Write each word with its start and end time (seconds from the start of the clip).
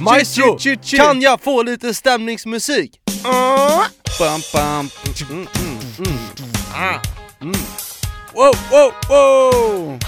Maestro, 0.00 0.58
kan 0.96 1.20
jag 1.20 1.40
få 1.40 1.62
lite 1.62 1.94
stämningsmusik? 1.94 3.00
Bam, 4.18 4.40
bam. 4.52 4.90
Mm, 5.30 5.46
mm, 5.58 5.78
mm. 5.98 6.18
Ah. 6.74 7.00
Wow, 8.34 8.54
wow, 8.70 8.92
wow! 9.08 9.98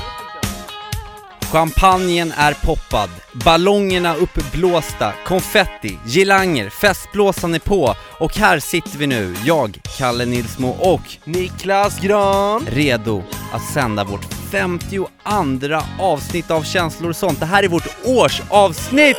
Champagnen 1.53 2.33
är 2.37 2.55
poppad, 2.55 3.11
ballongerna 3.33 4.15
uppblåsta, 4.15 5.13
konfetti, 5.27 5.99
girlanger, 6.07 6.71
festblåsan 6.71 7.55
är 7.55 7.59
på 7.59 7.95
och 8.19 8.37
här 8.37 8.59
sitter 8.59 8.99
vi 8.99 9.07
nu, 9.07 9.35
jag, 9.45 9.79
Kalle 9.99 10.25
Nilsmo 10.27 10.69
och 10.69 11.03
Niklas 11.25 12.01
Gran 12.01 12.67
redo 12.67 13.23
att 13.53 13.73
sända 13.73 14.05
vårt 14.05 14.35
52 14.51 15.09
avsnitt 15.99 16.51
av 16.51 16.63
Känslor 16.63 17.11
och 17.11 17.17
sånt. 17.17 17.41
Det 17.41 17.47
här 17.47 17.63
är 17.63 17.69
vårt 17.69 17.89
årsavsnitt! 18.05 19.17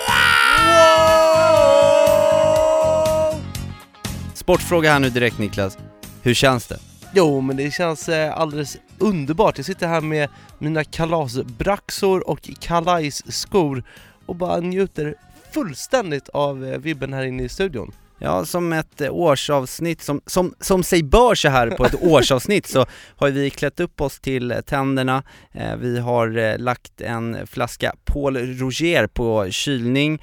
Sportfråga 4.33 4.91
här 4.91 4.99
nu 4.99 5.09
direkt 5.09 5.39
Niklas, 5.39 5.77
hur 6.21 6.33
känns 6.33 6.67
det? 6.67 6.79
Jo, 7.15 7.41
men 7.41 7.57
det 7.57 7.71
känns 7.71 8.09
eh, 8.09 8.37
alldeles 8.37 8.77
underbart. 8.97 9.57
Jag 9.57 9.65
sitter 9.65 9.87
här 9.87 10.01
med 10.01 10.29
mina 10.57 10.83
kalasbraxor 10.83 12.29
och 12.29 12.49
kalajsskor 12.59 13.83
och 14.25 14.35
bara 14.35 14.59
njuter 14.59 15.15
fullständigt 15.53 16.29
av 16.29 16.65
eh, 16.65 16.77
vibben 16.79 17.13
här 17.13 17.23
inne 17.23 17.43
i 17.43 17.49
studion. 17.49 17.91
Ja, 18.19 18.45
som 18.45 18.73
ett 18.73 19.01
eh, 19.01 19.13
årsavsnitt, 19.13 20.01
som, 20.01 20.21
som, 20.25 20.53
som 20.59 20.83
sig 20.83 21.03
bör 21.03 21.35
så 21.35 21.49
här 21.49 21.69
på 21.69 21.85
ett 21.85 21.95
årsavsnitt 22.01 22.67
så 22.67 22.85
har 23.15 23.29
vi 23.29 23.49
klätt 23.49 23.79
upp 23.79 24.01
oss 24.01 24.19
till 24.19 24.51
eh, 24.51 24.61
tänderna, 24.61 25.23
eh, 25.51 25.75
vi 25.75 25.99
har 25.99 26.57
lagt 26.57 27.01
en 27.01 27.47
flaska 27.47 27.95
Paul 28.05 28.37
Roger 28.37 29.07
på 29.07 29.51
kylning 29.51 30.21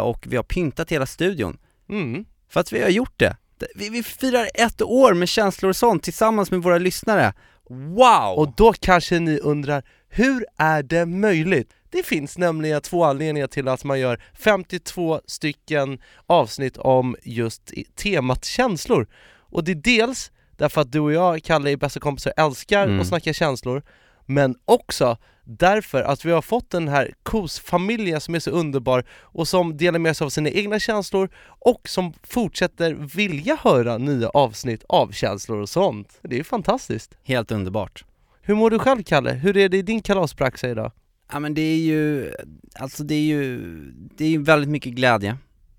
och 0.00 0.24
vi 0.26 0.36
har 0.36 0.42
pyntat 0.42 0.92
hela 0.92 1.06
studion. 1.06 1.58
Mm. 1.88 2.24
För 2.50 2.60
att 2.60 2.72
vi 2.72 2.82
har 2.82 2.88
gjort 2.88 3.18
det. 3.18 3.36
Vi, 3.74 3.88
vi 3.88 4.02
firar 4.02 4.48
ett 4.54 4.82
år 4.82 5.14
med 5.14 5.28
känslor 5.28 5.68
och 5.68 5.76
sånt 5.76 6.02
tillsammans 6.02 6.50
med 6.50 6.62
våra 6.62 6.78
lyssnare. 6.78 7.32
Wow! 7.68 8.34
Och 8.36 8.52
då 8.56 8.72
kanske 8.72 9.18
ni 9.18 9.38
undrar, 9.38 9.82
hur 10.08 10.46
är 10.56 10.82
det 10.82 11.06
möjligt? 11.06 11.72
Det 11.96 12.02
finns 12.02 12.38
nämligen 12.38 12.80
två 12.80 13.04
anledningar 13.04 13.46
till 13.46 13.68
att 13.68 13.84
man 13.84 14.00
gör 14.00 14.20
52 14.34 15.20
stycken 15.26 15.98
avsnitt 16.26 16.76
om 16.76 17.16
just 17.22 17.72
temat 17.94 18.44
känslor. 18.44 19.06
Och 19.38 19.64
det 19.64 19.72
är 19.72 19.74
dels 19.74 20.32
därför 20.56 20.80
att 20.80 20.92
du 20.92 21.00
och 21.00 21.12
jag, 21.12 21.42
Kalle, 21.42 21.70
är 21.70 21.76
bästa 21.76 22.00
kompisar 22.00 22.32
älskar 22.36 22.86
Mm. 22.86 23.00
att 23.00 23.06
snacka 23.06 23.32
känslor, 23.32 23.82
men 24.26 24.54
också 24.64 25.16
därför 25.44 26.02
att 26.02 26.24
vi 26.24 26.30
har 26.30 26.42
fått 26.42 26.70
den 26.70 26.88
här 26.88 27.14
KOS-familjen 27.22 28.20
som 28.20 28.34
är 28.34 28.40
så 28.40 28.50
underbar 28.50 29.04
och 29.10 29.48
som 29.48 29.76
delar 29.76 29.98
med 29.98 30.16
sig 30.16 30.24
av 30.24 30.28
sina 30.30 30.50
egna 30.50 30.78
känslor 30.78 31.28
och 31.46 31.88
som 31.88 32.12
fortsätter 32.22 32.92
vilja 32.94 33.58
höra 33.62 33.98
nya 33.98 34.28
avsnitt 34.28 34.84
av 34.88 35.12
känslor 35.12 35.58
och 35.58 35.68
sånt. 35.68 36.18
Det 36.22 36.38
är 36.38 36.44
fantastiskt. 36.44 37.14
Helt 37.22 37.50
underbart. 37.50 38.04
Hur 38.42 38.54
mår 38.54 38.70
du 38.70 38.78
själv 38.78 39.02
Kalle? 39.02 39.32
Hur 39.32 39.56
är 39.56 39.68
det 39.68 39.76
i 39.76 39.82
din 39.82 40.02
kalaspraxa 40.02 40.68
idag? 40.68 40.92
Ja 41.32 41.38
men 41.38 41.54
det 41.54 41.60
är 41.60 41.78
ju, 41.78 42.32
alltså 42.74 43.04
det 43.04 43.14
är 43.14 43.20
ju, 43.22 43.60
det 43.92 44.24
är 44.24 44.28
ju 44.28 44.42
väldigt 44.42 44.70
mycket 44.70 44.92
glädje. 44.92 45.36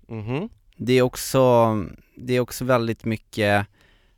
Mhm. 0.08 0.48
Det 0.76 0.92
är 0.92 1.02
också, 1.02 1.74
det 2.16 2.34
är 2.36 2.40
också 2.40 2.64
väldigt 2.64 3.04
mycket, 3.04 3.66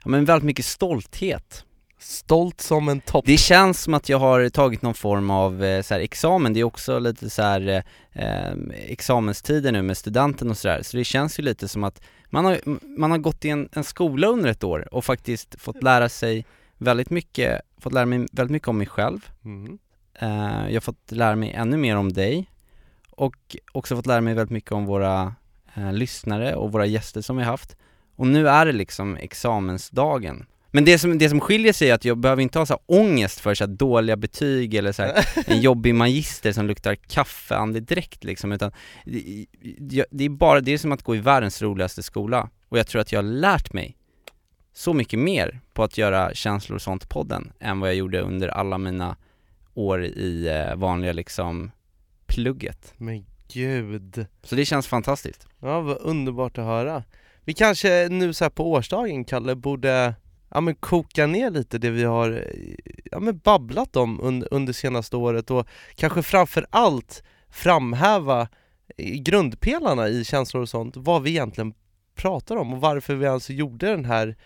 ja 0.05 0.11
men 0.11 0.25
väldigt 0.25 0.47
mycket 0.47 0.65
stolthet. 0.65 1.65
Stolt 1.99 2.61
som 2.61 2.89
en 2.89 3.01
topp. 3.01 3.25
Det 3.27 3.37
känns 3.37 3.83
som 3.83 3.95
att 3.95 4.09
jag 4.09 4.19
har 4.19 4.49
tagit 4.49 4.83
någon 4.83 4.95
form 4.95 5.31
av 5.31 5.65
eh, 5.65 5.83
så 5.83 5.95
här, 5.95 6.01
examen, 6.01 6.53
det 6.53 6.61
är 6.61 6.65
också 6.65 6.99
lite 6.99 7.31
så 7.31 7.43
här 7.43 7.83
eh, 8.13 8.53
examenstider 8.73 9.73
nu 9.73 9.83
med 9.83 9.97
studenten 9.97 10.51
och 10.51 10.59
sådär, 10.59 10.83
så 10.83 10.97
det 10.97 11.05
känns 11.05 11.39
ju 11.39 11.43
lite 11.43 11.69
som 11.69 11.85
att 11.85 12.03
man 12.27 12.45
har, 12.45 12.59
man 12.99 13.11
har 13.11 13.19
gått 13.19 13.45
i 13.45 13.49
en, 13.49 13.69
en 13.73 13.85
skola 13.85 14.27
under 14.27 14.51
ett 14.51 14.65
år 14.65 14.95
och 14.95 15.05
faktiskt 15.05 15.61
fått 15.61 15.83
lära 15.83 16.09
sig 16.09 16.47
väldigt 16.79 17.11
mycket, 17.11 17.61
fått 17.79 17.93
lära 17.93 18.07
mig 18.07 18.19
väldigt 18.19 18.53
mycket 18.53 18.69
om 18.69 18.79
mig 18.79 18.87
själv 18.87 19.31
Mm. 19.45 19.79
Eh, 20.21 20.67
jag 20.67 20.75
har 20.75 20.81
fått 20.81 21.13
lära 21.13 21.37
mig 21.37 21.51
ännu 21.51 21.77
mer 21.77 21.97
om 21.97 22.13
dig 22.13 22.51
och 23.11 23.57
också 23.73 23.97
fått 23.97 24.07
lära 24.07 24.21
mig 24.21 24.35
väldigt 24.35 24.53
mycket 24.53 24.73
om 24.73 24.87
våra 24.87 25.35
eh, 25.75 25.93
lyssnare 25.93 26.55
och 26.55 26.73
våra 26.73 26.87
gäster 26.87 27.21
som 27.21 27.37
vi 27.37 27.43
har 27.43 27.51
haft. 27.51 27.77
Och 28.17 28.27
nu 28.27 28.49
är 28.49 28.67
det 28.67 28.73
liksom 28.73 29.17
examensdagen. 29.17 30.47
Men 30.73 30.85
det 30.85 30.99
som, 30.99 31.19
det 31.19 31.29
som 31.29 31.41
skiljer 31.41 31.73
sig 31.73 31.91
är 31.91 31.95
att 31.95 32.05
jag 32.05 32.19
behöver 32.19 32.43
inte 32.43 32.59
ha 32.59 32.67
så 32.67 32.73
här 32.73 33.01
ångest 33.01 33.41
för 33.41 33.55
så 33.55 33.67
dåliga 33.67 34.17
betyg 34.17 34.75
eller 34.75 34.93
så 34.93 35.03
här, 35.03 35.29
en 35.47 35.61
jobbig 35.61 35.95
magister 35.95 36.53
som 36.53 36.67
luktar 36.67 36.95
kaffeandedräkt 36.95 38.25
liksom, 38.25 38.53
utan 38.53 38.73
det, 39.79 40.07
det 40.11 40.25
är 40.25 40.29
bara, 40.29 40.61
det 40.61 40.73
är 40.73 40.79
som 40.79 40.93
att 40.93 41.03
gå 41.03 41.17
i 41.17 41.19
världens 41.19 41.63
roligaste 41.63 42.03
skola. 42.03 42.49
Och 42.69 42.79
jag 42.79 42.87
tror 42.87 43.01
att 43.01 43.13
jag 43.13 43.19
har 43.19 43.29
lärt 43.29 43.73
mig 43.73 43.97
så 44.73 44.95
mycket 44.95 45.19
mer 45.19 45.61
på 45.73 45.83
att 45.83 45.99
göra 45.99 46.35
känslor 46.35 46.77
och 46.77 46.83
sånt 46.83 47.09
podden 47.09 47.53
än 47.61 47.81
vad 47.81 47.89
jag 47.89 47.97
gjorde 47.97 48.21
under 48.21 48.49
alla 48.49 48.79
mina 48.79 49.17
år 49.87 50.05
i 50.05 50.49
eh, 50.49 50.77
vanliga 50.77 51.13
liksom 51.13 51.71
plugget. 52.27 52.95
Men 52.97 53.27
gud. 53.53 54.27
Så 54.43 54.55
det 54.55 54.65
känns 54.65 54.87
fantastiskt. 54.87 55.47
Ja, 55.61 55.81
vad 55.81 55.99
underbart 56.01 56.59
att 56.59 56.65
höra. 56.65 57.05
Vi 57.45 57.55
kanske 57.55 58.09
nu 58.11 58.33
så 58.33 58.51
på 58.51 58.71
årsdagen, 58.71 59.25
Kalle, 59.25 59.55
borde 59.55 60.15
ja, 60.51 60.61
men 60.61 60.75
koka 60.75 61.27
ner 61.27 61.51
lite 61.51 61.79
det 61.79 61.91
vi 61.91 62.05
har 62.05 62.45
ja, 63.05 63.21
men 63.21 63.39
babblat 63.39 63.97
om 63.97 64.21
un 64.21 64.45
under 64.51 64.73
senaste 64.73 65.17
året 65.17 65.51
och 65.51 65.67
kanske 65.95 66.23
framför 66.23 66.67
allt 66.71 67.23
framhäva 67.51 68.49
eh, 68.97 69.15
grundpelarna 69.15 70.09
i 70.09 70.25
känslor 70.25 70.63
och 70.63 70.69
sånt, 70.69 70.97
vad 70.97 71.23
vi 71.23 71.31
egentligen 71.31 71.75
pratar 72.15 72.57
om 72.57 72.73
och 72.73 72.81
varför 72.81 73.15
vi 73.15 73.27
alltså 73.27 73.53
gjorde 73.53 73.87
den 73.87 74.05
här 74.05 74.37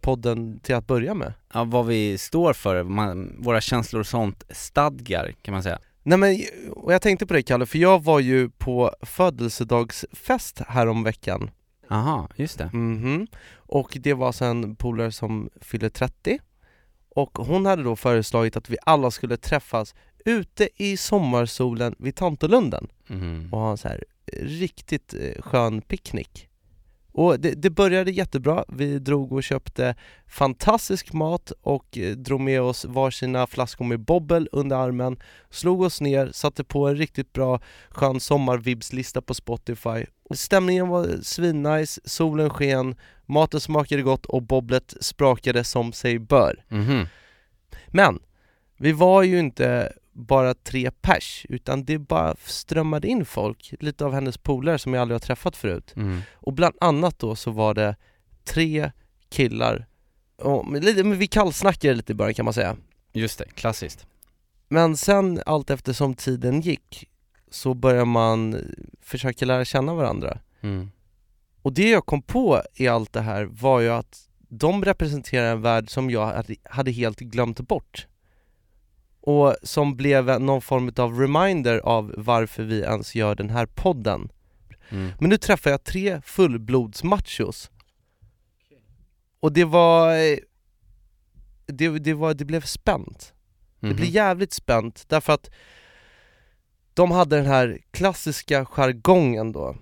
podden 0.00 0.60
till 0.60 0.74
att 0.74 0.86
börja 0.86 1.14
med. 1.14 1.32
Ja, 1.52 1.64
vad 1.64 1.86
vi 1.86 2.18
står 2.18 2.52
för, 2.52 2.82
man, 2.82 3.36
våra 3.38 3.60
känslor 3.60 4.00
och 4.00 4.06
sånt 4.06 4.44
stadgar 4.50 5.34
kan 5.42 5.52
man 5.52 5.62
säga. 5.62 5.78
Nej 6.02 6.18
men, 6.18 6.40
och 6.70 6.92
jag 6.92 7.02
tänkte 7.02 7.26
på 7.26 7.34
det 7.34 7.42
Kalle, 7.42 7.66
för 7.66 7.78
jag 7.78 8.04
var 8.04 8.20
ju 8.20 8.50
på 8.50 8.94
födelsedagsfest 9.02 10.60
här 10.68 10.86
om 10.86 11.02
veckan 11.02 11.50
Aha, 11.90 12.28
just 12.36 12.58
det. 12.58 12.70
Mhm. 12.72 13.26
Och 13.56 13.96
det 14.00 14.14
var 14.14 14.32
sen 14.32 14.64
en 14.64 14.76
polare 14.76 15.12
som 15.12 15.50
fyllde 15.60 15.90
30 15.90 16.38
Och 17.10 17.38
hon 17.38 17.66
hade 17.66 17.82
då 17.82 17.96
föreslagit 17.96 18.56
att 18.56 18.70
vi 18.70 18.76
alla 18.86 19.10
skulle 19.10 19.36
träffas 19.36 19.94
ute 20.24 20.68
i 20.76 20.96
sommarsolen 20.96 21.94
vid 21.98 22.14
Tantolunden 22.16 22.88
Mhm. 23.06 23.48
och 23.52 23.58
ha 23.60 23.70
en 23.70 23.76
så 23.76 23.88
här 23.88 24.04
riktigt 24.42 25.14
eh, 25.14 25.42
skön 25.42 25.80
picknick 25.80 26.47
och 27.12 27.40
det, 27.40 27.54
det 27.54 27.70
började 27.70 28.10
jättebra, 28.10 28.64
vi 28.68 28.98
drog 28.98 29.32
och 29.32 29.42
köpte 29.42 29.94
fantastisk 30.26 31.12
mat 31.12 31.52
och 31.60 31.98
eh, 31.98 32.16
drog 32.16 32.40
med 32.40 32.62
oss 32.62 32.84
varsina 32.84 33.46
flaskor 33.46 33.84
med 33.84 34.00
bobbel 34.00 34.48
under 34.52 34.76
armen 34.76 35.16
Slog 35.50 35.82
oss 35.82 36.00
ner, 36.00 36.30
satte 36.32 36.64
på 36.64 36.88
en 36.88 36.96
riktigt 36.96 37.32
bra 37.32 37.60
skön 37.90 38.20
sommarvibslista 38.20 39.22
på 39.22 39.34
Spotify. 39.34 40.06
Stämningen 40.30 40.88
var 40.88 41.22
svinnice, 41.22 42.00
solen 42.04 42.50
sken, 42.50 42.96
maten 43.26 43.60
smakade 43.60 44.02
gott 44.02 44.26
och 44.26 44.42
bobblet 44.42 44.94
sprakade 45.00 45.64
som 45.64 45.92
sig 45.92 46.18
bör. 46.18 46.64
Mhm. 46.68 47.06
Men, 47.86 48.18
vi 48.76 48.92
var 48.92 49.22
ju 49.22 49.38
inte 49.38 49.92
bara 50.18 50.54
tre 50.54 50.90
pers, 50.90 51.46
utan 51.48 51.84
det 51.84 51.98
bara 51.98 52.36
strömmade 52.44 53.08
in 53.08 53.24
folk, 53.24 53.74
lite 53.80 54.04
av 54.04 54.12
hennes 54.12 54.38
polare 54.38 54.78
som 54.78 54.94
jag 54.94 55.00
aldrig 55.00 55.14
har 55.14 55.20
träffat 55.20 55.56
förut. 55.56 55.92
Mm. 55.96 56.20
Och 56.34 56.52
bland 56.52 56.74
annat 56.80 57.18
då 57.18 57.36
så 57.36 57.50
var 57.50 57.74
det 57.74 57.96
tre 58.44 58.92
killar, 59.28 59.86
och, 60.36 60.66
men 60.66 60.82
lite- 60.82 61.04
men 61.04 61.18
vi 61.18 61.26
kallsnackade 61.26 61.94
lite 61.94 62.12
i 62.12 62.14
början 62.14 62.34
kan 62.34 62.44
man 62.44 62.54
säga. 62.54 62.76
Just 63.12 63.38
det, 63.38 63.44
klassiskt. 63.54 64.06
Men 64.68 64.96
sen 64.96 65.40
allt 65.46 65.70
eftersom 65.70 66.14
tiden 66.14 66.60
gick 66.60 67.08
så 67.50 67.74
började 67.74 68.04
man 68.04 68.56
försöka 69.00 69.44
lära 69.46 69.64
känna 69.64 69.94
varandra. 69.94 70.38
Mm. 70.60 70.90
Och 71.62 71.72
det 71.72 71.90
jag 71.90 72.06
kom 72.06 72.22
på 72.22 72.62
i 72.74 72.88
allt 72.88 73.12
det 73.12 73.20
här 73.20 73.44
var 73.44 73.80
ju 73.80 73.88
att 73.88 74.28
de 74.48 74.84
representerar 74.84 75.52
en 75.52 75.62
värld 75.62 75.90
som 75.90 76.10
jag 76.10 76.44
hade 76.64 76.90
helt 76.90 77.18
glömt 77.20 77.60
bort. 77.60 78.06
Och 79.20 79.56
som 79.62 79.96
blev 79.96 80.40
någon 80.40 80.62
form 80.62 80.92
av 80.96 81.20
reminder 81.20 81.78
av 81.78 82.14
varför 82.16 82.62
vi 82.62 82.80
ens 82.80 83.14
gör 83.14 83.34
den 83.34 83.50
här 83.50 83.66
podden. 83.66 84.28
Mm. 84.90 85.10
Men 85.20 85.30
nu 85.30 85.36
träffar 85.36 85.70
jag 85.70 85.84
tre 85.84 86.20
fullblodsmachos. 86.24 87.70
Och 89.40 89.52
det 89.52 89.64
var... 89.64 90.12
Det, 91.66 91.88
det, 91.98 92.14
var, 92.14 92.34
det 92.34 92.44
blev 92.44 92.60
spänt. 92.60 93.32
Det 93.80 93.86
Mhm. 93.86 93.96
blev 93.96 94.08
jävligt 94.08 94.52
spänt 94.52 95.04
därför 95.08 95.32
att 95.32 95.50
de 96.94 97.10
hade 97.10 97.36
den 97.36 97.46
här 97.46 97.78
klassiska 97.90 98.64
jargongen 98.64 99.52
då. 99.52 99.76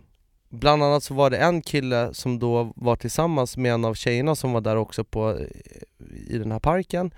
Bland 0.48 0.82
annat 0.82 1.02
så 1.02 1.14
var 1.14 1.30
det 1.30 1.36
en 1.38 1.62
kille 1.62 2.14
som 2.14 2.38
då 2.38 2.72
var 2.76 2.96
tillsammans 2.96 3.56
med 3.56 3.72
en 3.72 3.84
av 3.84 3.94
tjejerna 3.94 4.34
som 4.34 4.52
var 4.52 4.60
där 4.60 4.76
också 4.76 5.04
på, 5.04 5.38
i 6.28 6.38
den 6.38 6.52
här 6.52 6.58
parken. 6.58 7.14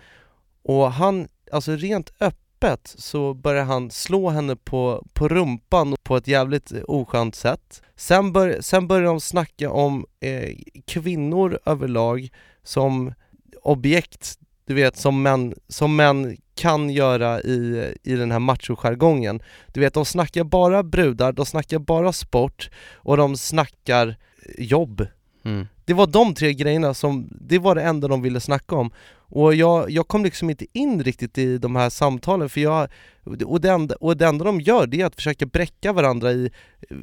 Och 0.62 0.93
han, 0.93 1.29
alltså 1.53 1.73
rent 1.73 2.12
öppet 2.21 2.95
så 2.99 3.35
börjar 3.35 3.65
han 3.65 3.91
slå 3.91 4.31
henne 4.31 4.56
på, 4.56 5.06
på 5.12 5.29
rumpan 5.29 5.97
på 6.03 6.17
ett 6.17 6.29
jävligt 6.29 6.73
eh, 6.73 6.83
oskönt 6.89 7.35
sätt. 7.35 7.83
Sen, 7.97 8.33
bör, 8.33 8.59
sen 8.61 8.89
börjar 8.89 9.05
de 9.05 9.21
snacka 9.21 9.71
om 9.71 10.06
eh, 10.21 10.56
kvinnor 10.87 11.59
överlag 11.65 12.29
som 12.62 13.12
objekt, 13.62 14.39
du 14.67 14.75
vet 14.75 14.97
som 14.97 15.23
män, 15.23 15.55
som 15.69 15.97
män 15.97 16.37
kan 16.55 16.91
göra 16.91 17.41
i, 17.41 17.95
i 18.03 18.15
den 18.15 18.33
här 18.33 18.39
machojargongen. 18.39 19.43
Du 19.67 19.81
vet, 19.81 19.95
de 19.95 20.05
snackar 20.05 20.45
bara 20.45 20.83
brudar, 20.83 21.33
de 21.33 21.47
snackar 21.47 21.79
bara 21.79 22.12
sport 22.12 22.71
och 22.95 23.17
de 23.17 23.37
snackar 23.37 24.09
eh, 24.09 24.65
jobb. 24.65 25.06
Mm. 25.49 25.67
Det 25.85 25.95
var 25.95 26.06
de 26.06 26.35
tre 26.35 26.53
grejerna 26.53 26.95
som, 26.95 27.29
det 27.31 27.59
var 27.59 27.75
det 27.75 27.83
enda 27.83 28.09
de 28.09 28.23
ville 28.23 28.41
snacka 28.41 28.77
om. 28.77 28.91
Och 29.31 29.55
jag, 29.55 29.91
jag 29.91 30.09
kom 30.09 30.25
liksom 30.25 30.50
inte 30.50 30.67
in 30.73 31.03
riktigt 31.03 31.39
i 31.39 31.59
de 31.59 31.77
här 31.77 31.91
samtalen 31.91 32.49
för 32.49 32.61
jag, 32.61 32.89
och 33.45 33.61
det, 33.61 33.71
enda, 33.71 33.95
och 33.95 34.17
det 34.17 34.27
enda 34.27 34.45
de 34.45 34.61
gör 34.61 34.87
det 34.87 35.00
är 35.00 35.06
att 35.06 35.15
försöka 35.15 35.47
bräcka 35.47 35.93
varandra 35.93 36.33
i 36.33 36.50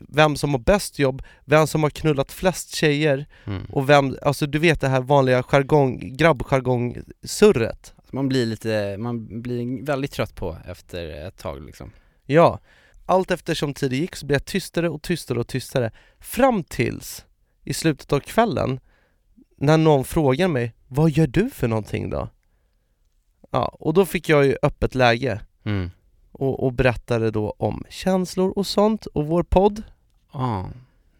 vem 0.10 0.36
som 0.36 0.52
har 0.52 0.60
bäst 0.60 1.00
jobb, 1.00 1.24
vem 1.46 1.68
som 1.68 1.84
har 1.84 1.90
knullat 1.90 2.32
flest 2.32 2.76
tjejer 2.76 3.26
Mm. 3.46 3.66
och 3.70 3.90
vem, 3.90 4.18
alltså 4.22 4.46
du 4.46 4.60
vet 4.60 4.82
det 4.82 4.88
här 4.88 5.02
vanliga 5.02 5.44
jargong, 5.44 6.16
grabbjargong-surret. 6.18 7.94
Man 8.12 8.30
blir 8.30 8.46
lite, 8.46 8.98
man 9.00 9.42
blir 9.42 9.86
väldigt 9.86 10.12
trött 10.12 10.36
på 10.36 10.58
efter 10.68 11.28
ett 11.28 11.38
tag 11.38 11.66
liksom. 11.66 11.92
Ja, 12.26 12.60
allt 13.06 13.32
eftersom 13.32 13.74
tiden 13.74 14.00
gick 14.00 14.16
så 14.16 14.26
blev 14.26 14.36
jag 14.36 14.46
tystare 14.46 14.90
och 14.90 15.02
tystare 15.02 15.40
och 15.40 15.48
tystare 15.48 15.92
Fram 16.20 16.64
tills 16.64 17.26
i 17.66 17.74
slutet 17.74 18.14
av 18.14 18.20
kvällen 18.20 18.80
när 19.58 19.78
någon 19.78 20.04
frågar 20.06 20.48
mig 20.48 20.74
Vad 20.88 21.12
gör 21.12 21.28
du 21.28 21.50
för 21.50 21.68
någonting 21.68 22.10
då? 22.10 22.30
Ja, 23.52 23.66
och 23.80 23.94
då 23.94 24.06
fick 24.06 24.30
jag 24.30 24.46
ju 24.46 24.58
öppet 24.62 24.96
läge 24.96 25.40
Mm. 25.66 25.92
och, 26.32 26.64
och 26.64 26.74
berättade 26.74 27.32
då 27.32 27.56
om 27.58 27.84
känslor 27.90 28.54
och 28.56 28.68
sånt 28.68 29.06
och 29.06 29.26
vår 29.28 29.44
podd 29.44 29.84
Ah, 30.32 30.64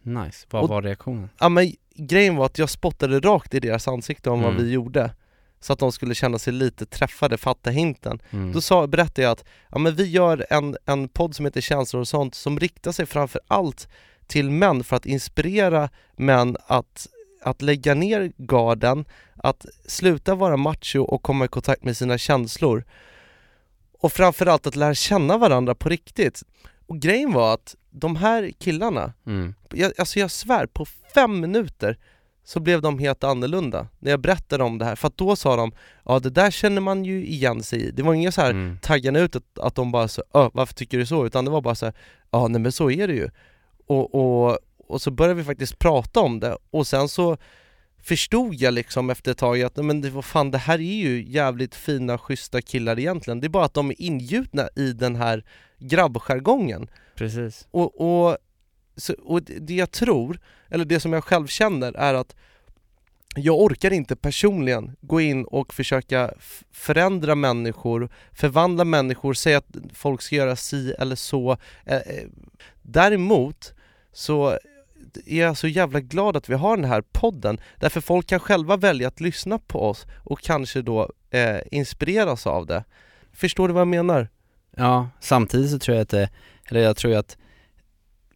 nice. 0.02 0.48
Vad 0.50 0.64
Och- 0.64 0.70
var 0.70 0.82
reaktionen? 0.82 1.30
Ja 1.40 1.50
men 1.50 1.72
grejen 1.96 2.36
var 2.36 2.46
att 2.46 2.58
jag 2.58 2.70
spottade 2.70 3.20
rakt 3.20 3.54
i 3.54 3.60
deras 3.60 3.88
ansikte 3.88 4.30
om 4.30 4.42
vad 4.42 4.52
Mm. 4.54 4.64
vi 4.66 4.72
gjorde 4.72 5.14
Så 5.60 5.74
att 5.74 5.80
de 5.80 5.92
skulle 5.92 6.16
känna 6.16 6.40
sig 6.40 6.54
lite 6.54 6.86
träffade, 6.86 7.38
fatta 7.38 7.70
hinten 7.70 8.20
Mm. 8.32 8.52
Då 8.52 8.62
sa, 8.62 8.88
berättade 8.88 9.22
jag 9.22 9.32
att 9.32 9.46
ja, 9.72 9.78
men 9.78 9.96
vi 9.96 10.04
gör 10.10 10.46
en, 10.50 10.78
en 10.86 11.08
podd 11.10 11.36
som 11.36 11.46
heter 11.46 11.62
Känslor 11.62 12.00
och 12.02 12.08
sånt 12.08 12.36
som 12.36 12.60
riktar 12.60 12.92
sig 12.92 13.06
framför 13.06 13.42
allt 13.48 13.88
till 14.28 14.50
män 14.52 14.84
för 14.84 14.96
att 14.96 15.06
inspirera 15.06 15.90
män 16.16 16.58
att, 16.68 17.08
att 17.44 17.62
lägga 17.62 17.94
ner 17.94 18.32
garden, 18.38 19.06
att 19.36 19.66
sluta 19.88 20.36
vara 20.36 20.58
macho 20.58 21.00
och 21.04 21.24
komma 21.24 21.46
i 21.46 21.48
kontakt 21.48 21.84
med 21.84 21.98
sina 21.98 22.18
känslor 22.18 22.84
och 24.00 24.12
framförallt 24.14 24.68
att 24.68 24.76
lära 24.76 24.94
känna 24.96 25.38
varandra 25.38 25.76
på 25.76 25.90
riktigt. 25.90 26.44
Och 26.88 27.00
grejen 27.00 27.34
var 27.34 27.54
att 27.54 27.76
de 27.90 28.16
här 28.16 28.52
killarna, 28.60 29.14
Mm. 29.26 29.54
jag, 29.74 29.92
alltså 29.98 30.20
jag 30.20 30.32
svär, 30.32 30.66
på 30.66 30.86
fem 31.14 31.40
minuter 31.40 31.98
så 32.44 32.60
blev 32.60 32.82
de 32.82 33.00
helt 33.00 33.24
annorlunda 33.24 33.88
när 34.00 34.12
jag 34.12 34.20
berättade 34.20 34.64
om 34.64 34.78
det 34.78 34.86
här, 34.86 34.96
för 34.96 35.12
då 35.16 35.36
sa 35.36 35.56
de 35.56 35.72
ja 36.06 36.20
det 36.20 36.30
där 36.30 36.52
känner 36.52 36.82
man 36.82 37.06
ju 37.06 37.26
igen 37.26 37.64
sig 37.64 37.82
i. 37.88 37.92
Det 37.92 38.04
var 38.04 38.14
inga 38.14 38.32
så 38.32 38.42
här 38.42 38.50
Mm. 38.52 38.78
taggande 38.82 39.20
ut 39.20 39.36
att, 39.36 39.60
att 39.60 39.76
de 39.76 39.92
bara 39.92 40.08
så, 40.08 40.24
"Ö, 40.34 40.50
varför 40.54 40.74
tycker 40.74 40.98
du 40.98 41.06
så? 41.06 41.26
Utan 41.26 41.46
det 41.46 41.52
var 41.52 41.62
bara 41.62 41.76
så 41.76 41.86
här, 41.86 41.96
ja 42.32 42.48
nej 42.48 42.62
men 42.62 42.72
så 42.72 42.92
är 42.92 43.08
det 43.08 43.14
ju. 43.14 43.30
Och, 43.86 44.16
och, 44.16 44.58
och 44.88 45.02
så 45.02 45.12
började 45.12 45.34
vi 45.34 45.44
faktiskt 45.44 45.80
prata 45.80 46.20
om 46.20 46.40
det 46.40 46.58
och 46.72 46.88
sen 46.88 47.10
så 47.10 47.38
förstod 48.04 48.56
jag 48.56 48.74
liksom 48.74 49.10
efter 49.10 49.32
ett 49.32 49.38
tag 49.38 49.62
att 49.62 49.76
men 49.76 50.02
det, 50.02 50.10
vad 50.10 50.26
fan, 50.26 50.52
det 50.52 50.58
här 50.58 50.80
är 50.80 50.96
ju 50.96 51.26
jävligt 51.28 51.76
fina, 51.76 52.18
schyssta 52.18 52.62
killar 52.62 53.00
egentligen. 53.00 53.40
Det 53.40 53.48
är 53.48 53.50
bara 53.50 53.66
att 53.66 53.74
de 53.74 53.90
är 53.90 54.02
ingjutna 54.02 54.70
i 54.76 54.94
den 54.94 55.16
här 55.16 55.46
grabbjargongen. 55.80 56.88
Precis. 57.16 57.68
Och, 57.72 58.02
och, 58.02 58.38
så, 58.98 59.14
och 59.14 59.42
det 59.44 59.74
jag 59.76 59.92
tror, 59.92 60.40
eller 60.70 60.86
det 60.86 61.00
som 61.00 61.14
jag 61.14 61.24
själv 61.24 61.48
känner 61.48 61.94
är 61.94 62.14
att 62.14 62.36
jag 63.36 63.62
orkar 63.62 63.94
inte 63.94 64.16
personligen 64.16 64.96
gå 65.02 65.22
in 65.22 65.46
och 65.46 65.74
försöka 65.74 66.34
förändra 66.72 67.36
människor, 67.36 68.10
förvandla 68.32 68.86
människor, 68.86 69.34
säga 69.34 69.58
att 69.58 69.76
folk 69.94 70.22
ska 70.22 70.36
göra 70.36 70.56
si 70.56 70.94
eller 71.00 71.16
så. 71.16 71.58
Eh, 71.86 71.96
eh, 71.96 72.24
Däremot 72.82 73.74
så 74.16 74.50
är 75.26 75.42
jag 75.42 75.58
så 75.58 75.68
jävla 75.68 76.00
glad 76.00 76.38
att 76.38 76.50
vi 76.50 76.54
har 76.54 76.78
den 76.78 76.86
här 76.86 77.02
podden, 77.12 77.58
därför 77.80 78.02
folk 78.02 78.28
kan 78.28 78.40
själva 78.40 78.78
välja 78.78 79.08
att 79.08 79.22
lyssna 79.22 79.60
på 79.60 79.90
oss 79.90 80.06
och 80.24 80.42
kanske 80.42 80.82
då 80.82 81.12
eh, 81.30 81.58
inspireras 81.72 82.48
av 82.48 82.66
det. 82.66 82.84
Förstår 83.34 83.68
du 83.68 83.74
vad 83.74 83.82
jag 83.82 83.88
menar? 83.88 84.30
Ja, 84.78 85.10
samtidigt 85.20 85.72
så 85.72 85.80
tror 85.80 85.96
jag 85.98 86.02
att 86.04 86.10
det, 86.10 86.30
eller 86.66 86.80
jag 86.80 86.98
tror 86.98 87.16
att 87.16 87.38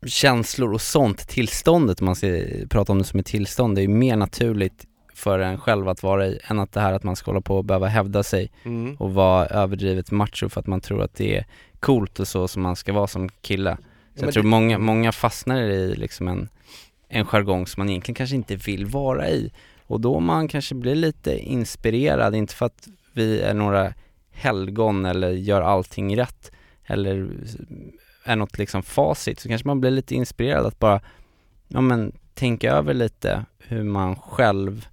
känslor 0.06 0.74
och 0.74 0.82
sånt, 0.82 1.28
tillståndet, 1.28 2.02
man 2.02 2.16
ska 2.16 2.42
prata 2.70 2.92
om 2.92 2.98
det 2.98 3.04
som 3.04 3.20
ett 3.20 3.26
tillstånd, 3.26 3.76
det 3.76 3.82
är 3.82 3.84
ju 3.84 3.88
mer 3.88 4.16
naturligt 4.16 4.86
för 5.14 5.40
en 5.40 5.58
själv 5.58 5.90
att 5.90 6.04
vara 6.04 6.28
i 6.28 6.40
än 6.48 6.60
att 6.60 6.72
det 6.72 6.80
här 6.82 6.94
att 6.94 7.04
man 7.04 7.16
ska 7.16 7.32
hålla 7.32 7.42
på 7.42 7.58
och 7.58 7.66
behöva 7.66 7.88
hävda 7.88 8.24
sig 8.24 8.52
Mm. 8.64 8.96
och 8.96 9.14
vara 9.14 9.46
överdrivet 9.46 10.12
macho 10.12 10.50
för 10.50 10.60
att 10.60 10.68
man 10.68 10.82
tror 10.82 11.02
att 11.02 11.16
det 11.16 11.38
är 11.38 11.46
coolt 11.80 12.20
och 12.20 12.28
så 12.28 12.48
som 12.48 12.62
man 12.62 12.76
ska 12.76 12.94
vara 12.94 13.08
som 13.08 13.30
kille. 13.30 13.78
Så 14.20 14.26
men 14.26 14.28
jag 14.28 14.34
tror 14.34 14.44
det- 14.44 14.50
många, 14.50 14.78
många 14.78 15.12
fastnar 15.12 15.62
i 15.62 15.96
liksom 15.96 16.28
en, 16.28 16.50
en 17.08 17.26
jargong 17.26 17.68
som 17.68 17.82
man 17.82 17.90
egentligen 17.90 18.16
kanske 18.16 18.36
inte 18.36 18.56
vill 18.56 18.86
vara 18.86 19.30
i. 19.30 19.52
Och 19.88 20.02
då 20.02 20.20
man 20.20 20.48
kanske 20.48 20.76
blir 20.76 20.96
lite 20.96 21.40
inspirerad, 21.40 22.36
inte 22.36 22.56
för 22.56 22.66
att 22.66 22.88
vi 23.14 23.42
är 23.42 23.54
några 23.54 23.94
helgon 24.32 25.06
eller 25.06 25.30
gör 25.32 25.62
allting 25.62 26.18
rätt 26.18 26.52
eller 26.86 27.30
är 28.24 28.36
något 28.36 28.58
liksom 28.58 28.84
facit, 28.84 29.40
så 29.40 29.50
kanske 29.50 29.68
man 29.68 29.82
blir 29.82 29.92
lite 29.92 30.16
inspirerad 30.16 30.66
att 30.66 30.80
bara, 30.80 31.02
ja 31.68 31.82
men 31.82 32.12
tänka 32.34 32.72
över 32.74 32.94
lite 32.94 33.46
hur 33.60 33.84
man 33.84 34.16
själv, 34.16 34.88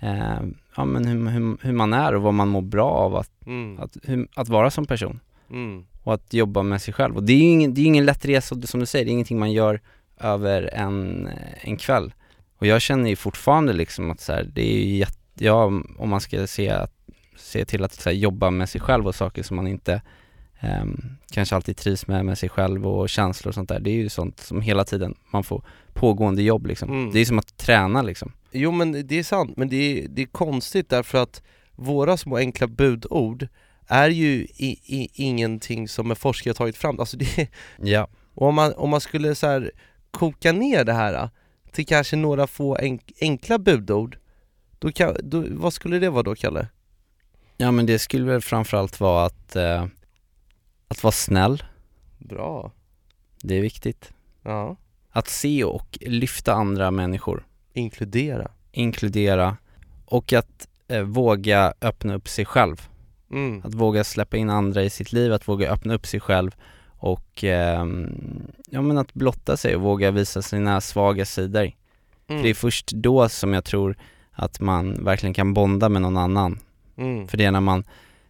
eh, 0.00 0.40
ja 0.76 0.84
men 0.84 1.04
hur, 1.06 1.28
hur, 1.30 1.56
hur 1.66 1.72
man 1.72 1.92
är 1.92 2.14
och 2.14 2.22
vad 2.22 2.34
man 2.34 2.48
mår 2.48 2.62
bra 2.62 2.90
av 2.90 3.16
att, 3.16 3.30
Mm. 3.46 3.80
att, 3.80 3.96
hur, 4.02 4.28
att 4.34 4.48
vara 4.48 4.70
som 4.70 4.86
person 4.86 5.20
Mm. 5.50 5.84
Och 6.02 6.14
att 6.14 6.34
jobba 6.34 6.62
med 6.62 6.82
sig 6.82 6.94
själv. 6.94 7.16
Och 7.16 7.22
det 7.22 7.32
är 7.32 7.38
ju 7.38 7.44
ingen, 7.44 7.74
det 7.74 7.80
är 7.80 7.86
ingen 7.86 8.04
lätt 8.04 8.24
resa, 8.24 8.66
som 8.66 8.80
du 8.80 8.86
säger, 8.86 9.04
det 9.04 9.10
är 9.10 9.12
ingenting 9.12 9.38
man 9.38 9.52
gör 9.52 9.80
över 10.20 10.62
en, 10.74 11.28
en 11.60 11.76
kväll. 11.76 12.12
Och 12.58 12.66
jag 12.66 12.82
känner 12.82 13.10
ju 13.10 13.16
fortfarande 13.16 13.72
liksom 13.72 14.10
att 14.10 14.20
så 14.20 14.32
här, 14.32 14.50
det 14.54 14.62
är 14.62 14.78
ju 14.78 14.96
jätte, 14.96 15.18
ja, 15.34 15.64
om 15.98 16.08
man 16.08 16.20
ska 16.20 16.46
se, 16.46 16.86
se 17.36 17.64
till 17.64 17.84
att 17.84 18.04
här, 18.04 18.12
jobba 18.12 18.50
med 18.50 18.68
sig 18.68 18.80
själv 18.80 19.06
och 19.06 19.14
saker 19.14 19.42
som 19.42 19.56
man 19.56 19.66
inte 19.66 20.02
ehm, 20.60 21.16
kanske 21.30 21.56
alltid 21.56 21.76
trivs 21.76 22.06
med, 22.06 22.24
med 22.24 22.38
sig 22.38 22.48
själv 22.48 22.86
och 22.86 23.08
känslor 23.08 23.50
och 23.50 23.54
sånt 23.54 23.68
där. 23.68 23.80
Det 23.80 23.90
är 23.90 23.94
ju 23.94 24.08
sånt 24.08 24.40
som 24.40 24.60
hela 24.60 24.84
tiden 24.84 25.14
man 25.30 25.44
får 25.44 25.64
pågående 25.92 26.42
jobb 26.42 26.66
liksom. 26.66 26.90
Mm. 26.90 27.12
Det 27.12 27.20
är 27.20 27.24
som 27.24 27.38
att 27.38 27.56
träna 27.56 28.02
liksom. 28.02 28.32
Jo 28.52 28.72
men 28.72 29.06
det 29.06 29.18
är 29.18 29.22
sant, 29.22 29.56
men 29.56 29.68
det 29.68 29.76
är, 29.76 30.08
det 30.08 30.22
är 30.22 30.26
konstigt 30.26 30.88
därför 30.88 31.18
att 31.18 31.42
våra 31.72 32.16
små 32.16 32.36
enkla 32.36 32.66
budord 32.66 33.48
är 33.86 34.08
ju 34.08 34.32
i, 34.56 34.78
i, 34.86 35.08
ingenting 35.14 35.88
som 35.88 36.10
en 36.10 36.16
forskare 36.16 36.54
tagit 36.54 36.76
fram. 36.76 37.00
Alltså 37.00 37.16
det, 37.16 37.48
Ja. 37.78 38.08
och 38.34 38.48
om 38.48 38.54
man, 38.54 38.72
om 38.74 38.90
man 38.90 39.00
skulle 39.00 39.34
så 39.34 39.46
här 39.46 39.70
koka 40.10 40.52
ner 40.52 40.84
det 40.84 40.92
här 40.92 41.30
till 41.72 41.86
kanske 41.86 42.16
några 42.16 42.46
få 42.46 42.76
enk, 42.78 43.12
enkla 43.20 43.58
budord, 43.58 44.18
då 44.78 44.92
kan, 44.92 45.16
då, 45.22 45.44
vad 45.50 45.72
skulle 45.72 45.98
det 45.98 46.10
vara 46.10 46.22
då 46.22 46.34
Kalle? 46.34 46.68
Ja 47.56 47.70
men 47.70 47.86
det 47.86 47.98
skulle 47.98 48.24
väl 48.26 48.40
framförallt 48.40 49.00
vara 49.00 49.26
att, 49.26 49.56
eh, 49.56 49.86
Att 50.88 51.02
vara 51.02 51.12
snäll, 51.12 51.62
Bra. 52.18 52.72
det 53.42 53.54
är 53.56 53.60
viktigt. 53.60 54.10
Ja. 54.42 54.76
Att 55.10 55.28
se 55.28 55.64
och 55.64 55.98
lyfta 56.00 56.52
andra 56.54 56.90
människor, 56.90 57.46
Inkludera. 57.72 58.50
inkludera 58.72 59.56
och 60.04 60.32
att 60.32 60.68
eh, 60.88 61.02
våga 61.02 61.74
öppna 61.80 62.14
upp 62.14 62.28
sig 62.28 62.44
själv. 62.44 62.88
Mm. 63.32 63.62
Att 63.64 63.74
våga 63.74 64.04
släppa 64.04 64.36
in 64.36 64.50
andra 64.50 64.82
i 64.82 64.90
sitt 64.90 65.12
liv, 65.12 65.32
att 65.32 65.48
våga 65.48 65.70
öppna 65.70 65.94
upp 65.94 66.06
sig 66.06 66.20
själv 66.20 66.50
och 66.98 67.44
ehm, 67.44 68.10
ja 68.70 68.82
men 68.82 68.98
att 68.98 69.14
blotta 69.14 69.56
sig 69.56 69.76
och 69.76 69.82
våga 69.82 70.10
visa 70.10 70.42
sina 70.42 70.80
svaga 70.80 71.24
sidor. 71.24 71.70
För 72.26 72.42
det 72.42 72.48
är 72.50 72.54
först 72.54 72.90
då 72.92 73.28
som 73.28 73.54
jag 73.54 73.64
tror 73.64 73.96
att 74.32 74.60
man 74.60 75.04
verkligen 75.04 75.34
kan 75.34 75.54
bonda 75.54 75.88
med 75.88 76.02
någon 76.02 76.16
annan. 76.16 76.58
Mm. 76.96 77.28
För 77.28 77.36
det 77.38 77.44
är 77.44 77.50
när 77.50 77.60
man, 77.60 77.84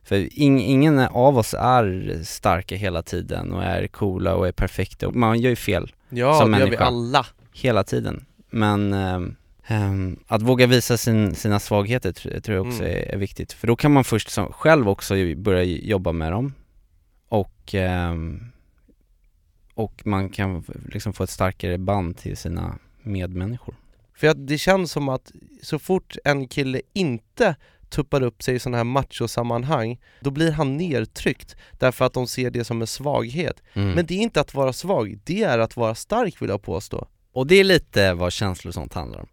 för 0.05 0.41
ing, 0.41 0.61
ingen 0.61 0.99
av 0.99 1.39
oss 1.39 1.55
är 1.59 2.21
starka 2.25 2.77
hela 2.77 3.03
tiden 3.03 3.53
och 3.53 3.63
är 3.65 3.87
coola 3.87 4.35
och 4.35 4.49
är 4.49 4.53
perfekta. 4.53 5.09
Och 5.09 5.17
Man 5.17 5.41
gör 5.41 5.51
ju 5.51 5.57
fel 5.57 5.93
Ja, 6.11 6.35
som 6.41 6.53
det 6.53 6.59
gör 6.59 6.67
vi 6.71 6.77
alla. 6.77 7.27
hela 7.53 7.85
tiden. 7.85 8.25
Men 8.51 8.93
ehm, 8.93 9.37
att 10.27 10.43
våga 10.43 10.67
visa 10.67 10.97
sin, 10.97 11.35
sina 11.35 11.61
svagheter 11.61 12.13
tr- 12.13 12.41
tror 12.41 12.57
jag 12.57 12.67
också 12.67 12.83
Mm. 12.85 12.97
är, 12.97 13.15
är 13.15 13.17
viktigt. 13.17 13.53
För 13.53 13.67
då 13.67 13.77
kan 13.77 13.93
man 13.93 14.05
först 14.05 14.31
som, 14.31 14.53
själv 14.53 14.89
också 14.89 15.15
börja 15.37 15.63
jobba 15.65 16.13
med 16.13 16.33
dem 16.33 16.55
och, 17.29 17.75
ehm, 17.75 18.41
och 19.75 20.07
man 20.07 20.29
kan 20.29 20.65
liksom 20.93 21.13
få 21.13 21.25
ett 21.25 21.31
starkare 21.31 21.79
band 21.79 22.17
till 22.19 22.37
sina 22.37 22.79
medmänniskor. 23.03 23.75
För 24.15 24.27
att 24.27 24.47
det 24.47 24.59
känns 24.59 24.93
som 24.93 25.09
att 25.09 25.33
så 25.63 25.79
fort 25.79 26.17
en 26.25 26.49
kille 26.49 26.81
inte 26.93 27.57
tuppar 27.89 28.23
upp 28.23 28.43
sig 28.43 28.55
i 28.55 28.59
sådana 28.59 28.77
här 28.77 28.85
machosammanhang, 28.85 30.01
då 30.21 30.31
blir 30.31 30.53
han 30.53 30.77
nedtryckt 30.77 31.57
därför 31.79 32.05
att 32.05 32.13
de 32.13 32.27
ser 32.27 32.51
det 32.51 32.65
som 32.65 32.81
en 32.81 32.87
svaghet. 32.87 33.63
Mm. 33.75 33.91
Men 33.91 34.07
det 34.07 34.15
är 34.15 34.19
inte 34.19 34.41
att 34.41 34.55
vara 34.55 34.73
svag, 34.73 35.19
det 35.25 35.43
är 35.43 35.59
att 35.59 35.77
vara 35.77 35.95
stark 35.95 36.43
vill 36.43 36.49
jag 36.51 36.63
påstå. 36.63 37.07
Och 37.33 37.47
det 37.47 37.55
är 37.55 37.65
lite 37.65 38.15
vad 38.15 38.33
känslor 38.33 38.71
och 38.71 38.75
sånt 38.75 38.95
handlar 38.95 39.21
om. 39.21 39.27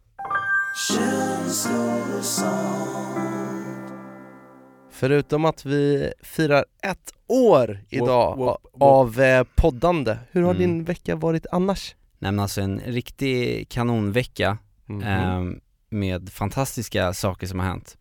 Förutom 4.92 5.46
att 5.46 5.66
vi 5.66 6.14
firar 6.22 6.66
ett 6.84 7.14
år 7.28 7.80
idag 7.90 8.38
Whoop, 8.38 8.48
whoop, 8.48 8.62
whoop. 8.74 8.82
av 8.82 9.20
eh, 9.22 9.44
poddande, 9.56 10.18
hur 10.32 10.42
har 10.42 10.50
Mm. 10.56 10.62
din 10.62 10.84
vecka 10.84 11.16
varit 11.16 11.46
annars? 11.52 11.96
Nej 12.20 12.32
men 12.32 12.40
alltså 12.40 12.62
en 12.62 12.80
riktig 12.86 13.70
kanonvecka 13.70 14.58
Mhm. 14.86 15.04
ehm, 15.04 15.60
med 15.90 16.30
fantastiska 16.30 17.14
saker 17.14 17.48
som 17.48 17.60
har 17.60 17.68
hänt. 17.68 17.98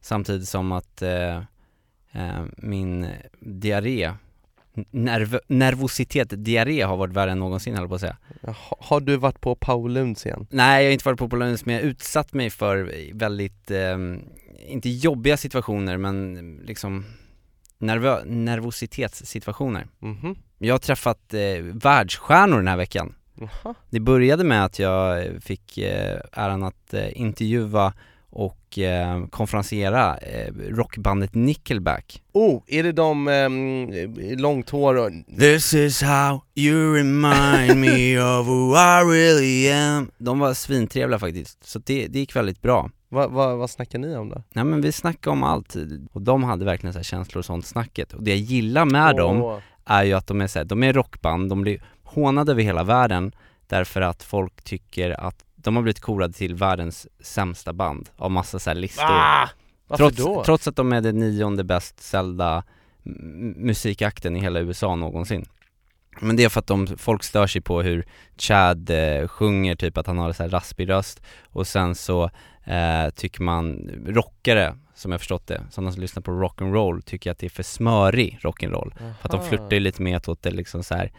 Samtidigt 0.00 0.48
som 0.48 0.72
att 0.72 1.02
eh, 1.02 1.36
eh, 2.12 2.44
min 2.56 3.06
diarré, 3.40 4.12
nerv- 4.90 5.40
nervositet, 5.46 6.44
diarré 6.44 6.80
har 6.82 6.96
varit 6.96 7.14
värre 7.14 7.30
än 7.30 7.38
någonsin 7.38 7.76
höll 7.76 7.88
på 7.88 7.94
att 7.94 8.00
säga. 8.00 8.16
Har 8.78 9.00
du 9.00 9.16
varit 9.16 9.40
på 9.40 9.54
Pauluns 9.54 10.26
igen? 10.26 10.46
Nej 10.50 10.82
jag 10.84 10.88
har 10.90 10.92
inte 10.92 11.04
varit 11.08 11.18
på 11.18 11.28
Polonius 11.28 11.64
men 11.66 11.74
jag 11.74 11.82
har 11.82 11.88
utsatt 11.88 12.32
mig 12.32 12.50
för 12.50 12.92
väldigt, 13.14 13.70
ehm, 13.70 14.20
inte 14.68 14.88
jobbiga 14.88 15.36
situationer 15.36 15.96
men 15.96 16.34
liksom 16.64 17.04
nervö- 17.78 18.24
nervositetssituationer. 18.24 19.86
Mhm. 19.98 20.36
Jag 20.58 20.74
har 20.74 20.78
träffat 20.78 21.34
eh, 21.34 21.62
världsstjärnor 21.62 22.56
den 22.56 22.68
här 22.68 22.76
veckan. 22.76 23.14
Jaha. 23.34 23.74
Det 23.90 24.00
började 24.00 24.44
med 24.44 24.64
att 24.64 24.78
jag 24.78 25.26
fick 25.42 25.78
eh, 25.78 26.20
äran 26.32 26.62
att 26.62 26.94
eh, 26.94 27.20
intervjua 27.20 27.92
och 28.30 28.78
eh, 28.78 29.26
konferenciera 29.26 30.16
eh, 30.16 30.52
rockbandet 30.54 31.34
Nickelback. 31.34 32.22
Oh, 32.32 32.62
är 32.66 32.82
det 32.82 32.92
de 32.92 33.28
ehm, 33.28 33.90
långt 34.38 34.70
hår 34.70 34.94
och... 34.94 35.10
This 35.38 35.74
is 35.74 36.02
how 36.02 36.40
you 36.54 36.94
remind 36.96 37.80
me 37.80 38.18
of 38.18 38.46
who 38.46 38.74
I 38.74 39.04
really 39.04 39.70
am. 39.70 40.10
De 40.18 40.38
var 40.38 40.54
svintrevliga 40.54 41.18
faktiskt, 41.18 41.66
så 41.66 41.78
det, 41.78 42.06
det 42.06 42.18
gick 42.18 42.36
väldigt 42.36 42.62
bra. 42.62 42.90
Vad 43.08 43.30
vad 43.30 43.58
vad 43.58 43.70
snackar 43.70 43.98
ni 43.98 44.16
om 44.16 44.28
då? 44.28 44.42
Nej 44.52 44.64
men 44.64 44.80
vi 44.80 44.92
snackade 44.92 45.32
om 45.32 45.42
allt, 45.42 45.76
och 46.12 46.22
de 46.22 46.44
hade 46.44 46.64
verkligen 46.64 46.92
så 46.92 46.98
här 46.98 47.04
känslor 47.04 47.38
och 47.38 47.44
sånt 47.44 47.66
snacket. 47.66 48.12
Och 48.12 48.22
det 48.22 48.30
jag 48.30 48.38
gillar 48.38 48.84
med 48.84 49.16
dem 49.16 49.42
Åh. 49.42 49.58
är 49.84 50.04
ju 50.04 50.12
att 50.12 50.26
de 50.26 50.40
är 50.40 50.46
så 50.46 50.58
här, 50.58 50.66
de 50.66 50.82
är 50.82 50.92
rockband, 50.92 51.50
de 51.50 51.62
blir 51.62 51.82
hånade 52.02 52.52
över 52.52 52.62
hela 52.62 52.84
världen 52.84 53.32
därför 53.66 54.00
att 54.00 54.22
folk 54.22 54.62
tycker 54.62 55.10
att 55.10 55.44
de 55.62 55.76
har 55.76 55.82
blivit 55.82 56.00
korade 56.00 56.32
till 56.32 56.54
världens 56.54 57.08
sämsta 57.20 57.72
band 57.72 58.10
av 58.16 58.30
massa 58.30 58.58
så 58.58 58.70
här 58.70 58.74
listor. 58.74 59.04
Ah! 59.04 59.48
Varför 59.86 60.04
trots, 60.04 60.16
då? 60.16 60.44
trots 60.44 60.68
att 60.68 60.76
de 60.76 60.92
är 60.92 61.00
den 61.00 61.18
nionde 61.18 61.64
bäst 61.64 62.00
säljda 62.00 62.64
musikakten 63.56 64.36
i 64.36 64.40
hela 64.40 64.60
USA 64.60 64.96
någonsin. 64.96 65.46
Men 66.20 66.36
det 66.36 66.44
är 66.44 66.48
för 66.48 66.60
att 66.60 66.66
de, 66.66 66.86
folk 66.86 67.22
stör 67.22 67.46
sig 67.46 67.60
på 67.60 67.82
hur 67.82 68.06
Chad 68.38 68.90
eh, 68.90 69.28
sjunger, 69.28 69.76
typ 69.76 69.98
att 69.98 70.06
han 70.06 70.18
har 70.18 70.32
så 70.32 70.42
här 70.42 70.50
raspig 70.50 70.88
röst 70.88 71.22
och 71.46 71.66
sen 71.66 71.94
så 71.94 72.30
eh, 72.64 73.10
tycker 73.14 73.42
man 73.42 73.90
rockare, 74.06 74.74
som 74.94 75.12
jag 75.12 75.20
förstått 75.20 75.46
det, 75.46 75.62
sådana 75.70 75.92
som 75.92 76.02
lyssnar 76.02 76.22
på 76.22 76.30
rock'n'roll 76.30 77.02
tycker 77.02 77.30
att 77.30 77.38
det 77.38 77.46
är 77.46 77.50
för 77.50 77.62
smörig 77.62 78.38
rock'n'roll. 78.42 78.92
För 78.98 79.28
att 79.28 79.30
de 79.30 79.48
flörtar 79.48 79.72
ju 79.72 79.80
lite 79.80 80.02
mer 80.02 80.30
åt 80.30 80.42
det 80.42 80.50
liksom 80.50 80.82
så 80.82 80.94
här. 80.94 81.12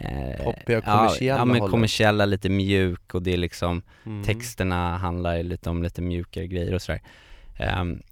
Eh, 0.00 0.44
Poppiga, 0.44 0.82
ja, 0.86 0.96
kommersiella 0.98 1.38
Ja 1.38 1.44
men 1.44 1.56
hållet. 1.56 1.70
kommersiella, 1.70 2.26
lite 2.26 2.48
mjuk 2.48 3.14
och 3.14 3.22
det 3.22 3.32
är 3.32 3.36
liksom 3.36 3.82
Mm. 4.06 4.24
Texterna 4.24 4.96
handlar 4.96 5.36
ju 5.36 5.42
lite 5.42 5.70
om 5.70 5.82
lite 5.82 6.02
mjukare 6.02 6.46
grejer 6.46 6.74
och 6.74 6.82
sådär 6.82 7.00
um, 7.80 8.02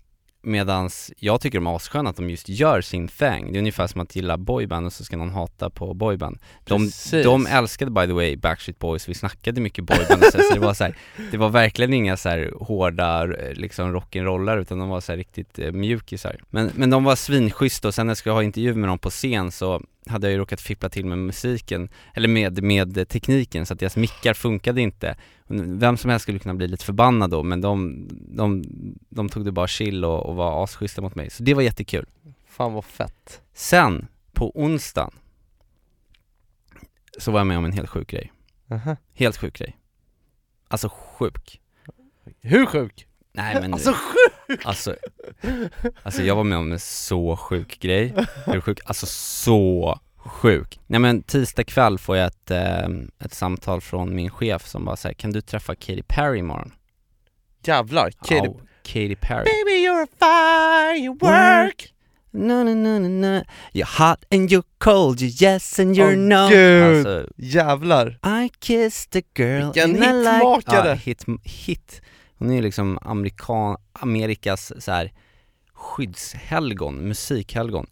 Medans 0.43 1.13
jag 1.19 1.41
tycker 1.41 1.59
de 1.59 1.67
är 1.67 1.77
assköna 1.77 2.11
att 2.11 2.17
de 2.17 2.31
just 2.31 2.49
gör 2.49 2.81
sin 2.81 3.09
thing 3.09 3.53
Det 3.53 3.57
är 3.57 3.59
ungefär 3.59 3.87
som 3.87 4.01
att 4.01 4.17
gilla 4.17 4.39
boyband 4.39 4.87
och 4.87 4.93
så 4.93 5.05
ska 5.05 5.17
någon 5.17 5.31
hata 5.31 5.71
på 5.71 5.95
boyband 5.95 6.39
De, 6.65 6.85
Precis. 6.87 7.25
de 7.25 7.47
älskade 7.47 7.91
by 7.91 8.07
the 8.07 8.13
way 8.13 8.37
Backstreet 8.37 8.79
Boys, 8.79 9.09
vi 9.09 9.15
snackade 9.15 9.61
mycket 9.61 9.85
boyband 9.85 10.23
och 10.25 10.33
så, 10.33 10.39
så 10.39 10.55
det 10.55 10.61
var 10.61 10.75
så 10.75 10.85
här, 10.85 10.97
Det 11.31 11.37
var 11.37 11.49
verkligen 11.49 11.93
inga 11.93 12.17
så 12.17 12.29
här 12.29 12.53
hårda 12.61 13.23
eh, 13.23 13.53
liksom 13.53 13.97
rock'n'rollar 13.97 14.57
utan 14.61 14.79
de 14.79 14.89
var 14.89 15.01
så 15.01 15.13
här 15.13 15.17
riktigt 15.17 15.59
eh, 15.59 15.73
mjukisar 15.73 16.41
men, 16.51 16.71
men 16.75 16.91
de 16.91 17.05
var 17.05 17.17
svinschyssta 17.17 17.89
och 17.89 17.95
sen 17.95 18.07
när 18.07 18.11
jag 18.11 18.19
skulle 18.19 18.33
ha 18.33 18.43
intervju 18.43 18.75
med 18.75 18.89
dem 18.89 18.99
på 18.99 19.11
scen 19.11 19.53
så 19.53 19.83
hade 20.07 20.27
jag 20.27 20.33
ju 20.33 20.39
råkat 20.39 20.61
fippla 20.61 20.89
till 20.89 21.07
med 21.07 21.19
musiken, 21.19 21.89
eller 22.15 22.29
med, 22.29 22.63
med 22.63 23.09
tekniken 23.09 23.67
så 23.67 23.73
att 23.75 23.81
deras 23.81 23.97
mickar 23.97 24.35
funkade 24.35 24.81
inte 24.81 25.17
vem 25.49 25.97
som 25.97 26.11
helst 26.11 26.23
skulle 26.23 26.39
kunna 26.39 26.55
bli 26.55 26.69
lite 26.69 26.85
förbannad 26.85 27.31
då 27.31 27.43
men 27.43 27.61
de, 27.61 28.09
de, 28.11 28.65
de 29.09 29.29
tog 29.29 29.45
det 29.45 29.53
bara 29.53 29.67
chill 29.67 30.05
och, 30.05 30.27
och 30.27 30.37
var 30.37 30.65
asschyssta 30.65 31.03
mot 31.03 31.15
mig, 31.15 31.31
så 31.31 31.43
det 31.43 31.55
var 31.55 31.63
jättekul 31.63 32.07
Fan 32.47 32.73
vad 32.73 32.85
fett. 32.85 33.43
Sen, 33.53 34.09
på 34.33 34.53
onsdagen 34.61 35.11
Så 37.19 37.31
var 37.31 37.41
jag 37.41 37.47
med 37.47 37.59
om 37.59 37.65
en 37.65 37.73
helt 37.73 37.91
sjuk 37.91 38.11
grej, 38.11 38.33
Aha. 38.71 38.97
helt 39.15 39.37
sjuk 39.37 39.59
grej 39.59 39.77
Alltså 40.69 40.89
sjuk 40.93 41.61
Hur 42.41 42.67
sjuk? 42.67 43.07
Nej 43.33 43.61
men 43.61 43.73
Alltså 43.73 43.93
sjuk! 43.93 44.26
Alltså, 44.65 44.97
alltså 46.03 46.23
jag 46.23 46.37
var 46.37 46.45
med 46.45 46.59
om 46.59 46.73
en 46.73 46.81
så 46.81 47.37
sjuk 47.37 47.81
grej, 47.81 48.15
hur 48.47 48.61
sjuk, 48.61 48.81
alltså 48.85 49.07
så 49.07 50.01
sjuk 50.17 50.81
Nej 50.87 51.01
men 51.01 51.23
tisdag 51.23 51.65
kväll 51.65 51.99
får 51.99 52.17
jag 52.17 52.27
ett, 52.27 52.51
eh, 52.51 52.89
ett 53.25 53.35
samtal 53.35 53.81
från 53.81 54.15
min 54.15 54.31
chef 54.31 54.67
som 54.67 54.85
bara 54.85 54.97
säger 54.97 55.15
kan 55.15 55.33
du 55.33 55.41
träffa 55.41 55.75
Katy 55.75 56.03
Perry 56.03 56.39
imorgon? 56.39 56.73
Jävlar, 57.65 58.11
Katy... 58.11 58.35
Ja, 58.35 58.55
Katy 58.83 59.17
Perry 59.17 59.45
Baby 59.45 59.87
you're 59.87 60.03
a 60.03 60.09
firework! 60.19 61.93
No, 62.37 62.63
no, 62.65 62.75
no, 62.75 62.99
no, 62.99 63.09
no. 63.09 63.45
You're 63.73 63.87
hot 63.87 64.25
and 64.31 64.51
you're 64.51 64.65
cold, 64.79 65.21
you're 65.21 65.51
yes 65.51 65.79
and 65.79 65.97
you're 65.97 66.13
Åh, 66.13 66.17
no 66.17 66.49
Gud. 66.51 66.83
Alltså, 66.83 67.29
Jävlar! 67.37 68.19
I 68.23 68.51
kissed 68.61 69.17
a 69.17 69.23
girl 69.35 69.73
Vilken 69.73 69.97
and 69.97 70.05
I 70.05 70.13
like... 70.13 70.45
hitmakare. 70.45 70.89
Ja, 70.89 70.95
hit, 70.95 71.25
hit. 71.45 72.03
Hon 72.39 72.51
är 72.51 72.63
liksom 72.63 72.99
amerikan, 73.03 73.77
Amerikas 73.93 74.73
så 74.85 74.93
här 74.93 75.13
skyddshelgon, 75.73 76.95
musikhelgon. 77.09 77.87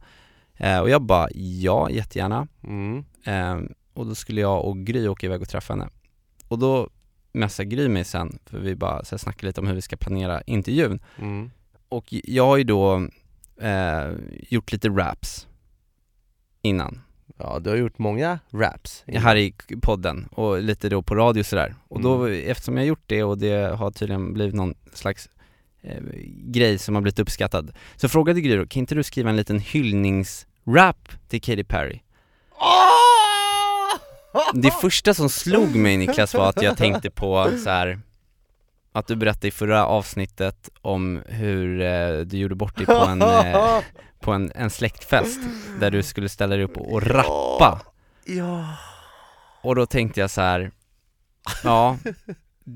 Eh, 0.57 0.79
Och 0.81 0.91
jag 0.91 1.03
bara, 1.03 1.29
ja 1.35 1.91
jättegärna. 1.91 2.49
Mm. 2.65 3.05
eh, 3.25 3.59
Och 3.95 4.07
då 4.07 4.15
skulle 4.15 4.41
jag 4.41 4.65
och 4.65 4.79
Gry 4.79 5.09
åka 5.09 5.27
iväg 5.27 5.43
och 5.43 5.49
träffa 5.49 5.73
henne. 5.73 5.89
Och 6.49 6.59
då 6.59 6.91
messade 7.33 7.69
Gry 7.69 7.89
mig 7.89 8.05
sen, 8.05 8.39
för 8.47 8.59
vi 8.59 8.77
bara 8.77 9.05
så 9.05 9.15
här, 9.15 9.19
snackade 9.19 9.47
lite 9.47 9.61
om 9.61 9.67
hur 9.67 9.75
vi 9.75 9.83
ska 9.83 9.97
planera 9.97 10.43
intervjun. 10.43 11.01
Mm. 11.19 11.51
Och 11.89 12.05
jag 12.09 12.47
har 12.47 12.57
ju 12.57 12.65
då 12.65 13.09
eh, 13.61 14.11
gjort 14.49 14.73
lite 14.73 14.89
raps 14.89 15.47
innan, 16.63 17.01
Ja, 17.39 17.59
du 17.59 17.71
har 17.71 17.77
gjort 17.77 17.99
många 17.99 18.39
raps 18.53 19.05
här 19.07 19.37
i 19.37 19.55
podden 19.83 20.29
och 20.33 20.63
lite 20.63 20.89
då 20.89 21.03
på 21.03 21.15
radio 21.15 21.43
sådär. 21.45 21.75
Och 21.89 22.01
då, 22.01 22.27
Mm. 22.27 22.51
eftersom 22.51 22.77
jag 22.77 22.83
har 22.83 22.87
gjort 22.89 23.03
det 23.07 23.23
och 23.25 23.39
det 23.39 23.77
har 23.77 23.91
tydligen 23.91 24.33
blivit 24.35 24.55
någon 24.55 24.75
slags 24.93 25.29
eh, 25.83 26.03
grej 26.47 26.79
som 26.79 26.95
har 26.95 27.03
blivit 27.03 27.19
uppskattad, 27.19 27.73
så 27.97 28.09
frågade 28.09 28.41
Gry 28.41 28.57
då, 28.57 28.67
kan 28.67 28.81
inte 28.81 28.95
du 28.95 29.03
skriva 29.03 29.31
en 29.31 29.37
liten 29.37 29.59
hyllningsrap 29.59 31.09
till 31.29 31.41
Katy 31.43 31.65
Perry? 31.65 32.01
Det 34.55 34.71
första 34.71 35.15
som 35.15 35.29
slog 35.29 35.77
mig 35.77 35.97
Niklas 35.97 36.35
var 36.35 36.49
att 36.49 36.63
jag 36.63 36.77
tänkte 36.77 37.11
på 37.11 37.51
så 37.65 37.71
här 37.71 38.01
att 38.95 39.07
du 39.07 39.17
berättade 39.17 39.49
i 39.49 39.51
förra 39.51 39.87
avsnittet 39.87 40.71
om 40.83 41.23
hur 41.27 41.81
eh, 41.81 42.19
du 42.19 42.37
gjorde 42.37 42.55
bort 42.55 42.77
dig 42.77 42.87
på 42.87 42.93
en, 42.93 43.23
eh, 43.47 43.81
på 44.21 44.33
en, 44.33 44.53
en 44.55 44.71
släktfest 44.71 45.41
där 45.81 45.91
du 45.91 46.03
skulle 46.03 46.29
ställa 46.29 46.57
dig 46.57 46.65
upp 46.65 46.77
och, 46.77 47.03
rappa. 47.03 47.81
Ja, 48.25 48.77
Och 49.63 49.75
då 49.75 49.87
tänkte 49.87 50.21
jag 50.21 50.31
så 50.31 50.41
här. 50.41 50.71
ja, 51.65 51.99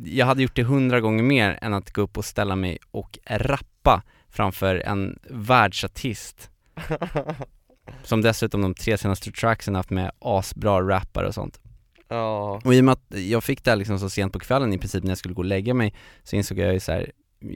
jag 0.05 0.27
hade 0.27 0.43
gjort 0.43 0.57
det 0.57 0.63
hundra 0.63 1.01
gånger 1.01 1.23
mer 1.23 1.59
än 1.63 1.75
att 1.75 1.93
gå 1.93 2.03
upp 2.03 2.19
och 2.19 2.25
ställa 2.25 2.57
mig 2.57 2.79
och 2.91 3.19
rappa 3.27 4.03
framför 4.29 4.77
en 4.77 5.19
världsartist. 5.31 6.51
Som 8.03 8.23
dessutom 8.23 8.63
de 8.63 8.75
tre 8.75 8.99
senaste 8.99 9.33
tracksen 9.33 9.75
haft 9.75 9.91
med 9.91 10.11
asbra 10.19 10.81
rappare 10.81 11.27
och 11.27 11.35
sånt 11.35 11.61
ja, 12.09 12.61
Och 12.65 12.75
i 12.75 12.81
och 12.81 12.85
med 12.85 12.93
att 12.93 13.19
jag 13.19 13.45
fick 13.45 13.65
det 13.65 13.71
här 13.71 13.77
liksom 13.77 13.99
så 13.99 14.11
sent 14.11 14.33
på 14.33 14.39
kvällen 14.39 14.73
i 14.73 14.79
princip 14.79 15.05
när 15.05 15.11
jag 15.11 15.19
skulle 15.19 15.35
gå 15.35 15.41
och 15.43 15.45
lägga 15.45 15.75
mig 15.75 15.95
Så 16.25 16.37
insåg 16.37 16.59
jag 16.59 16.73
ju 16.73 16.81
så 16.81 16.93
här, 16.93 17.11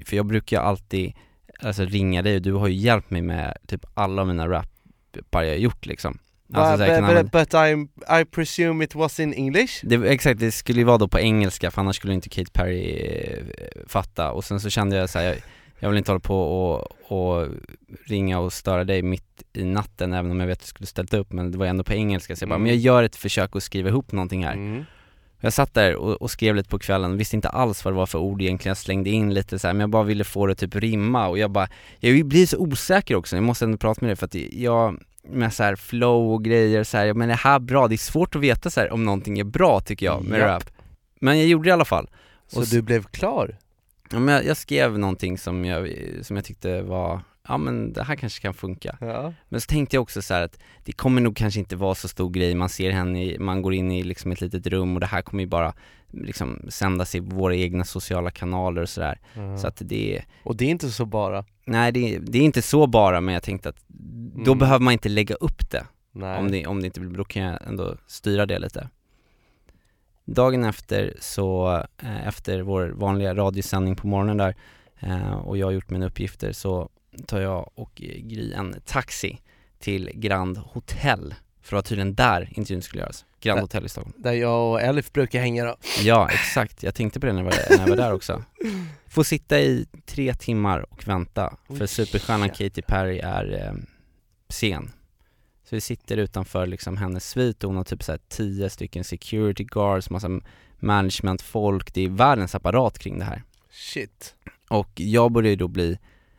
för 0.06 0.16
jag 0.16 0.26
brukar 0.26 0.56
ju 0.56 0.62
alltid 0.62 1.12
alltså 1.60 1.84
ringa 1.84 2.22
dig 2.22 2.36
och 2.36 2.42
du 2.42 2.52
har 2.52 2.68
ju 2.68 2.74
hjälpt 2.74 3.10
mig 3.10 3.22
med 3.22 3.56
typ 3.66 3.84
alla 3.94 4.24
mina 4.24 4.48
rappar 4.48 5.42
jag 5.42 5.50
har 5.50 5.58
gjort 5.58 5.86
liksom. 5.86 6.18
Alltså, 6.54 6.84
but, 6.84 6.92
använda- 6.92 7.22
but, 7.22 7.32
but 7.32 7.54
I'm, 7.54 7.88
I 8.20 8.24
presume 8.24 8.84
it 8.84 8.94
was 8.94 9.20
in 9.20 9.34
English? 9.34 9.80
det, 9.82 9.94
exakt, 9.94 10.40
det 10.40 10.52
skulle 10.52 10.78
ju 10.78 10.84
vara 10.84 10.98
då 10.98 11.08
på 11.08 11.20
engelska 11.20 11.70
för 11.70 11.80
annars 11.80 11.96
skulle 11.96 12.14
inte 12.14 12.28
Katy 12.28 12.50
Perry 12.52 12.96
eh, 13.06 13.44
fatta. 13.86 14.32
Och 14.32 14.44
sen 14.44 14.60
så 14.60 14.70
kände 14.70 14.96
jag 14.96 15.10
så 15.10 15.18
här, 15.18 15.26
jag, 15.26 15.36
jag 15.82 15.88
vill 15.88 15.98
inte 15.98 16.10
hålla 16.10 16.20
på 16.20 16.36
och, 16.42 16.88
och 17.12 17.48
ringa 18.06 18.38
och 18.40 18.52
störa 18.52 18.84
dig 18.84 19.02
mitt 19.02 19.42
i 19.52 19.64
natten 19.64 20.12
även 20.12 20.30
om 20.30 20.40
jag 20.40 20.46
vet 20.46 20.58
att 20.58 20.62
du 20.62 20.66
skulle 20.66 20.86
ställt 20.86 21.14
upp 21.14 21.32
men 21.32 21.50
det 21.52 21.58
var 21.58 21.66
ändå 21.66 21.84
på 21.84 21.92
engelska 21.92 22.36
så 22.36 22.42
jag 22.42 22.48
bara, 22.48 22.54
Mm. 22.54 22.62
men 22.62 22.70
jag 22.72 22.78
gör 22.80 23.02
ett 23.02 23.16
försök 23.16 23.56
att 23.56 23.62
skriva 23.62 23.88
ihop 23.88 24.12
någonting 24.12 24.44
här 24.44 24.52
Mm. 24.54 24.84
Jag 25.40 25.52
satt 25.52 25.74
där 25.74 25.94
och, 25.96 26.22
och 26.22 26.30
skrev 26.30 26.54
lite 26.54 26.68
på 26.68 26.78
kvällen, 26.78 27.16
visste 27.18 27.36
inte 27.36 27.48
alls 27.48 27.84
vad 27.84 27.94
det 27.94 27.96
var 27.96 28.06
för 28.06 28.18
ord 28.18 28.42
egentligen, 28.42 28.70
jag 28.70 28.76
slängde 28.76 29.10
in 29.10 29.34
lite 29.34 29.58
så 29.58 29.66
här, 29.66 29.74
men 29.74 29.80
jag 29.80 29.90
bara 29.90 30.02
ville 30.02 30.24
få 30.24 30.46
det 30.46 30.54
typ 30.54 30.76
rimma 30.76 31.28
och 31.28 31.38
jag 31.38 31.50
bara, 31.50 31.68
jag 32.00 32.26
blir 32.26 32.46
så 32.46 32.58
osäker 32.58 33.14
också, 33.14 33.36
jag 33.36 33.42
måste 33.42 33.64
ändå 33.64 33.78
prata 33.78 33.98
med 34.00 34.08
dig 34.08 34.16
för 34.16 34.26
att 34.26 34.34
jag, 34.34 34.98
med 35.28 35.52
så 35.52 35.62
här 35.62 35.76
flow 35.76 36.32
och 36.32 36.44
grejer 36.44 36.84
så 36.84 36.96
här, 36.96 37.14
men 37.14 37.28
det 37.28 37.34
här 37.34 37.58
bra? 37.58 37.88
Det 37.88 37.94
är 37.94 37.96
svårt 37.96 38.36
att 38.36 38.42
veta 38.42 38.70
så 38.70 38.80
här, 38.80 38.92
om 38.92 39.04
någonting 39.04 39.38
är 39.38 39.44
bra 39.44 39.80
tycker 39.80 40.06
jag 40.06 40.24
med 40.24 40.40
Japp. 40.40 40.48
rap 40.50 40.64
Men 41.20 41.38
jag 41.38 41.46
gjorde 41.48 41.64
det 41.64 41.68
i 41.68 41.72
alla 41.72 41.84
fall 41.84 42.10
Så 42.46 42.56
Och 42.56 42.62
s- 42.62 42.70
du 42.70 42.82
blev 42.82 43.02
klar? 43.04 43.56
Ja, 44.12 44.18
men 44.18 44.34
jag, 44.34 44.44
jag 44.44 44.56
skrev 44.56 44.98
någonting 44.98 45.38
som 45.38 45.64
jag, 45.64 45.88
som 46.22 46.36
jag 46.36 46.44
tyckte 46.44 46.82
var, 46.82 47.20
ja 47.48 47.56
men 47.58 47.92
det 47.92 48.02
här 48.02 48.16
kanske 48.16 48.42
kan 48.42 48.54
funka 48.54 48.96
Ja. 49.00 49.32
Men 49.48 49.60
så 49.60 49.66
tänkte 49.66 49.96
jag 49.96 50.02
också 50.02 50.22
så 50.22 50.34
här 50.34 50.42
att 50.42 50.58
det 50.84 50.92
kommer 50.92 51.20
nog 51.20 51.36
kanske 51.36 51.60
inte 51.60 51.76
vara 51.76 51.94
så 51.94 52.08
stor 52.08 52.30
grej, 52.30 52.54
man 52.54 52.68
ser 52.68 52.90
henne, 52.90 53.24
i, 53.24 53.38
man 53.38 53.62
går 53.62 53.74
in 53.74 53.92
i 53.92 54.02
liksom 54.02 54.32
ett 54.32 54.40
litet 54.40 54.66
rum 54.66 54.94
och 54.94 55.00
det 55.00 55.06
här 55.06 55.22
kommer 55.22 55.42
ju 55.42 55.48
bara 55.48 55.74
liksom 56.10 56.60
sändas 56.68 57.14
i 57.14 57.20
våra 57.20 57.54
egna 57.56 57.84
sociala 57.84 58.30
kanaler 58.30 58.82
och 58.82 58.88
sådär 58.88 59.18
Så 59.60 59.66
att 59.66 59.82
det 59.84 60.22
Och 60.44 60.56
det 60.56 60.64
är 60.64 60.68
inte 60.70 60.90
så 60.90 61.06
bara? 61.06 61.44
nej 61.64 61.92
det, 61.92 62.14
är- 62.14 62.20
det 62.20 62.38
är 62.38 62.42
inte 62.42 62.62
så 62.62 62.86
bara 62.86 63.20
men 63.20 63.34
jag 63.34 63.42
tänkte 63.42 63.68
att 63.68 63.84
då 64.44 64.52
Mm. 64.52 64.58
behöver 64.58 64.84
man 64.84 64.92
inte 64.92 65.08
lägga 65.08 65.34
upp 65.34 65.70
det 65.70 65.86
Nej. 66.14 66.38
om 66.38 66.50
det, 66.50 66.66
om 66.66 66.80
det 66.80 66.86
inte 66.86 67.00
blir, 67.00 67.10
då 67.18 67.24
kan 67.24 67.42
jag 67.42 67.58
ändå 67.66 67.96
styra 68.06 68.46
det 68.46 68.58
lite 68.58 68.88
Dagen 70.24 70.64
efter 70.64 71.14
så, 71.20 71.76
eh, 72.02 72.26
efter 72.28 72.60
vår 72.62 72.88
vanliga 72.88 73.34
radiosändning 73.34 73.96
på 73.96 74.06
morgonen 74.06 74.36
där 74.36 74.54
eh, 75.00 75.32
och 75.32 75.56
jag 75.56 75.66
har 75.66 75.72
gjort 75.72 75.90
mina 75.90 76.06
uppgifter 76.06 76.52
så 76.52 76.88
tar 77.26 77.40
jag 77.40 77.70
och 77.74 77.90
Gry 78.22 78.52
en 78.52 78.74
taxi 78.86 79.38
till 79.78 80.10
Grand 80.14 80.58
Hotel. 80.58 81.34
För 81.62 81.70
det 81.70 81.74
var 81.76 81.82
tydligen 81.82 82.14
där 82.14 82.48
intervjun 82.50 82.82
skulle 82.82 83.02
göras, 83.02 83.24
Grand 83.40 83.56
Där- 83.58 83.62
Hotel 83.62 83.86
i 83.86 83.88
Stockholm. 83.88 84.14
Där 84.18 84.32
jag 84.32 84.70
och 84.72 84.80
Elif 84.82 85.12
brukar 85.12 85.40
hänga 85.40 85.64
då. 85.64 85.76
Ja, 86.02 86.28
exakt, 86.30 86.82
jag 86.82 86.94
tänkte 86.94 87.20
på 87.20 87.26
det 87.26 87.32
när 87.32 87.40
jag 87.40 87.44
var, 87.44 87.54
när 87.70 87.78
jag 87.82 87.88
var 87.88 87.96
där 87.96 88.12
också. 88.12 88.44
Får 89.08 89.22
sitta 89.22 89.60
i 89.60 89.86
tre 90.06 90.34
timmar 90.34 90.92
och 90.92 91.08
vänta 91.08 91.56
för 91.78 91.86
superstjärnan. 91.86 92.48
Katy 92.48 92.82
Perry 92.82 93.18
är 93.18 93.66
eh, 93.66 93.74
sen 94.48 94.90
Så 95.72 95.76
vi 95.76 95.80
sitter 95.80 96.16
utanför 96.16 96.66
liksom 96.66 96.96
hennes 96.96 97.28
svit 97.28 97.64
och 97.64 97.68
hon 97.68 97.76
har 97.76 97.84
typ 97.84 98.02
såhär 98.02 98.20
tio 98.28 98.70
stycken 98.70 99.04
security 99.04 99.64
guards, 99.64 100.10
massa 100.10 100.40
managementfolk, 100.78 101.94
det 101.94 102.04
är 102.04 102.08
världens 102.08 102.54
apparat 102.54 102.98
kring 102.98 103.18
det 103.18 103.24
här. 103.24 103.42
Shit. 103.70 104.34
Och 104.68 104.90
jag 104.94 105.32
börjar 105.32 105.50
ju 105.50 105.56
då 105.56 105.68
bli 105.68 105.98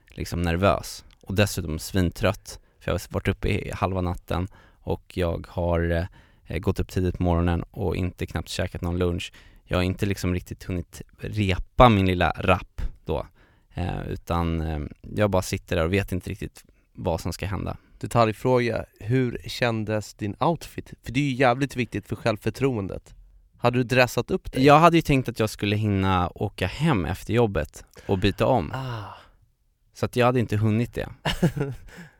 liksom 0.09 0.41
nervös 0.41 1.05
och 1.21 1.35
dessutom 1.35 1.79
svintrött 1.79 2.59
för 2.79 2.91
jag 2.91 2.93
har 2.93 3.01
varit 3.09 3.27
uppe 3.27 3.47
i 3.47 3.71
halva 3.73 4.01
natten 4.01 4.47
och 4.79 5.17
jag 5.17 5.47
har 5.49 6.07
eh, 6.47 6.57
gått 6.57 6.79
upp 6.79 6.89
tidigt 6.89 7.17
på 7.17 7.23
morgonen 7.23 7.63
och 7.71 7.95
inte 7.95 8.25
knappt 8.25 8.49
käkat 8.49 8.81
någon 8.81 8.97
lunch. 8.97 9.33
Jag 9.65 9.77
har 9.77 9.83
inte 9.83 10.05
liksom 10.05 10.33
riktigt 10.33 10.63
hunnit 10.63 11.01
repa 11.17 11.89
min 11.89 12.05
lilla 12.05 12.31
rap 12.31 12.81
då 13.05 13.27
eh, 13.73 14.07
utan 14.07 14.61
eh, 14.61 14.79
jag 15.15 15.29
bara 15.29 15.41
sitter 15.41 15.75
där 15.75 15.85
och 15.85 15.93
vet 15.93 16.11
inte 16.11 16.29
riktigt 16.29 16.63
vad 16.93 17.21
som 17.21 17.33
ska 17.33 17.45
hända 17.45 17.77
Detaljfråga, 18.03 18.85
hur 18.99 19.41
kändes 19.45 20.13
din 20.13 20.35
outfit? 20.39 20.93
För 21.03 21.11
det 21.11 21.19
är 21.19 21.23
ju 21.23 21.33
jävligt 21.33 21.75
viktigt 21.75 22.07
för 22.07 22.15
självförtroendet. 22.15 23.15
Hade 23.57 23.77
du 23.77 23.83
dressat 23.83 24.31
upp 24.31 24.51
dig? 24.51 24.65
Jag 24.65 24.79
hade 24.79 24.95
ju 24.95 25.01
tänkt 25.01 25.29
att 25.29 25.39
jag 25.39 25.49
skulle 25.49 25.75
hinna 25.75 26.31
åka 26.35 26.67
hem 26.67 27.05
efter 27.05 27.33
jobbet 27.33 27.85
och 28.05 28.17
byta 28.17 28.45
om. 28.45 28.71
Ah. 28.75 29.03
Så 29.93 30.05
att 30.05 30.15
jag 30.15 30.25
hade 30.25 30.39
inte 30.39 30.57
hunnit 30.57 30.93
det. 30.93 31.09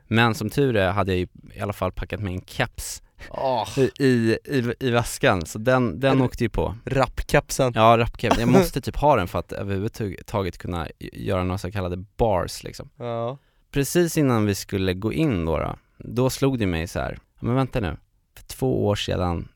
Men 0.06 0.34
som 0.34 0.50
tur 0.50 0.76
är 0.76 0.92
hade 0.92 1.12
jag 1.12 1.18
ju 1.18 1.26
i 1.54 1.60
alla 1.60 1.72
fall 1.72 1.92
packat 1.92 2.20
med 2.20 2.32
en 2.32 2.44
keps 2.46 3.02
Oh, 3.30 3.78
i, 3.98 4.38
i, 4.44 4.74
i, 4.80 4.90
väskan, 4.90 5.46
så 5.46 5.58
den, 5.58 6.00
den 6.00 6.22
åkte 6.22 6.44
ju 6.44 6.50
på. 6.50 6.76
Rappkapsen 6.84 7.72
Ja, 7.74 7.98
rapkeps, 7.98 8.38
jag 8.38 8.48
måste 8.48 8.80
typ 8.80 8.96
ha 8.96 9.16
den 9.16 9.28
för 9.28 9.38
att 9.38 9.52
överhuvudtaget 9.52 10.58
kunna 10.58 10.88
göra 10.98 11.44
några 11.44 11.58
så 11.58 11.72
kallade 11.72 11.96
bars 11.96 12.62
liksom. 12.64 12.90
Ja 12.96 13.38
Precis 13.74 14.18
innan 14.18 14.46
vi 14.46 14.54
skulle 14.54 14.94
gå 14.94 15.12
in 15.12 15.44
då, 15.44 15.58
då, 15.58 15.76
då 15.98 16.30
slog 16.30 16.58
det 16.58 16.66
mig 16.66 16.86
så 16.86 17.00
här. 17.00 17.18
Men 17.40 17.54
vänta 17.54 17.80
nu, 17.80 17.96
för 18.36 18.44
två 18.44 18.86
år 18.86 18.96
sedan, 18.96 19.48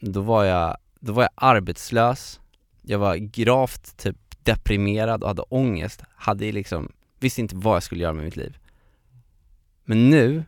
då 0.00 0.20
var 0.20 0.44
jag, 0.44 0.76
då 1.00 1.12
var 1.12 1.22
jag 1.22 1.30
arbetslös, 1.34 2.40
jag 2.82 2.98
var 2.98 3.16
gravt 3.16 3.96
typ 3.96 4.16
deprimerad 4.42 5.22
och 5.22 5.28
hade 5.28 5.42
ångest, 5.42 6.02
hade 6.16 6.52
liksom, 6.52 6.92
visste 7.20 7.40
inte 7.40 7.56
vad 7.56 7.76
jag 7.76 7.82
skulle 7.82 8.02
göra 8.02 8.12
med 8.12 8.24
mitt 8.24 8.36
liv 8.36 8.58
Men 9.84 10.10
nu, 10.10 10.44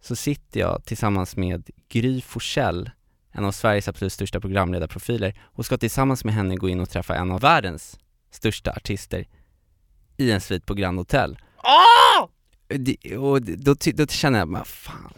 så 0.00 0.16
sitter 0.16 0.60
jag 0.60 0.84
tillsammans 0.84 1.36
med 1.36 1.70
Gry 1.88 2.20
Forssell, 2.20 2.90
en 3.32 3.44
av 3.44 3.52
Sveriges 3.52 3.88
absolut 3.88 4.12
största 4.12 4.40
programledarprofiler 4.40 5.40
och 5.42 5.66
ska 5.66 5.78
tillsammans 5.78 6.24
med 6.24 6.34
henne 6.34 6.56
gå 6.56 6.68
in 6.68 6.80
och 6.80 6.90
träffa 6.90 7.16
en 7.16 7.32
av 7.32 7.40
världens 7.40 7.98
största 8.30 8.72
artister 8.72 9.28
i 10.16 10.30
en 10.30 10.40
svit 10.40 10.66
på 10.66 10.74
Grand 10.74 10.98
Hotel 10.98 11.38
ah! 11.62 12.28
det, 12.68 13.16
och 13.16 13.42
då, 13.42 13.74
då 13.94 14.06
känner 14.06 14.38
jag 14.38 14.48
bara, 14.48 14.64
fan, 14.64 15.14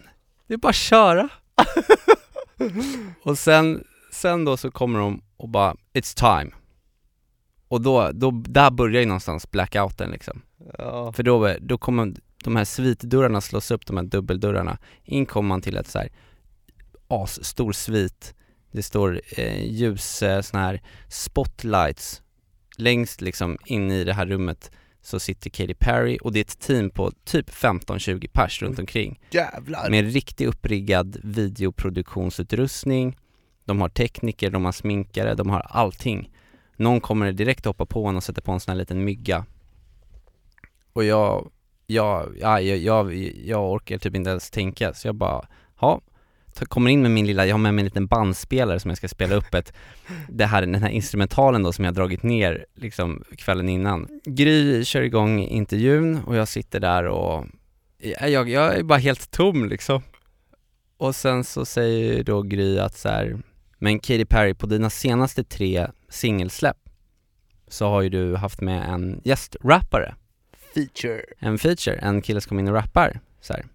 det 0.47 0.55
är 0.55 0.59
bara 0.59 0.69
att 0.69 0.75
köra. 0.75 1.29
Och 3.23 3.39
sen, 3.39 3.85
sen 4.13 4.45
då 4.45 4.57
så 4.57 4.71
kommer 4.71 4.99
de 4.99 5.23
och 5.37 5.49
bara, 5.49 5.77
it's 5.93 6.41
time. 6.41 6.55
Och 7.69 7.81
då, 7.81 8.11
då, 8.13 8.31
där 8.31 8.71
börjar 8.71 9.01
ju 9.01 9.07
någonstans 9.07 9.51
blackouten 9.51 10.11
liksom. 10.11 10.43
Ja, 10.79 11.13
För 11.13 11.23
då, 11.23 11.57
då 11.61 11.79
kommer 11.79 12.15
de 12.45 12.57
här 12.57 12.65
svitdörrarna 12.65 13.41
slås 13.41 13.71
upp, 13.71 13.87
de 13.87 13.97
här 13.97 14.05
dubbeldörrarna. 14.05 14.79
In 15.05 15.27
kommer 15.27 15.49
man 15.49 15.63
till 15.63 15.77
ett 15.77 15.89
så 15.89 15.99
här 15.99 16.09
asstor 17.09 17.73
svit. 17.73 18.35
Det 18.73 18.83
står 18.83 19.21
eh, 19.37 19.65
ljus, 19.65 20.23
eh, 20.23 20.41
såna 20.41 20.63
här 20.63 20.83
spotlights 21.09 22.23
Längst 22.77 23.21
liksom 23.21 23.59
in 23.65 23.91
i 23.91 24.05
det 24.05 24.13
här 24.13 24.27
rummet 24.27 24.71
så 25.05 25.21
sitter 25.21 25.51
Katy 25.51 25.75
Perry 25.75 26.19
och 26.23 26.33
det 26.33 26.39
är 26.39 26.45
ett 26.45 26.59
team 26.59 26.91
på 26.91 27.13
typ 27.25 27.51
15-20 27.51 28.29
pers 28.33 28.63
runt 28.63 28.79
omkring. 28.79 29.21
Jävlar! 29.31 29.91
med 29.91 30.13
riktigt 30.13 30.49
uppriggad 30.49 31.17
videoproduktionsutrustning. 31.23 33.19
De 33.65 33.81
har 33.81 33.89
tekniker, 33.89 34.51
de 34.51 34.65
har 34.65 34.73
sminkare, 34.73 35.35
de 35.35 35.51
har 35.51 35.61
allting. 35.61 36.31
Någon 36.77 37.01
kommer 37.01 37.33
direkt 37.33 37.65
hoppa 37.65 37.87
på 37.87 38.07
en 38.07 38.17
och 38.17 38.25
sätta 38.25 38.41
på 38.41 38.53
en 38.53 38.61
sån 38.61 38.73
här 38.73 38.79
liten 38.79 39.05
mygga. 39.05 39.47
Och 40.93 41.05
jag, 41.05 41.51
jag, 41.87 42.37
ja, 42.41 42.61
jag, 42.61 42.79
jag, 42.79 43.15
jag 43.45 43.73
orkar 43.73 43.99
typ 43.99 44.15
inte 44.15 44.31
ens 44.31 44.51
tänka 44.51 44.95
så 44.95 45.09
jag 45.09 45.15
bara, 45.15 45.47
ja 45.81 46.01
Kommer 46.61 46.91
in 46.91 47.03
med 47.03 47.11
min 47.11 47.27
lilla, 47.27 47.47
jag 47.47 47.55
har 47.55 47.59
med 47.59 47.75
mig 47.75 47.83
en 47.83 47.87
liten 47.87 48.07
bandspelare 48.07 48.81
som 48.81 48.89
jag 48.89 48.99
ska 48.99 49.09
spela 49.09 49.35
upp 49.35 49.55
ett 49.55 49.73
Det 50.29 50.47
här, 50.47 50.61
den 50.61 50.83
här 50.83 50.91
instrumentalen 50.91 51.63
då 51.63 51.73
som 51.73 51.85
jag 51.85 51.95
dragit 51.95 52.23
ner 52.23 52.67
liksom 52.75 53.25
kvällen 53.37 53.69
innan 53.69 54.09
Gry 54.25 54.85
kör 54.85 55.03
igång 55.03 55.41
intervjun 55.41 56.19
och 56.19 56.37
jag 56.37 56.49
sitter 56.49 56.81
där 56.81 57.05
och 57.05 57.47
jag, 57.99 58.31
jag, 58.31 58.49
jag 58.49 58.77
är 58.77 58.83
bara 58.83 58.99
helt 58.99 59.31
tom 59.31 59.69
liksom 59.69 60.03
Och 60.97 61.17
sen 61.17 61.45
så 61.45 61.65
säger 61.65 62.25
då 62.25 62.43
Gry 62.43 62.79
att 62.79 62.97
så 62.97 63.09
här, 63.09 63.39
men 63.79 63.99
Katy 63.99 64.25
Perry 64.25 64.55
på 64.55 64.67
dina 64.67 64.91
senaste 64.91 65.45
tre 65.45 65.87
singelsläpp 66.09 66.77
så 67.69 67.89
har 67.89 68.03
ju 68.03 68.09
du 68.09 68.37
haft 68.37 68.61
med 68.61 68.89
en 68.89 69.21
gästrappare, 69.25 70.15
Feature 70.75 71.23
en 71.39 71.59
feature, 71.59 71.97
en 71.97 72.23
kille 72.23 72.41
som 72.41 72.49
kommer 72.49 72.63
in 72.63 72.69
och 72.69 72.75
rappar 72.75 73.21
så 73.41 73.53
här. 73.53 73.67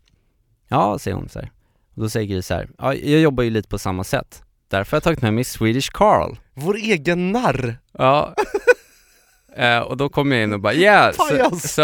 Ja, 0.67 0.99
säger 0.99 1.17
hon 1.17 1.29
så 1.29 1.39
här. 1.39 1.51
Då 1.99 2.09
säger 2.09 2.27
Gry 2.27 2.41
så 2.41 2.53
här, 2.53 2.69
ja 2.77 2.93
jag 2.93 3.21
jobbar 3.21 3.43
ju 3.43 3.49
lite 3.49 3.69
på 3.69 3.79
samma 3.79 4.03
sätt. 4.03 4.43
Därför 4.67 4.91
har 4.91 4.95
jag 4.95 5.03
tagit 5.03 5.21
med 5.21 5.33
mig 5.33 5.43
Swedish 5.43 5.91
Carl. 5.91 6.35
Vår 6.53 6.75
egen 6.75 7.31
narr! 7.31 7.77
Ja. 7.91 8.35
Eh, 9.55 9.79
och 9.79 9.97
då 9.97 10.09
kom 10.09 10.31
jag 10.31 10.43
in 10.43 10.53
och 10.53 10.59
bara 10.59 10.73
yeah, 10.73 11.11
so, 11.11 11.55
so 11.67 11.81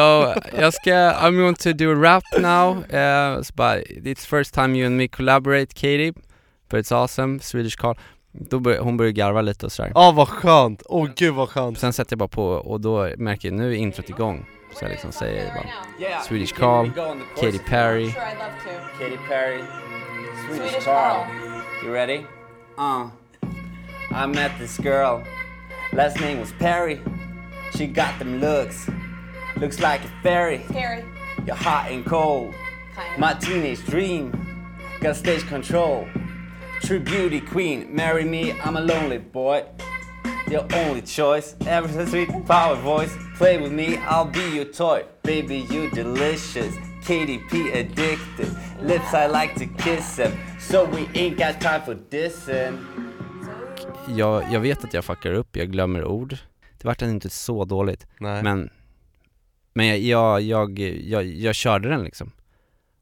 jag 0.60 0.73
ska, 0.73 0.91
I'm 0.91 1.41
going 1.41 1.56
to 1.56 1.73
do 1.73 1.91
a 1.91 1.95
rap 1.95 2.23
now, 2.39 2.78
uh, 2.78 3.41
so 3.41 3.54
bara, 3.54 3.82
it's 3.82 4.28
first 4.28 4.54
time 4.54 4.78
you 4.78 4.88
and 4.88 4.97
me 4.97 5.08
collaborate 5.08 5.73
Katie, 5.73 6.13
but 6.69 6.80
it's 6.80 6.95
awesome, 6.95 7.39
Swedish 7.39 7.78
Carl. 7.78 7.95
Då 8.32 8.60
bör, 8.60 8.78
hon 8.78 8.97
började 8.97 9.13
garva 9.13 9.41
lite 9.41 9.65
och 9.65 9.71
sådär. 9.71 9.91
Ja 9.95 10.12
vad 10.12 10.28
skönt, 10.28 10.84
åh 10.86 11.10
gud 11.15 11.34
vad 11.34 11.49
skönt. 11.49 11.80
Sen 11.80 11.93
sätter 11.93 12.13
jag 12.13 12.19
bara 12.19 12.30
på 12.30 12.45
och 12.45 12.82
då 12.82 13.10
märker 13.17 13.47
jag 13.47 13.58
nu 13.58 13.71
är 13.71 13.75
introt 13.75 14.10
igång. 14.10 14.45
Så 14.73 14.86
jag 14.86 14.91
liksom 14.91 15.12
säger 15.12 15.54
bara 15.54 16.21
Swedish 16.21 16.56
Carl, 16.56 16.89
Katy 17.36 17.60
Perry, 17.60 18.12
Katy 18.99 19.17
Perry, 19.30 19.63
Swedish 20.46 20.84
Carl. 20.84 21.28
You 21.84 21.92
ready? 21.92 22.26
Uh. 22.78 23.10
I 24.12 24.26
met 24.28 24.58
this 24.60 24.78
girl. 24.78 25.24
Last 25.92 26.20
name 26.20 26.40
was 26.40 26.52
Perry. 26.54 27.02
She 27.76 27.88
got 27.88 28.18
them 28.20 28.40
looks. 28.40 28.90
Looks 29.58 29.80
like 29.80 30.04
a 30.04 30.12
fairy. 30.22 30.58
Harry. 30.58 31.04
You're 31.46 31.56
hot 31.56 31.92
and 31.92 32.06
cold. 32.06 32.54
My 33.18 33.34
teenage 33.34 33.84
dream. 33.86 34.32
Got 35.02 35.16
stage 35.16 35.46
control. 35.48 36.08
True 36.82 37.00
beauty 37.00 37.42
queen. 37.42 37.94
Marry 37.94 38.24
me, 38.24 38.52
I'm 38.62 38.78
a 38.78 38.82
lonely 38.82 39.18
boy. 39.18 39.66
Your 40.50 40.68
only 40.76 41.02
choice. 41.02 41.56
Ever 41.66 41.88
so 41.88 42.06
sweet 42.06 42.30
power 42.46 42.76
voice. 42.76 43.16
Play 43.38 43.58
with 43.58 43.72
me, 43.72 43.98
I'll 43.98 44.26
be 44.26 44.48
your 44.52 44.66
toy. 44.66 45.06
Baby, 45.24 45.66
you 45.72 45.90
delicious. 45.90 46.76
KDP 47.08 47.54
addicted. 47.74 48.50
Lips 48.82 49.13
I 49.13 49.28
like 49.28 49.54
to 49.54 49.84
kiss 49.84 50.15
them. 50.15 50.32
So 50.60 50.86
we 50.86 51.08
ain't 51.13 51.38
got 51.38 51.62
time 51.62 51.82
for 51.86 51.98
dissing. 52.10 52.78
Jag, 54.08 54.44
jag 54.52 54.60
vet 54.60 54.84
att 54.84 54.94
jag 54.94 55.06
fuckar 55.06 55.34
upp, 55.34 55.58
jag 55.58 55.72
glömmer 55.72 56.06
ord. 56.06 56.38
Det 56.78 56.88
vart 56.88 57.02
inte 57.02 57.30
så 57.30 57.65
dåligt. 57.65 58.08
Nej. 58.20 58.44
Men, 58.44 58.70
men 59.74 59.88
jag, 59.88 60.00
jag, 60.00 60.41
jag, 60.41 60.80
jag, 60.80 61.26
jag 61.26 61.56
körde 61.56 61.89
den 61.89 62.04
liksom. 62.04 62.32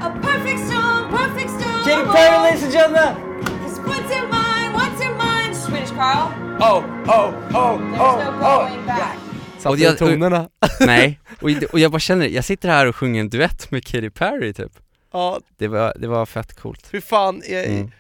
a 0.01 0.21
perfect 0.21 0.61
storm? 0.67 1.03
Perfect 1.11 1.51
storm. 1.51 1.85
Katy 1.85 2.05
Perry 2.13 2.39
ladies 2.45 2.63
and 2.65 2.73
gentlemen! 2.73 3.13
'Cause 3.45 3.81
what's 3.81 4.11
in 4.19 4.29
mind? 4.31 4.69
What's 4.75 5.01
in 5.07 5.17
mind? 5.17 5.57
Swedish 5.57 5.91
Carl. 5.91 6.33
Oh, 6.61 6.85
oh, 7.09 7.35
oh, 7.55 7.79
There's 7.79 7.99
no 7.99 8.39
going 8.41 8.87
back. 8.87 9.17
Satte 9.59 9.69
Och 9.69 9.79
jag- 9.79 9.99
tonerna 9.99 10.49
Nej, 10.81 11.21
och, 11.41 11.51
och 11.73 11.79
jag 11.79 11.91
bara 11.93 11.99
känner, 12.01 12.27
jag 12.29 12.45
sitter 12.45 12.69
här 12.69 12.87
och 12.87 12.97
sjunger 12.97 13.21
en 13.21 13.29
duett 13.29 13.71
med 13.71 13.85
Katy 13.85 14.11
Perry 14.11 14.53
typ. 14.53 14.73
Ja, 15.13 15.41
Det 15.59 15.69
var, 15.69 15.93
det 15.97 16.07
var 16.09 16.27
fett 16.27 16.61
coolt. 16.61 16.87
fy 16.93 17.01
fan, 17.01 17.43
jag, 17.49 17.65
Mm. 17.67 17.91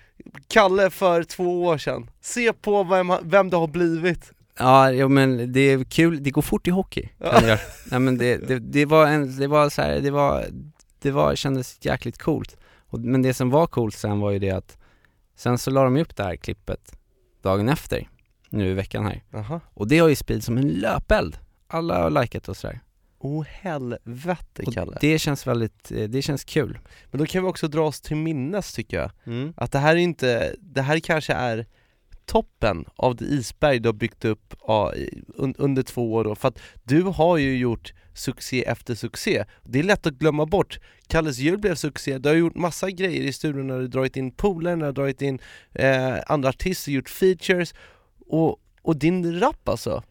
Kalle 0.49 0.91
för 0.91 1.23
två 1.23 1.65
år 1.65 1.79
sedan 1.79 2.11
Se 2.21 2.53
på 2.53 2.85
vem, 2.85 3.13
vem 3.23 3.51
det 3.51 3.57
har 3.57 3.67
blivit 3.67 4.33
Ja, 4.59 4.93
ja 4.93 5.09
men 5.09 5.53
det 5.53 5.61
är 5.61 5.85
kul, 5.85 6.23
det 6.23 6.31
går 6.31 6.43
fort 6.43 6.67
i 6.67 6.71
hockey. 6.71 7.09
Göra. 7.21 7.59
Nej 7.91 8.01
men 8.01 8.19
det, 8.19 8.37
det, 8.49 8.59
det 8.59 8.85
var 8.85 9.07
en, 9.07 9.37
det 9.37 9.47
var 9.47 9.69
så 9.69 9.83
här, 9.83 10.01
det 10.01 10.11
var, 10.11 10.45
det 11.03 11.11
var, 11.11 11.35
kändes 11.35 11.79
jäkligt 11.81 12.19
coolt. 12.19 12.57
Och, 12.79 13.01
men 13.01 13.23
det 13.23 13.35
som 13.35 13.51
var 13.51 13.67
coolt 13.67 13.95
sen 13.95 14.21
var 14.21 14.31
ju 14.31 14.39
det 14.39 14.51
att, 14.51 14.79
sen 15.37 15.59
så 15.59 15.71
la 15.71 15.85
de 15.85 15.97
upp 15.97 16.17
det 16.17 16.23
här 16.23 16.37
klippet 16.37 16.99
dagen 17.43 17.69
efter, 17.69 18.09
nu 18.49 18.71
i 18.71 18.75
veckan 18.75 19.05
här. 19.05 19.23
Jaha 19.31 19.61
Och 19.75 19.89
det 19.89 19.99
har 19.99 20.09
ju 20.09 20.17
spridits 20.17 20.47
som 20.47 20.57
en 20.57 20.69
löpeld. 20.69 21.39
Alla 21.67 22.03
har 22.03 22.11
likat 22.11 22.49
och 22.49 22.57
sådär. 22.57 22.81
Åh 23.19 23.45
helvete 23.45 24.63
Och 24.67 24.75
Kalle 24.75 24.99
det 25.01 25.19
känns 25.19 25.47
väldigt, 25.47 25.93
eh, 25.93 26.05
det 26.05 26.23
känns 26.23 26.45
kul. 26.45 26.79
Men 27.11 27.19
då 27.19 27.27
kan 27.27 27.43
vi 27.43 27.49
också 27.49 27.69
dra 27.69 27.87
oss 27.87 28.01
till 28.01 28.17
minnes 28.17 28.73
tycker 28.73 28.97
jag 28.97 29.11
Mm. 29.25 29.55
Att 29.57 29.73
det 29.73 29.79
här 29.79 29.93
är 29.93 30.01
inte, 30.01 30.55
det 30.61 30.83
här 30.83 30.99
kanske 30.99 31.33
är 31.33 31.67
toppen 32.27 32.85
av 32.97 33.17
det 33.17 33.25
isberg 33.25 33.79
du 33.79 33.89
har 33.89 33.95
byggt 33.95 34.25
upp 34.25 34.55
ja, 34.67 34.93
under 35.37 35.83
två 35.83 36.13
år 36.15 36.25
då, 36.25 36.35
för 36.35 36.49
att 36.49 36.59
du 36.85 37.03
har 37.03 37.37
ju 37.37 37.57
gjort 37.57 37.93
succé 38.15 38.65
efter 38.65 38.95
succé. 38.95 39.45
Det 39.63 39.79
är 39.79 39.83
lätt 39.83 40.07
att 40.07 40.15
glömma 40.15 40.47
bort. 40.47 40.79
Kalles 41.07 41.39
jul 41.39 41.59
blev 41.59 41.75
succé, 41.75 42.19
du 42.19 42.29
har 42.29 42.37
gjort 42.37 42.55
massa 42.55 42.91
grejer 42.91 43.23
i 43.23 43.33
studion 43.33 43.67
när 43.67 43.75
du 43.75 43.81
har 43.81 43.89
dragit 43.89 44.17
in 44.17 44.31
polare, 44.31 44.77
när 44.77 44.81
du 44.81 44.87
har 44.87 44.93
dragit 44.93 45.23
in 45.23 45.39
eh, 45.73 46.15
andra 46.27 46.49
artister, 46.49 46.93
gjort 46.93 47.09
features 47.09 47.75
och, 48.27 48.61
och 48.83 48.97
din 48.97 49.41
rap 49.41 49.69
alltså. 49.69 50.03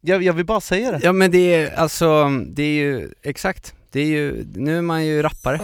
Jag, 0.00 0.22
jag 0.22 0.32
vill 0.32 0.46
bara 0.46 0.60
säga 0.60 0.92
det. 0.92 1.00
Ja 1.02 1.12
men 1.12 1.30
det 1.30 1.54
är 1.54 1.74
alltså, 1.74 2.28
det 2.48 2.62
är 2.62 2.74
ju, 2.74 3.10
exakt. 3.22 3.74
Det 3.90 4.00
är 4.00 4.06
ju, 4.06 4.44
nu 4.54 4.78
är 4.78 4.82
man 4.82 5.06
ju 5.06 5.22
rappare. 5.22 5.60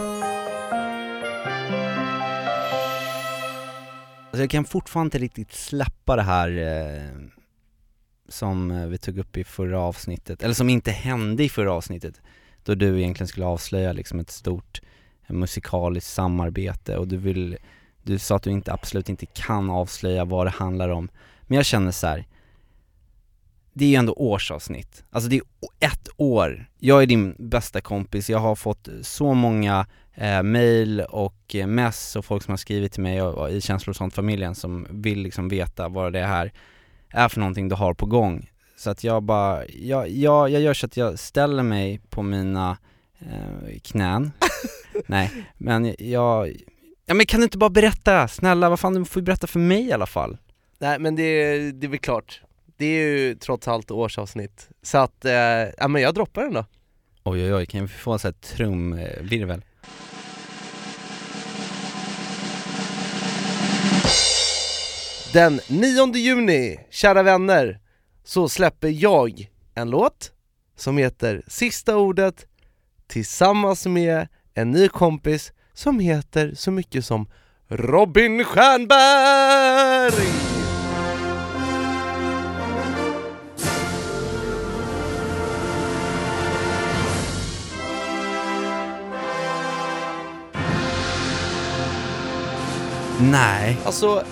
Alltså 4.31 4.43
jag 4.43 4.49
kan 4.49 4.65
fortfarande 4.65 5.07
inte 5.07 5.17
riktigt 5.17 5.53
släppa 5.53 6.15
det 6.15 6.21
här 6.21 6.49
eh, 6.57 7.27
som 8.27 8.71
eh, 8.71 8.87
vi 8.87 8.97
tog 8.97 9.17
upp 9.17 9.37
i 9.37 9.43
förra 9.43 9.79
avsnittet, 9.79 10.43
eller 10.43 10.53
som 10.53 10.69
inte 10.69 10.91
hände 10.91 11.43
i 11.43 11.49
förra 11.49 11.73
avsnittet. 11.73 12.21
Då 12.63 12.75
du 12.75 12.99
egentligen 12.99 13.27
skulle 13.27 13.45
avslöja 13.45 13.93
liksom 13.93 14.19
ett 14.19 14.29
stort 14.29 14.81
eh, 15.27 15.33
musikaliskt 15.33 16.09
samarbete 16.09 16.97
och 16.97 17.07
du 17.07 17.17
vill, 17.17 17.57
du 18.03 18.19
sa 18.19 18.35
att 18.35 18.43
du 18.43 18.51
inte, 18.51 18.73
absolut 18.73 19.09
inte 19.09 19.25
kan 19.25 19.69
avslöja 19.69 20.25
vad 20.25 20.45
det 20.45 20.51
handlar 20.51 20.89
om. 20.89 21.09
Men 21.41 21.55
jag 21.55 21.65
känner 21.65 21.91
så 21.91 22.07
här. 22.07 22.27
det 23.73 23.85
är 23.85 23.89
ju 23.89 23.95
ändå 23.95 24.13
årsavsnitt, 24.13 25.03
alltså 25.09 25.29
det 25.29 25.35
är 25.35 25.43
ett 25.79 26.09
år. 26.17 26.69
Jag 26.79 27.01
är 27.01 27.07
din 27.07 27.35
bästa 27.39 27.81
kompis, 27.81 28.29
jag 28.29 28.39
har 28.39 28.55
fått 28.55 28.89
så 29.01 29.33
många 29.33 29.85
eh, 30.15 30.43
mail 30.43 31.01
och 31.01 31.55
eh, 31.55 31.67
mess 31.67 32.15
och 32.15 32.25
folk 32.25 32.43
som 32.43 32.51
har 32.51 32.57
skrivit 32.57 32.91
till 32.91 33.01
mig 33.01 33.21
och, 33.21 33.33
och 33.33 33.51
i 33.51 33.61
Känslor 33.61 33.91
och 33.91 33.95
sånt-familjen 33.95 34.55
som 34.55 34.87
vill 34.89 35.19
liksom 35.19 35.49
veta 35.49 35.87
vad 35.87 36.13
det 36.13 36.25
här 36.25 36.51
är 37.09 37.29
för 37.29 37.39
någonting 37.39 37.69
du 37.69 37.75
har 37.75 37.93
på 37.93 38.05
gång. 38.05 38.51
Så 38.77 38.89
att 38.89 39.03
jag 39.03 39.23
bara, 39.23 39.65
jag, 39.67 40.09
jag, 40.09 40.49
jag 40.49 40.61
gör 40.61 40.73
så 40.73 40.85
att 40.85 40.97
jag 40.97 41.19
ställer 41.19 41.63
mig 41.63 42.01
på 42.09 42.21
mina 42.21 42.77
eh, 43.19 43.79
knän, 43.83 44.31
nej, 45.05 45.31
men 45.57 45.95
jag, 45.99 46.51
ja 47.05 47.13
men 47.13 47.25
kan 47.25 47.39
du 47.39 47.43
inte 47.43 47.57
bara 47.57 47.69
berätta, 47.69 48.27
snälla, 48.27 48.69
vad 48.69 48.79
fan 48.79 48.93
du 48.93 49.05
får 49.05 49.19
ju 49.19 49.25
berätta 49.25 49.47
för 49.47 49.59
mig 49.59 49.87
i 49.87 49.91
alla 49.91 50.05
fall. 50.05 50.37
Nej 50.79 50.99
men 50.99 51.15
det, 51.15 51.57
det 51.71 51.87
är 51.87 51.89
väl 51.89 51.99
klart. 51.99 52.41
Det 52.77 52.85
är 52.85 53.07
ju 53.07 53.35
trots 53.35 53.67
allt 53.67 53.91
årsavsnitt. 53.91 54.69
Så 54.81 54.97
att, 54.97 55.25
eh, 55.25 55.33
ja 55.77 55.87
men 55.87 56.01
jag 56.01 56.13
droppar 56.13 56.43
den 56.43 56.53
då. 56.53 56.65
Oj 57.23 57.43
oj 57.43 57.53
oj, 57.53 57.65
kan 57.65 57.81
vi 57.81 57.87
få 57.87 58.13
en 58.13 58.19
sån 58.19 58.33
här 58.33 58.55
trumvirvel? 58.55 59.61
Den 65.33 65.59
9 65.67 66.15
juni, 66.15 66.79
kära 66.89 67.23
vänner, 67.23 67.79
så 68.23 68.49
släpper 68.49 68.87
jag 68.87 69.49
en 69.75 69.89
låt 69.89 70.31
som 70.77 70.97
heter 70.97 71.43
Sista 71.47 71.97
ordet 71.97 72.45
tillsammans 73.07 73.85
med 73.85 74.27
en 74.53 74.71
ny 74.71 74.87
kompis 74.87 75.53
som 75.73 75.99
heter 75.99 76.53
så 76.55 76.71
mycket 76.71 77.05
som 77.05 77.29
Robin 77.67 78.43
Stjernberg! 78.43 80.27
Nej. 93.21 93.77
Alltså, 93.85 94.23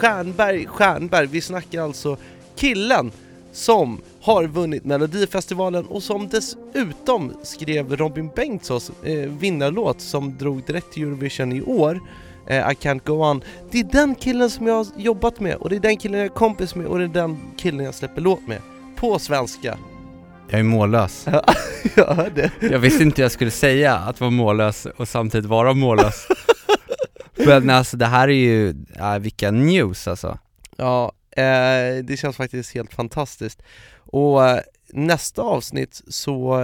Stjernberg, 0.00 0.66
Stjernberg, 0.66 1.26
vi 1.26 1.40
snackar 1.40 1.82
alltså 1.82 2.16
killen 2.56 3.10
som 3.52 4.00
har 4.20 4.44
vunnit 4.44 4.84
Melodifestivalen 4.84 5.86
och 5.86 6.02
som 6.02 6.28
dessutom 6.28 7.32
skrev 7.42 7.96
Robin 7.96 8.30
Bengtssons 8.36 8.92
eh, 9.04 9.14
vinnarlåt 9.14 10.00
som 10.00 10.38
drog 10.38 10.66
direkt 10.66 10.92
till 10.92 11.02
Eurovision 11.02 11.52
i 11.52 11.62
år, 11.62 12.00
eh, 12.46 12.56
I 12.56 12.74
can't 12.74 13.00
go 13.04 13.24
on. 13.24 13.44
Det 13.70 13.80
är 13.80 13.84
den 13.84 14.14
killen 14.14 14.50
som 14.50 14.66
jag 14.66 14.74
har 14.74 14.86
jobbat 14.96 15.40
med 15.40 15.56
och 15.56 15.70
det 15.70 15.76
är 15.76 15.80
den 15.80 15.96
killen 15.96 16.18
jag 16.18 16.24
är 16.24 16.34
kompis 16.34 16.74
med 16.74 16.86
och 16.86 16.98
det 16.98 17.04
är 17.04 17.08
den 17.08 17.38
killen 17.56 17.84
jag 17.84 17.94
släpper 17.94 18.20
låt 18.20 18.46
med 18.46 18.58
på 18.96 19.18
svenska. 19.18 19.78
Jag 20.48 20.60
är 20.60 20.64
mållös. 20.64 21.26
jag 21.94 22.14
hörde. 22.14 22.50
Jag 22.60 22.78
visste 22.78 23.02
inte 23.02 23.22
jag 23.22 23.32
skulle 23.32 23.50
säga 23.50 23.94
att 23.94 24.20
vara 24.20 24.30
mållös 24.30 24.86
och 24.96 25.08
samtidigt 25.08 25.46
vara 25.46 25.74
mållös. 25.74 26.26
Men 27.46 27.70
alltså 27.70 27.96
det 27.96 28.06
här 28.06 28.28
är 28.28 28.32
ju, 28.32 28.74
ja, 28.98 29.18
vilka 29.18 29.50
news 29.50 30.08
alltså. 30.08 30.38
Ja, 30.76 31.12
eh, 31.30 32.04
det 32.04 32.18
känns 32.18 32.36
faktiskt 32.36 32.74
helt 32.74 32.94
fantastiskt. 32.94 33.62
Och 33.96 34.48
eh, 34.48 34.60
nästa 34.92 35.42
avsnitt 35.42 36.02
så 36.08 36.54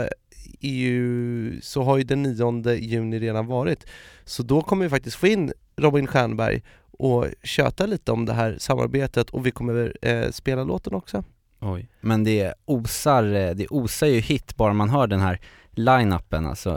är 0.61 0.71
ju, 0.71 1.61
så 1.63 1.83
har 1.83 1.97
ju 1.97 2.03
den 2.05 2.23
9 2.23 2.75
juni 2.75 3.19
redan 3.19 3.47
varit. 3.47 3.87
Så 4.25 4.43
då 4.43 4.63
kommer 4.63 4.85
vi 4.85 4.91
faktiskt 4.91 5.17
få 5.17 5.27
in 5.27 5.53
Robin 5.77 6.07
Stjernberg 6.07 6.63
och 6.99 7.27
köta 7.43 7.87
lite 7.87 8.13
om 8.13 8.25
det 8.27 8.33
här 8.33 8.57
samarbetet 8.59 9.31
och 9.31 9.47
vi 9.47 9.51
kommer 9.51 9.97
eh, 10.03 10.31
spela 10.31 10.65
låten 10.65 10.95
också. 10.95 11.25
Oj. 11.61 11.89
Men 12.01 12.25
det 12.25 12.55
osar, 12.65 13.35
eh, 13.35 13.51
det 13.51 13.67
osar 13.69 14.07
ju 14.07 14.21
hit 14.21 14.57
bara 14.57 14.73
man 14.73 14.91
hör 14.91 15.07
den 15.07 15.21
här 15.21 15.41
line-upen 15.71 16.47
alltså, 16.47 16.71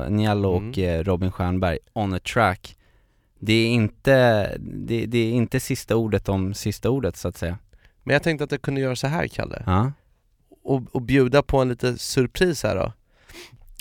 och 0.46 0.58
Mm. 0.58 1.00
eh, 1.00 1.04
Robin 1.04 1.32
Stjernberg 1.32 1.78
on 1.94 2.14
a 2.14 2.20
track. 2.34 2.76
Det 3.40 3.54
är 3.54 3.68
inte, 3.68 4.48
det, 4.60 5.06
det 5.06 5.18
är 5.18 5.32
inte 5.32 5.60
sista 5.60 5.96
ordet 5.96 6.30
om 6.30 6.54
sista 6.54 6.90
ordet 6.90 7.18
så 7.18 7.28
att 7.28 7.38
säga. 7.38 7.58
Men 8.04 8.14
jag 8.14 8.24
tänkte 8.24 8.44
att 8.44 8.52
jag 8.52 8.62
kunde 8.62 8.82
göra 8.82 8.96
så 8.96 9.08
här 9.08 9.28
Kalle, 9.28 9.64
Ja. 9.66 9.92
och, 10.64 10.96
och 10.96 11.02
bjuda 11.02 11.42
på 11.44 11.58
en 11.62 11.70
liten 11.70 11.98
surpris 11.98 12.64
här 12.64 12.76
då. 12.76 12.94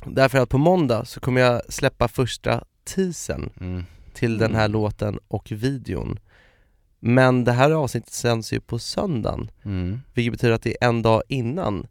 Därför 0.07 0.39
att 0.39 0.49
på 0.49 0.59
måndag 0.59 1.05
så 1.05 1.21
kommer 1.21 1.41
jag 1.41 1.73
släppa 1.73 2.09
första 2.09 2.65
teasern 2.85 3.51
Mm. 3.61 3.85
till 4.15 4.39
den 4.39 4.55
här 4.55 4.65
Mm. 4.65 4.73
låten 4.73 5.19
och 5.29 5.53
videon. 5.53 6.19
Men 7.01 7.45
det 7.45 7.53
här 7.53 7.71
avsnittet 7.71 8.13
sänds 8.13 8.53
ju 8.53 8.61
på 8.61 8.79
söndagen, 8.79 9.51
Mm. 9.65 10.01
vilket 10.15 10.33
betyder 10.33 10.55
att 10.55 10.63
det 10.63 10.77
är 10.85 10.89
en 10.89 11.03
dag 11.03 11.23
innan 11.29 11.87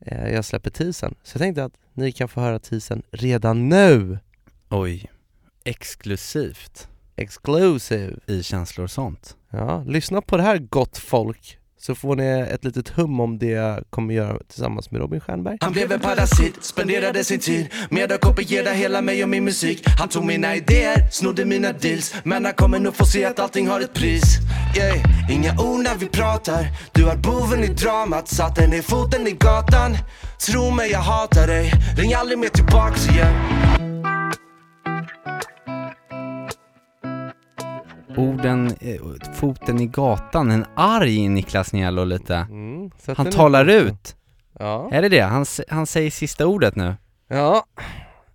eh, 0.00 0.28
jag 0.34 0.44
släpper 0.44 0.70
teasern. 0.70 1.14
Så 1.22 1.34
jag 1.36 1.40
tänkte 1.40 1.64
att 1.64 1.72
ni 1.92 2.12
kan 2.12 2.28
få 2.28 2.40
höra 2.40 2.58
teasern 2.58 3.02
redan 3.10 3.68
nu! 3.68 4.18
Oj. 4.68 5.10
Exklusivt 5.64 6.88
Exclusive! 7.16 8.16
i 8.26 8.42
känslor 8.42 8.84
och 8.84 8.90
sånt. 8.90 9.36
Ja, 9.52 9.84
lyssna 9.86 10.22
på 10.22 10.36
det 10.36 10.42
här 10.42 10.58
gott 10.58 10.98
folk, 10.98 11.58
så 11.78 11.94
får 11.94 12.16
ni 12.16 12.48
ett 12.50 12.64
litet 12.64 12.88
hum 12.88 13.20
om 13.20 13.38
det 13.38 13.46
jag 13.46 13.84
kommer 13.90 14.14
göra 14.14 14.38
tillsammans 14.48 14.90
med 14.90 15.00
Robin 15.00 15.20
Stjernberg. 15.20 15.58
Han 15.60 15.72
blev 15.72 15.92
en 15.92 16.00
parasit, 16.00 16.64
spenderade 16.64 17.24
sin 17.24 17.40
tid 17.40 17.66
med 17.90 18.12
att 18.12 18.20
kopiera 18.20 18.70
hela 18.70 19.02
mig 19.02 19.22
och 19.22 19.28
min 19.28 19.44
musik 19.44 19.82
Han 19.98 20.08
tog 20.08 20.24
mina 20.24 20.56
idéer, 20.56 21.08
snodde 21.10 21.44
mina 21.44 21.72
deals 21.72 22.14
Men 22.24 22.44
han 22.44 22.54
kommer 22.54 22.78
nog 22.78 22.94
få 22.94 23.04
se 23.04 23.24
att 23.24 23.38
allting 23.38 23.68
har 23.68 23.80
ett 23.80 23.94
pris 23.94 24.38
yeah. 24.76 25.30
Inga 25.30 25.52
ord 25.60 25.82
när 25.84 25.94
vi 25.94 26.06
pratar 26.06 26.66
Du 26.92 27.04
har 27.04 27.16
boven 27.16 27.64
i 27.64 27.66
dramat, 27.66 28.28
satte 28.28 28.66
ner 28.66 28.82
foten 28.82 29.26
i 29.26 29.30
gatan 29.30 29.96
Tro 30.46 30.70
mig 30.70 30.90
jag 30.90 30.98
hatar 30.98 31.46
dig, 31.46 31.72
ring 31.96 32.14
aldrig 32.14 32.38
mer 32.38 32.48
tillbaks 32.48 33.08
igen 33.08 33.34
Orden, 38.16 38.74
eh, 38.80 39.00
foten 39.34 39.80
i 39.80 39.86
gatan, 39.86 40.50
en 40.50 40.64
arg 40.74 41.28
Niklas 41.28 41.72
Niello 41.72 42.04
lite. 42.04 42.34
Mm, 42.34 42.90
Han 43.16 43.30
talar 43.30 43.68
ut. 43.68 44.16
Ja. 44.58 44.88
Är 44.92 45.02
det 45.02 45.08
det? 45.08 45.20
Han, 45.20 45.46
han 45.68 45.86
säger 45.86 46.10
sista 46.10 46.46
ordet 46.46 46.76
nu? 46.76 46.94
Ja, 47.28 47.66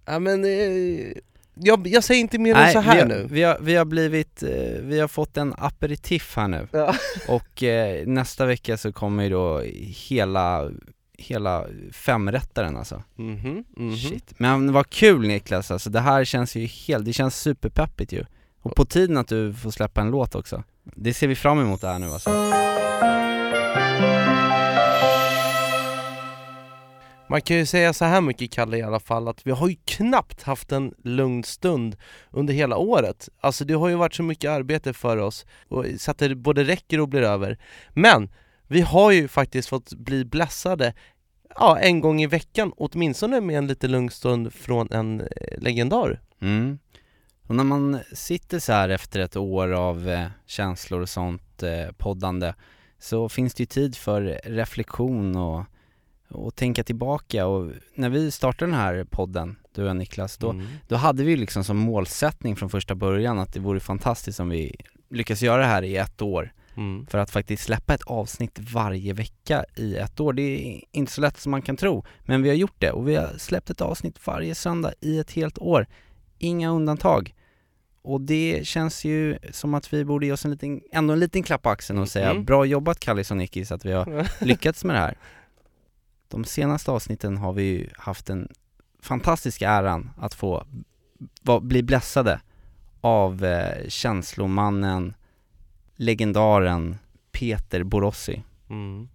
ja 0.06 0.20
men 0.20 0.46
eh, 0.46 1.14
jag, 1.54 1.88
jag 1.88 2.04
säger 2.04 2.22
inte 2.22 2.38
mer 2.40 2.56
än 2.56 2.74
så 2.74 2.80
här 2.80 2.96
vi 2.96 3.02
har, 3.02 3.08
nu. 3.08 3.28
Vi 3.30 3.44
har, 3.44 3.58
vi 3.62 3.76
har 3.76 3.86
blivit, 3.86 4.44
eh, 4.44 4.82
vi 4.82 5.00
har 5.00 5.08
fått 5.08 5.38
en 5.38 5.54
aperitif 5.58 6.36
här 6.36 6.48
nu. 6.48 6.68
Ja. 6.72 6.96
Och 7.28 7.64
eh, 7.64 8.08
nästa 8.08 8.46
vecka 8.46 8.78
så 8.78 8.94
kommer 8.94 9.24
ju 9.24 9.30
då 9.30 9.62
hela, 10.10 10.72
hela 11.18 11.66
femrättaren 11.92 12.78
alltså. 12.78 13.04
Mhm, 13.16 13.64
mhm. 13.78 13.98
Shit. 13.98 14.34
Men 14.38 14.74
vad 14.74 14.90
kul 14.90 15.28
Niklas 15.28 15.72
alltså, 15.72 15.90
det 15.90 16.00
här 16.00 16.26
känns 16.26 16.56
ju 16.56 16.66
helt, 16.66 17.06
det 17.06 17.14
känns 17.14 17.42
superpeppigt 17.42 18.12
ju. 18.14 18.26
Och 18.62 18.76
på 18.76 18.86
tiden 18.86 19.18
att 19.18 19.28
du 19.28 19.54
får 19.54 19.72
släppa 19.72 20.02
en 20.02 20.12
låt 20.12 20.36
också. 20.36 20.64
Det 20.84 21.14
ser 21.14 21.28
vi 21.28 21.36
fram 21.36 21.60
emot 21.60 21.82
det 21.82 21.88
här 21.88 22.00
nu 22.00 22.08
alltså. 22.08 22.30
Man 27.32 27.42
kan 27.42 27.58
ju 27.58 27.66
säga 27.66 27.94
så 27.94 28.06
här 28.06 28.22
mycket 28.22 28.52
Kalle 28.52 28.78
i 28.78 28.82
alla 28.82 29.00
fall 29.00 29.28
att 29.28 29.48
vi 29.48 29.52
har 29.52 29.68
ju 29.68 29.76
knappt 29.86 30.44
haft 30.44 30.72
en 30.72 30.94
lugn 31.04 31.44
stund 31.44 31.96
under 32.32 32.54
hela 32.54 32.78
året. 32.78 33.30
Alltså 33.40 33.66
det 33.66 33.74
har 33.74 33.90
ju 33.90 33.96
varit 33.96 34.14
så 34.14 34.24
mycket 34.24 34.52
arbete 34.52 34.94
för 34.94 35.18
oss, 35.18 35.46
och 35.68 35.86
så 35.98 36.12
att 36.12 36.18
det 36.18 36.36
både 36.36 36.64
räcker 36.64 37.00
och 37.00 37.10
blir 37.10 37.22
över. 37.22 37.58
Men 37.90 38.30
vi 38.68 38.82
har 38.82 39.12
ju 39.12 39.28
faktiskt 39.28 39.70
fått 39.70 39.94
bli 39.94 40.26
blessade 40.26 40.94
ja, 41.56 41.80
en 41.80 42.02
gång 42.02 42.22
i 42.22 42.28
veckan, 42.28 42.74
åtminstone 42.78 43.42
med 43.42 43.58
en 43.58 43.68
lite 43.68 43.88
lugn 43.88 44.10
stund 44.10 44.54
från 44.54 44.92
en 44.92 45.22
eh, 45.22 45.28
legendar. 45.58 46.22
Mm. 46.42 46.80
Och 47.52 47.58
när 47.58 47.64
man 47.64 48.00
sitter 48.14 48.60
så 48.60 48.72
här 48.74 48.90
efter 48.90 49.20
ett 49.20 49.36
år 49.36 49.72
av 49.72 50.10
eh, 50.10 50.28
känslor 50.46 51.02
och 51.02 51.10
sånt 51.10 51.64
eh, 51.64 51.92
poddande 51.98 52.54
så 53.00 53.30
finns 53.30 53.54
det 53.54 53.62
ju 53.62 53.66
tid 53.68 53.96
för 53.96 54.40
reflektion 54.44 55.36
och, 55.36 55.64
och 56.30 56.56
tänka 56.56 56.84
tillbaka 56.84 57.48
och 57.48 57.72
när 57.96 58.10
vi 58.10 58.32
startade 58.32 58.72
den 58.72 58.80
här 58.80 59.04
podden, 59.04 59.56
du 59.76 59.90
och 59.90 59.96
Niklas, 59.96 60.38
då, 60.38 60.50
Mm. 60.50 60.68
då 60.88 60.96
hade 60.96 61.24
vi 61.24 61.36
liksom 61.36 61.64
som 61.64 61.78
målsättning 61.78 62.56
från 62.56 62.70
första 62.70 62.96
början 62.96 63.40
att 63.40 63.54
det 63.54 63.60
vore 63.60 63.80
fantastiskt 63.80 64.40
om 64.40 64.50
vi 64.50 64.76
lyckas 65.10 65.42
göra 65.42 65.62
det 65.62 65.68
här 65.68 65.84
i 65.84 65.96
ett 65.98 66.22
år 66.22 66.54
Mm. 66.76 67.06
för 67.06 67.18
att 67.18 67.32
faktiskt 67.32 67.64
släppa 67.64 67.94
ett 67.94 68.04
avsnitt 68.04 68.60
varje 68.60 69.14
vecka 69.14 69.66
i 69.76 69.96
ett 69.96 70.20
år. 70.20 70.34
Det 70.34 70.42
är 70.42 70.82
inte 70.92 71.12
så 71.12 71.22
lätt 71.22 71.38
som 71.38 71.52
man 71.52 71.62
kan 71.62 71.78
tro, 71.78 72.06
men 72.26 72.44
vi 72.44 72.50
har 72.50 72.56
gjort 72.56 72.80
det 72.80 72.92
och 72.92 73.08
vi 73.08 73.16
har 73.16 73.30
släppt 73.38 73.70
ett 73.70 73.82
avsnitt 73.82 74.28
varje 74.28 74.56
söndag 74.56 74.94
i 75.02 75.20
ett 75.20 75.32
helt 75.32 75.58
år. 75.58 75.88
Inga 76.38 76.70
undantag. 76.72 77.34
Och 78.04 78.22
det 78.22 78.68
känns 78.68 79.06
ju 79.06 79.38
som 79.52 79.74
att 79.74 79.94
vi 79.94 80.06
borde 80.06 80.26
ge 80.26 80.32
oss 80.32 80.46
en 80.46 80.52
liten, 80.52 80.82
ändå 80.92 81.14
en 81.14 81.20
liten 81.20 81.44
klapp 81.44 81.62
på 81.62 81.70
axeln 81.70 82.00
och 82.00 82.10
säga 82.10 82.30
Mm. 82.30 82.46
bra 82.46 82.66
jobbat 82.66 83.00
Kallis 83.00 83.32
och 83.32 83.38
Nickis 83.38 83.72
att 83.72 83.86
vi 83.86 83.92
har 83.92 84.28
lyckats 84.46 84.84
med 84.84 84.96
det 84.96 85.00
här. 85.00 85.18
De 86.28 86.46
senaste 86.46 86.92
avsnitten 86.92 87.38
har 87.38 87.54
vi 87.54 87.64
ju 87.64 87.90
haft 87.98 88.26
den 88.26 88.48
fantastiska 89.02 89.70
äran 89.70 90.10
att 90.18 90.34
få 90.34 90.66
va, 91.42 91.60
bli 91.60 91.84
blessade 91.84 92.42
av 93.02 93.46
eh, 93.46 93.88
känslomannen, 93.88 95.14
legendaren 95.96 96.98
Peter 97.32 97.84
Borossi. 97.84 98.44
Mm. 98.70 99.10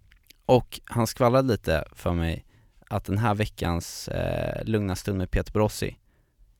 Och 0.47 0.81
han 0.85 1.07
skvallrade 1.07 1.49
lite 1.49 1.85
för 1.93 2.13
mig 2.13 2.45
att 2.89 3.05
den 3.05 3.19
här 3.19 3.35
veckans 3.35 4.09
eh, 4.09 4.65
lugna 4.65 4.97
stund 4.97 5.19
med 5.19 5.31
Peter 5.31 5.53
Borossi, 5.53 5.97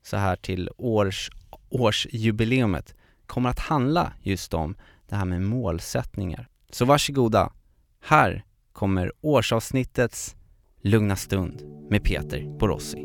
så 0.03 0.17
här 0.17 0.37
till 0.37 0.71
års, 0.77 1.31
årsjubileumet, 1.81 2.95
kommer 3.27 3.51
att 3.51 3.59
handla 3.59 4.13
just 4.23 4.55
om 4.55 4.77
det 5.09 5.17
här 5.17 5.25
med 5.25 5.43
målsättningar. 5.43 6.49
Så 6.71 6.85
varsågoda, 6.85 7.53
här 8.01 8.45
kommer 8.73 9.13
årsavsnittets 9.21 10.37
lugna 10.83 11.17
stund 11.17 11.63
med 11.91 12.05
Peter 12.05 12.59
Borossi. 12.59 13.03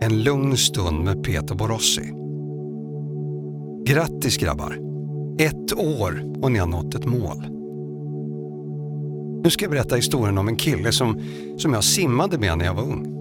En 0.00 0.22
lugn 0.22 0.56
stund 0.56 1.04
med 1.04 1.24
Peter 1.24 1.54
Borossi. 1.54 2.12
Grattis 3.86 4.36
grabbar! 4.36 4.78
Ett 5.38 5.72
år 5.72 6.42
och 6.42 6.52
ni 6.52 6.58
har 6.58 6.66
nått 6.66 6.94
ett 6.94 7.04
mål. 7.04 7.46
Nu 9.44 9.50
ska 9.50 9.64
jag 9.64 9.72
berätta 9.72 9.96
historien 9.96 10.38
om 10.38 10.48
en 10.48 10.56
kille 10.56 10.92
som, 10.92 11.22
som 11.58 11.72
jag 11.72 11.84
simmade 11.84 12.38
med 12.38 12.58
när 12.58 12.64
jag 12.64 12.74
var 12.74 12.82
ung. 12.82 13.13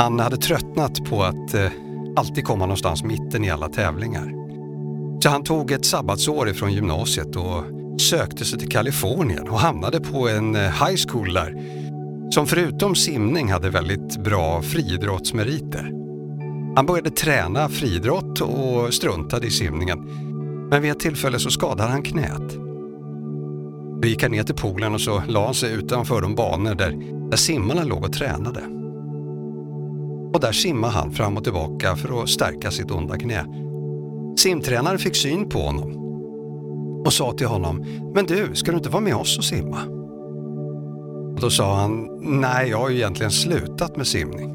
Han 0.00 0.20
hade 0.20 0.36
tröttnat 0.36 1.04
på 1.04 1.22
att 1.22 1.54
eh, 1.54 1.70
alltid 2.16 2.44
komma 2.44 2.66
någonstans 2.66 3.04
mitten 3.04 3.44
i 3.44 3.50
alla 3.50 3.68
tävlingar. 3.68 4.32
Så 5.22 5.28
han 5.28 5.44
tog 5.44 5.70
ett 5.70 5.84
sabbatsår 5.84 6.48
ifrån 6.48 6.72
gymnasiet 6.72 7.36
och 7.36 7.64
sökte 8.00 8.44
sig 8.44 8.58
till 8.58 8.68
Kalifornien 8.68 9.48
och 9.48 9.58
hamnade 9.58 10.00
på 10.00 10.28
en 10.28 10.54
eh, 10.54 10.60
high 10.60 10.96
school 11.08 11.34
där 11.34 11.54
som 12.30 12.46
förutom 12.46 12.94
simning 12.94 13.52
hade 13.52 13.70
väldigt 13.70 14.16
bra 14.16 14.62
friidrottsmeriter. 14.62 15.92
Han 16.76 16.86
började 16.86 17.10
träna 17.10 17.68
friidrott 17.68 18.40
och 18.40 18.94
struntade 18.94 19.46
i 19.46 19.50
simningen. 19.50 19.98
Men 20.70 20.82
vid 20.82 20.90
ett 20.90 21.00
tillfälle 21.00 21.38
så 21.38 21.50
skadade 21.50 21.90
han 21.90 22.02
knät. 22.02 22.56
Då 24.02 24.08
gick 24.08 24.22
han 24.22 24.32
ner 24.32 24.42
till 24.42 24.54
poolen 24.54 24.94
och 24.94 25.00
så 25.00 25.22
la 25.28 25.44
han 25.44 25.54
sig 25.54 25.72
utanför 25.72 26.20
de 26.20 26.34
banor 26.34 26.74
där, 26.74 26.90
där 27.30 27.36
simmarna 27.36 27.84
låg 27.84 28.04
och 28.04 28.12
tränade. 28.12 28.79
Och 30.32 30.40
där 30.40 30.52
simmade 30.52 30.92
han 30.92 31.12
fram 31.12 31.36
och 31.36 31.44
tillbaka 31.44 31.96
för 31.96 32.22
att 32.22 32.28
stärka 32.28 32.70
sitt 32.70 32.90
onda 32.90 33.18
knä. 33.18 33.44
Simtränaren 34.38 34.98
fick 34.98 35.16
syn 35.16 35.48
på 35.48 35.58
honom 35.58 35.96
och 37.06 37.12
sa 37.12 37.32
till 37.32 37.46
honom, 37.46 37.84
men 38.14 38.26
du, 38.26 38.54
ska 38.54 38.70
du 38.70 38.76
inte 38.76 38.90
vara 38.90 39.02
med 39.02 39.14
oss 39.14 39.38
och 39.38 39.44
simma? 39.44 39.84
Och 41.34 41.40
då 41.40 41.50
sa 41.50 41.74
han, 41.74 42.08
nej 42.22 42.70
jag 42.70 42.78
har 42.78 42.88
ju 42.90 42.96
egentligen 42.96 43.32
slutat 43.32 43.96
med 43.96 44.06
simning. 44.06 44.54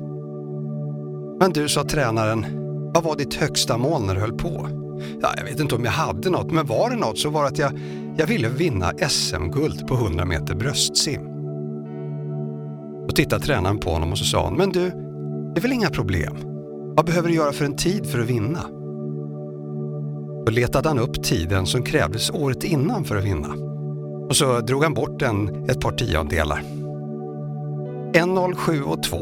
Men 1.39 1.51
du, 1.53 1.69
sa 1.69 1.83
tränaren, 1.83 2.45
vad 2.93 3.03
var 3.03 3.15
ditt 3.15 3.33
högsta 3.33 3.77
mål 3.77 4.01
när 4.05 4.15
du 4.15 4.21
höll 4.21 4.37
på? 4.37 4.67
ja, 5.21 5.33
jag 5.37 5.43
vet 5.43 5.59
inte 5.59 5.75
om 5.75 5.85
jag 5.85 5.91
hade 5.91 6.29
något, 6.29 6.51
men 6.51 6.65
var 6.65 6.89
det 6.89 6.95
något 6.95 7.19
så 7.19 7.29
var 7.29 7.41
det 7.41 7.47
att 7.47 7.57
jag, 7.57 7.71
jag 8.17 8.27
ville 8.27 8.49
vinna 8.49 8.91
SM-guld 9.09 9.87
på 9.87 9.93
100 9.95 10.25
meter 10.25 10.55
bröstsim. 10.55 11.21
Då 13.07 13.13
tittade 13.15 13.45
tränaren 13.45 13.77
på 13.77 13.89
honom 13.89 14.11
och 14.11 14.17
så 14.17 14.25
sa 14.25 14.43
han, 14.43 14.55
men 14.55 14.69
du, 14.69 14.91
det 15.55 15.59
är 15.59 15.61
väl 15.61 15.73
inga 15.73 15.89
problem? 15.89 16.35
Vad 16.95 17.05
behöver 17.05 17.29
du 17.29 17.35
göra 17.35 17.51
för 17.51 17.65
en 17.65 17.75
tid 17.75 18.05
för 18.05 18.19
att 18.19 18.29
vinna? 18.29 18.59
Då 20.45 20.51
letade 20.51 20.87
han 20.89 20.99
upp 20.99 21.23
tiden 21.23 21.65
som 21.65 21.83
krävdes 21.83 22.29
året 22.29 22.63
innan 22.63 23.03
för 23.03 23.17
att 23.17 23.23
vinna. 23.23 23.53
Och 24.29 24.35
så 24.35 24.59
drog 24.59 24.83
han 24.83 24.93
bort 24.93 25.19
den 25.19 25.69
ett 25.69 25.81
par 25.81 25.91
tiondelar. 25.91 26.61
1.07 28.13 28.81
och 28.81 29.03
2. 29.03 29.17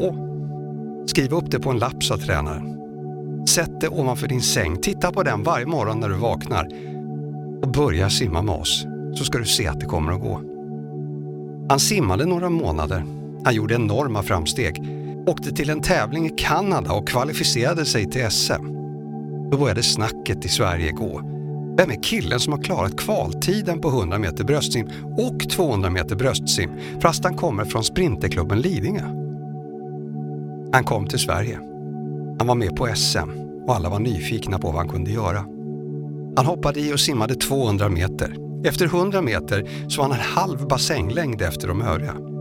Skriv 1.06 1.34
upp 1.34 1.50
det 1.50 1.60
på 1.60 1.70
en 1.70 1.78
lapp, 1.78 2.04
sa 2.04 2.16
tränaren. 2.16 2.78
Sätt 3.48 3.80
det 3.80 3.88
ovanför 3.88 4.28
din 4.28 4.42
säng, 4.42 4.76
titta 4.76 5.12
på 5.12 5.22
den 5.22 5.42
varje 5.42 5.66
morgon 5.66 6.00
när 6.00 6.08
du 6.08 6.14
vaknar 6.14 6.68
och 7.62 7.68
börja 7.68 8.10
simma 8.10 8.42
med 8.42 8.54
oss 8.54 8.86
så 9.14 9.24
ska 9.24 9.38
du 9.38 9.44
se 9.44 9.66
att 9.66 9.80
det 9.80 9.86
kommer 9.86 10.12
att 10.12 10.20
gå. 10.20 10.40
Han 11.68 11.80
simmade 11.80 12.26
några 12.26 12.50
månader. 12.50 13.04
Han 13.44 13.54
gjorde 13.54 13.74
enorma 13.74 14.22
framsteg. 14.22 15.03
Åkte 15.26 15.50
till 15.50 15.70
en 15.70 15.80
tävling 15.80 16.26
i 16.26 16.30
Kanada 16.36 16.92
och 16.92 17.08
kvalificerade 17.08 17.84
sig 17.84 18.10
till 18.10 18.30
SM. 18.30 18.66
Då 19.50 19.58
började 19.58 19.82
snacket 19.82 20.44
i 20.44 20.48
Sverige 20.48 20.92
gå. 20.92 21.20
Vem 21.76 21.90
är 21.90 22.02
killen 22.02 22.40
som 22.40 22.52
har 22.52 22.62
klarat 22.62 22.96
kvaltiden 22.96 23.80
på 23.80 23.88
100 23.88 24.18
meter 24.18 24.44
bröstsim 24.44 24.88
och 25.18 25.50
200 25.50 25.90
meter 25.90 26.16
bröstsim 26.16 26.70
fast 27.00 27.24
han 27.24 27.36
kommer 27.36 27.64
från 27.64 27.84
Sprinterklubben 27.84 28.60
Lidingö? 28.60 29.04
Han 30.72 30.84
kom 30.84 31.06
till 31.06 31.18
Sverige. 31.18 31.58
Han 32.38 32.46
var 32.46 32.54
med 32.54 32.76
på 32.76 32.88
SM 32.94 33.30
och 33.66 33.74
alla 33.74 33.88
var 33.88 33.98
nyfikna 33.98 34.58
på 34.58 34.66
vad 34.66 34.76
han 34.76 34.88
kunde 34.88 35.10
göra. 35.10 35.44
Han 36.36 36.46
hoppade 36.46 36.80
i 36.80 36.94
och 36.94 37.00
simmade 37.00 37.34
200 37.34 37.88
meter. 37.88 38.36
Efter 38.64 38.86
100 38.86 39.22
meter 39.22 39.88
så 39.88 40.02
var 40.02 40.08
han 40.08 40.18
en 40.18 40.24
halv 40.24 40.68
bassänglängd 40.68 41.42
efter 41.42 41.68
de 41.68 41.82
övriga. 41.82 42.33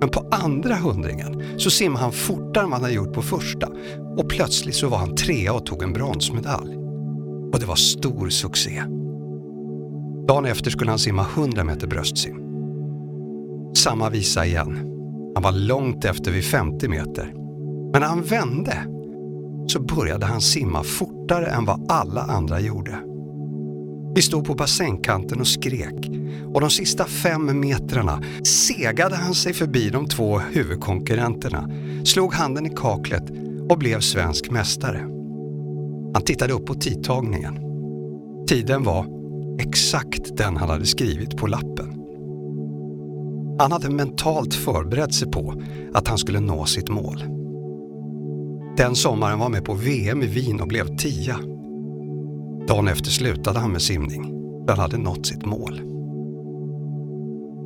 Men 0.00 0.08
på 0.08 0.26
andra 0.30 0.74
hundringen 0.74 1.42
så 1.58 1.70
simmade 1.70 2.02
han 2.04 2.12
fortare 2.12 2.64
än 2.64 2.70
vad 2.70 2.78
han 2.78 2.82
hade 2.82 2.94
gjort 2.94 3.12
på 3.12 3.22
första 3.22 3.68
och 4.16 4.28
plötsligt 4.28 4.74
så 4.74 4.88
var 4.88 4.98
han 4.98 5.16
trea 5.16 5.52
och 5.52 5.66
tog 5.66 5.82
en 5.82 5.92
bronsmedalj. 5.92 6.76
Och 7.52 7.60
det 7.60 7.66
var 7.66 7.74
stor 7.74 8.28
succé. 8.28 8.82
Dagen 10.28 10.46
efter 10.46 10.70
skulle 10.70 10.90
han 10.90 10.98
simma 10.98 11.26
100 11.34 11.64
meter 11.64 11.86
bröstsim. 11.86 12.36
Samma 13.76 14.10
visa 14.10 14.46
igen. 14.46 14.76
Han 15.34 15.42
var 15.42 15.52
långt 15.52 16.04
efter 16.04 16.30
vid 16.30 16.44
50 16.44 16.88
meter. 16.88 17.32
Men 17.92 18.00
när 18.00 18.08
han 18.08 18.22
vände 18.22 18.74
så 19.66 19.80
började 19.80 20.26
han 20.26 20.40
simma 20.40 20.82
fortare 20.82 21.46
än 21.46 21.64
vad 21.64 21.90
alla 21.90 22.20
andra 22.20 22.60
gjorde. 22.60 23.09
Vi 24.14 24.22
stod 24.22 24.44
på 24.44 24.54
bassängkanten 24.54 25.40
och 25.40 25.46
skrek 25.46 26.10
och 26.54 26.60
de 26.60 26.70
sista 26.70 27.04
fem 27.04 27.60
metrarna 27.60 28.22
segade 28.44 29.16
han 29.16 29.34
sig 29.34 29.52
förbi 29.52 29.90
de 29.90 30.08
två 30.08 30.38
huvudkonkurrenterna, 30.38 31.70
slog 32.04 32.34
handen 32.34 32.66
i 32.66 32.70
kaklet 32.76 33.24
och 33.68 33.78
blev 33.78 34.00
svensk 34.00 34.50
mästare. 34.50 35.00
Han 36.14 36.22
tittade 36.24 36.52
upp 36.52 36.66
på 36.66 36.74
tidtagningen. 36.74 37.58
Tiden 38.48 38.82
var 38.82 39.06
exakt 39.60 40.36
den 40.36 40.56
han 40.56 40.68
hade 40.68 40.86
skrivit 40.86 41.36
på 41.36 41.46
lappen. 41.46 41.96
Han 43.58 43.72
hade 43.72 43.90
mentalt 43.90 44.54
förberett 44.54 45.14
sig 45.14 45.30
på 45.30 45.62
att 45.94 46.08
han 46.08 46.18
skulle 46.18 46.40
nå 46.40 46.64
sitt 46.64 46.88
mål. 46.88 47.24
Den 48.76 48.96
sommaren 48.96 49.38
var 49.38 49.48
med 49.48 49.64
på 49.64 49.74
VM 49.74 50.22
i 50.22 50.26
Wien 50.26 50.60
och 50.60 50.68
blev 50.68 50.96
tia. 50.96 51.36
Dagen 52.70 52.88
efter 52.88 53.10
slutade 53.10 53.58
han 53.58 53.72
med 53.72 53.82
simning, 53.82 54.24
för 54.66 54.68
han 54.68 54.78
hade 54.78 54.98
nått 54.98 55.26
sitt 55.26 55.46
mål. 55.46 55.80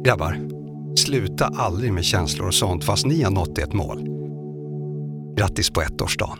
Grabbar, 0.05 0.49
sluta 0.97 1.47
aldrig 1.47 1.93
med 1.93 2.05
känslor 2.05 2.47
och 2.47 2.55
sånt 2.55 2.85
fast 2.85 3.07
ni 3.07 3.23
har 3.23 3.31
nått 3.31 3.59
ert 3.59 3.73
mål. 3.73 3.99
Grattis 5.37 5.71
på 5.71 5.83
ettårsdagen. 5.83 6.39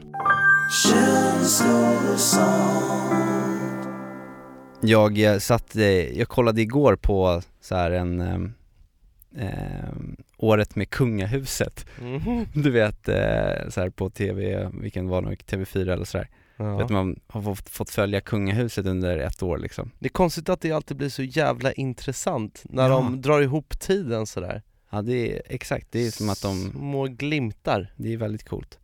Jag 4.81 5.19
eh, 5.19 5.39
satt, 5.39 5.77
eh, 5.77 6.19
jag 6.19 6.29
kollade 6.29 6.63
igår 6.63 6.97
på 6.97 7.43
så 7.61 7.75
här 7.75 7.91
en 7.91 8.21
eh, 8.21 9.47
eh, 9.47 9.95
Året 10.37 10.77
med 10.77 10.91
kungahuset 10.91 11.87
Mhm. 12.03 12.47
Du 12.55 12.71
vet 12.71 13.09
eh, 13.09 13.69
så 13.69 13.81
här 13.81 13.91
på 13.91 14.11
tv, 14.11 14.71
vilken 14.73 15.09
var 15.09 15.23
det, 15.23 15.57
TV4 15.57 15.93
eller 15.93 16.05
sådär 16.05 16.29
Ja. 16.57 16.77
Vet 16.77 16.91
man 16.91 17.21
har 17.27 17.55
fått, 17.55 17.91
följa 17.91 18.21
kungahuset 18.21 18.87
under 18.87 19.19
ett 19.19 19.43
år 19.43 19.59
liksom. 19.59 19.91
Det 19.99 20.07
är 20.07 20.11
konstigt 20.11 20.49
att 20.49 20.61
det 20.61 20.73
alltid 20.73 20.97
blir 20.97 21.09
så 21.09 21.23
jävla 21.23 21.73
intressant 21.73 22.63
när 22.65 22.83
Ja. 22.83 22.89
de 22.89 23.21
drar 23.23 23.41
ihop 23.43 23.81
tiden 23.81 24.27
sådär. 24.27 24.63
Ja 24.91 25.03
det 25.03 25.33
är 25.37 25.43
exakt, 25.47 25.87
det 25.91 26.07
är 26.07 26.11
som 26.11 26.29
att 26.29 26.43
de 26.43 26.71
Små 26.71 27.05
glimtar. 27.07 27.93
Det 27.97 28.13
är 28.13 28.17
väldigt 28.17 28.49
coolt. 28.49 28.79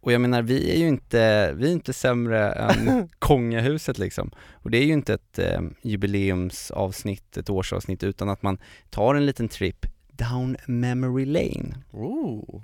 Och 0.00 0.12
jag 0.12 0.20
menar 0.20 0.42
vi 0.42 0.72
är 0.72 0.76
ju 0.78 0.88
inte, 0.88 1.52
vi 1.52 1.68
är 1.68 1.72
inte 1.72 1.92
sämre 1.92 2.52
än 2.52 3.08
kungahuset 3.18 3.98
liksom. 3.98 4.30
Och 4.52 4.70
det 4.70 4.78
är 4.78 4.84
ju 4.84 4.92
inte 4.92 5.14
ett 5.14 5.38
eh, 5.38 5.60
jubileumsavsnitt, 5.82 7.36
ett 7.36 7.50
årsavsnitt 7.50 8.02
utan 8.02 8.28
att 8.28 8.42
man 8.42 8.58
tar 8.90 9.14
en 9.14 9.26
liten 9.26 9.48
trip 9.48 9.86
down 10.12 10.56
memory 10.66 11.24
lane. 11.24 11.74
Oh. 11.90 12.62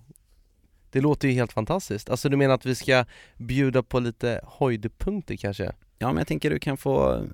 Det 0.97 1.01
låter 1.01 1.29
ju 1.29 1.35
helt 1.35 1.53
fantastiskt, 1.53 2.11
alltså 2.11 2.29
du 2.29 2.37
menar 2.37 2.55
att 2.55 2.67
vi 2.67 2.75
ska 2.75 3.05
bjuda 3.37 3.83
på 3.83 4.01
lite 4.01 4.41
höjdpunkter 4.59 5.37
kanske? 5.37 5.73
Ja 5.99 6.07
men 6.07 6.17
jag 6.17 6.27
tänker 6.27 6.51
du 6.51 6.59
kan 6.59 6.77
få 6.77 7.25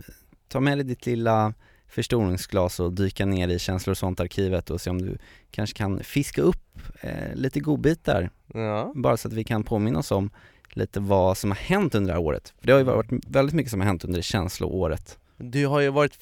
ta 0.48 0.60
med 0.60 0.78
dig 0.78 0.84
ditt 0.84 1.06
lilla 1.06 1.54
förstoringsglas 1.88 2.80
och 2.80 2.92
dyka 2.92 3.26
ner 3.26 3.48
i 3.48 3.58
känslor 3.58 3.90
och 3.90 3.98
sånt 3.98 4.20
arkivet 4.20 4.70
och 4.70 4.80
se 4.80 4.90
om 4.90 5.02
du 5.02 5.18
kanske 5.50 5.76
kan 5.76 6.04
fiska 6.04 6.42
upp 6.42 6.78
eh, 7.00 7.34
lite 7.34 7.60
godbitar 7.60 8.30
Ja. 8.54 8.92
Bara 8.94 9.16
så 9.16 9.28
att 9.28 9.34
vi 9.34 9.44
kan 9.44 9.64
påminna 9.64 9.98
oss 9.98 10.10
om 10.10 10.30
lite 10.72 11.00
vad 11.00 11.38
som 11.38 11.50
har 11.50 11.58
hänt 11.58 11.94
under 11.94 12.08
det 12.08 12.14
här 12.14 12.26
året. 12.26 12.54
För 12.58 12.66
det 12.66 12.72
har 12.72 12.78
ju 12.78 12.84
varit 12.84 13.10
väldigt 13.26 13.54
mycket 13.54 13.70
som 13.70 13.80
har 13.80 13.86
hänt 13.86 14.04
under 14.04 14.22
känsloåret. 14.22 15.18
Det 15.36 15.64
har 15.64 15.80
ju 15.80 15.88
varit 15.88 16.14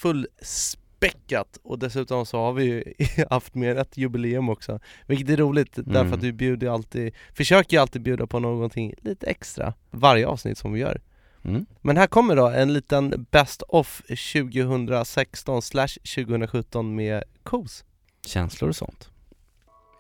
fullspäckat 1.00 1.58
och 1.62 1.78
dessutom 1.78 2.26
så 2.26 2.38
har 2.38 2.52
vi 2.52 2.64
ju 2.64 2.84
haft 3.30 3.54
mer 3.54 3.76
ett 3.76 3.96
jubileum 3.96 4.48
också 4.48 4.80
Vilket 5.06 5.28
är 5.28 5.36
roligt 5.36 5.72
därför 5.76 6.00
Mm. 6.00 6.12
att 6.12 6.22
vi 6.22 6.32
bjuder 6.32 6.66
ju 6.66 6.72
alltid, 6.72 7.14
försöker 7.34 7.76
ju 7.76 7.80
alltid 7.80 8.02
bjuda 8.02 8.26
på 8.26 8.38
någonting 8.40 8.94
lite 9.02 9.26
extra 9.26 9.74
varje 9.90 10.26
avsnitt 10.26 10.58
som 10.58 10.72
vi 10.72 10.80
gör 10.80 11.00
Mm. 11.44 11.66
Men 11.82 11.96
här 11.96 12.06
kommer 12.06 12.36
då 12.36 12.48
en 12.48 12.72
liten 12.72 13.26
Best 13.30 13.62
of 13.68 14.02
2016 14.32 15.62
slash 15.62 15.88
2017 16.14 16.94
med 16.94 17.22
KOS 17.42 17.84
Känslor 18.26 18.68
och 18.68 18.76
sånt. 18.76 19.10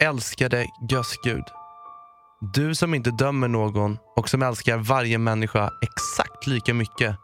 Älskade 0.02 0.66
Gösgud. 0.90 1.44
Du 2.54 2.74
som 2.74 2.94
inte 2.94 3.10
dömer 3.10 3.48
någon 3.48 3.98
och 4.16 4.28
som 4.28 4.42
älskar 4.42 4.76
varje 4.78 5.18
människa 5.18 5.70
exakt 5.82 6.46
lika 6.46 6.74
mycket. 6.74 7.16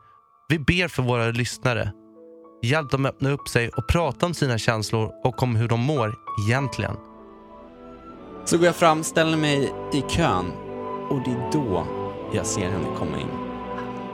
Vi 0.49 0.59
ber 0.59 0.89
för 0.89 1.03
våra 1.03 1.27
lyssnare. 1.31 1.93
Hjälp 2.63 2.91
dem 2.91 3.07
öppna 3.07 3.31
upp 3.31 3.49
sig 3.49 3.69
och 3.69 3.87
prata 3.89 4.27
om 4.27 4.35
sina 4.35 4.59
känslor 4.59 5.13
och 5.25 5.43
om 5.43 5.57
hur 5.57 5.69
de 5.69 5.81
mår 5.81 6.15
egentligen. 6.49 6.97
Så 8.45 8.57
går 8.57 8.67
jag 8.67 8.77
fram, 8.77 9.05
ställer 9.05 9.37
mig 9.37 9.73
i 9.93 10.01
kön 10.01 10.53
och 11.11 11.21
det 11.25 11.31
är 11.31 11.53
då 11.53 11.87
jag 12.35 12.47
ser 12.47 12.71
henne 12.71 12.87
komma 12.99 13.21
in. 13.21 13.29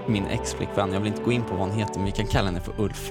Min 0.06 0.26
ex-flickvän, 0.26 0.92
jag 0.92 1.00
vill 1.00 1.12
inte 1.12 1.22
gå 1.22 1.32
in 1.32 1.42
på 1.42 1.54
vad 1.54 1.68
hon 1.68 1.78
heter 1.78 1.94
men 1.94 2.04
vi 2.04 2.12
kan 2.12 2.26
kalla 2.26 2.46
henne 2.46 2.60
för 2.60 2.84
Ulf. 2.84 3.10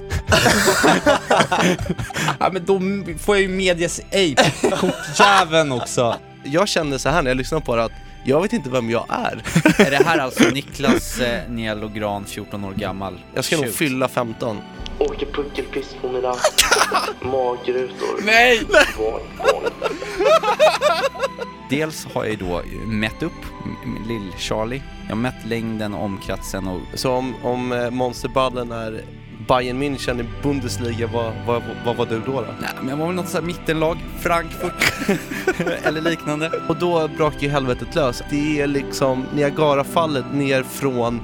ja 2.38 2.50
men 2.52 2.64
då 2.64 2.80
får 3.18 3.36
jag 3.36 3.42
ju 3.42 3.48
medges 3.48 4.00
ej, 4.10 4.34
kortjäveln 4.80 5.72
också. 5.72 6.16
Jag 6.44 6.68
kände 6.68 6.98
så 6.98 7.08
här 7.08 7.22
när 7.22 7.30
jag 7.30 7.36
lyssnade 7.36 7.64
på 7.64 7.76
det 7.76 7.84
att 7.84 7.92
jag 8.24 8.42
vet 8.42 8.52
inte 8.52 8.70
vem 8.70 8.90
jag 8.90 9.06
är 9.08 9.42
Är 9.86 9.90
det 9.90 10.04
här 10.04 10.18
alltså 10.18 10.44
Niklas 10.44 11.20
eh, 11.20 11.50
Nielo 11.50 11.88
Gran, 11.88 12.24
14 12.24 12.64
år 12.64 12.72
gammal? 12.72 13.18
Jag 13.34 13.44
ska 13.44 13.56
nog 13.56 13.64
Shoot. 13.64 13.74
fylla 13.74 14.08
15 14.08 14.58
Åker 15.12 15.26
puckelpiss 15.26 15.96
på 16.00 16.08
mina 16.08 16.28
magrutor. 17.20 18.24
Nej! 18.24 18.62
Dels 21.70 22.06
har 22.14 22.24
jag 22.24 22.30
ju 22.30 22.36
då 22.36 22.62
mätt 22.86 23.22
upp 23.22 23.32
lill-Charlie. 24.06 24.82
Jag 25.02 25.16
har 25.16 25.22
mätt 25.22 25.46
längden, 25.46 25.94
omkretsen 25.94 26.68
och... 26.68 26.80
Så 26.94 27.12
om, 27.12 27.34
om 27.42 27.72
eh, 27.72 27.90
monsterballen 27.90 28.72
är 28.72 29.04
Bayern 29.48 29.82
München 29.82 30.20
i 30.20 30.24
Bundesliga, 30.42 31.06
vad, 31.06 31.32
vad, 31.46 31.62
vad 31.84 31.96
var 31.96 32.06
du 32.06 32.20
då? 32.26 32.32
då? 32.32 32.46
Nej, 32.60 32.70
men 32.80 32.88
jag 32.88 32.96
var 32.96 33.06
väl 33.06 33.14
något 33.14 33.28
sånt 33.28 33.44
här 33.44 33.46
mittenlag, 33.46 33.98
Frankfurt 34.20 34.92
eller 35.86 36.00
liknande. 36.00 36.50
Och 36.68 36.76
då 36.76 37.08
brakar 37.16 37.40
ju 37.40 37.48
helvetet 37.48 37.94
lös. 37.94 38.22
Det 38.30 38.60
är 38.60 38.66
liksom 38.66 39.24
Niagarafallet 39.34 40.24
ner 40.32 40.62
från 40.62 41.20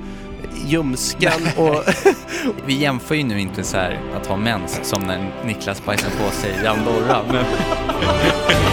ljumsken 0.68 1.48
och... 1.56 1.84
Vi 2.66 2.74
jämför 2.74 3.14
ju 3.14 3.22
nu 3.22 3.40
inte 3.40 3.64
så 3.64 3.76
här 3.76 4.00
att 4.16 4.26
ha 4.26 4.36
mens 4.36 4.80
som 4.82 5.02
när 5.02 5.30
Niklas 5.44 5.84
bajsar 5.84 6.10
på 6.10 6.30
sig 6.30 6.54
Jandorra, 6.64 7.22
men... 7.32 7.44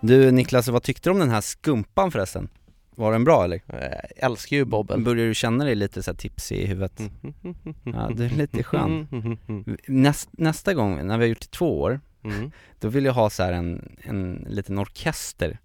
Du 0.00 0.30
Niklas, 0.32 0.68
vad 0.68 0.82
tyckte 0.82 1.08
du 1.08 1.12
om 1.12 1.18
den 1.18 1.30
här 1.30 1.40
skumpan 1.40 2.10
förresten? 2.10 2.48
Var 2.94 3.12
den 3.12 3.24
bra 3.24 3.44
eller? 3.44 3.60
Jag 3.66 3.80
älskar 4.16 4.56
ju 4.56 4.64
bobbel 4.64 5.04
Börjar 5.04 5.26
du 5.26 5.34
känna 5.34 5.64
dig 5.64 5.74
lite 5.74 6.02
så 6.02 6.10
här 6.10 6.16
tipsig 6.18 6.56
i 6.56 6.66
huvudet? 6.66 6.98
Mm. 6.98 7.14
Ja, 7.84 8.10
du 8.14 8.24
är 8.24 8.30
lite 8.30 8.62
skön 8.62 9.06
Näst, 9.86 10.28
Nästa 10.32 10.74
gång, 10.74 11.06
när 11.06 11.18
vi 11.18 11.24
har 11.24 11.28
gjort 11.28 11.40
det 11.40 11.50
två 11.50 11.80
år, 11.80 12.00
Mm. 12.24 12.50
då 12.80 12.88
vill 12.88 13.04
jag 13.04 13.12
ha 13.12 13.30
så 13.30 13.42
en, 13.42 13.96
en 14.02 14.46
liten 14.48 14.78
orkester 14.78 15.58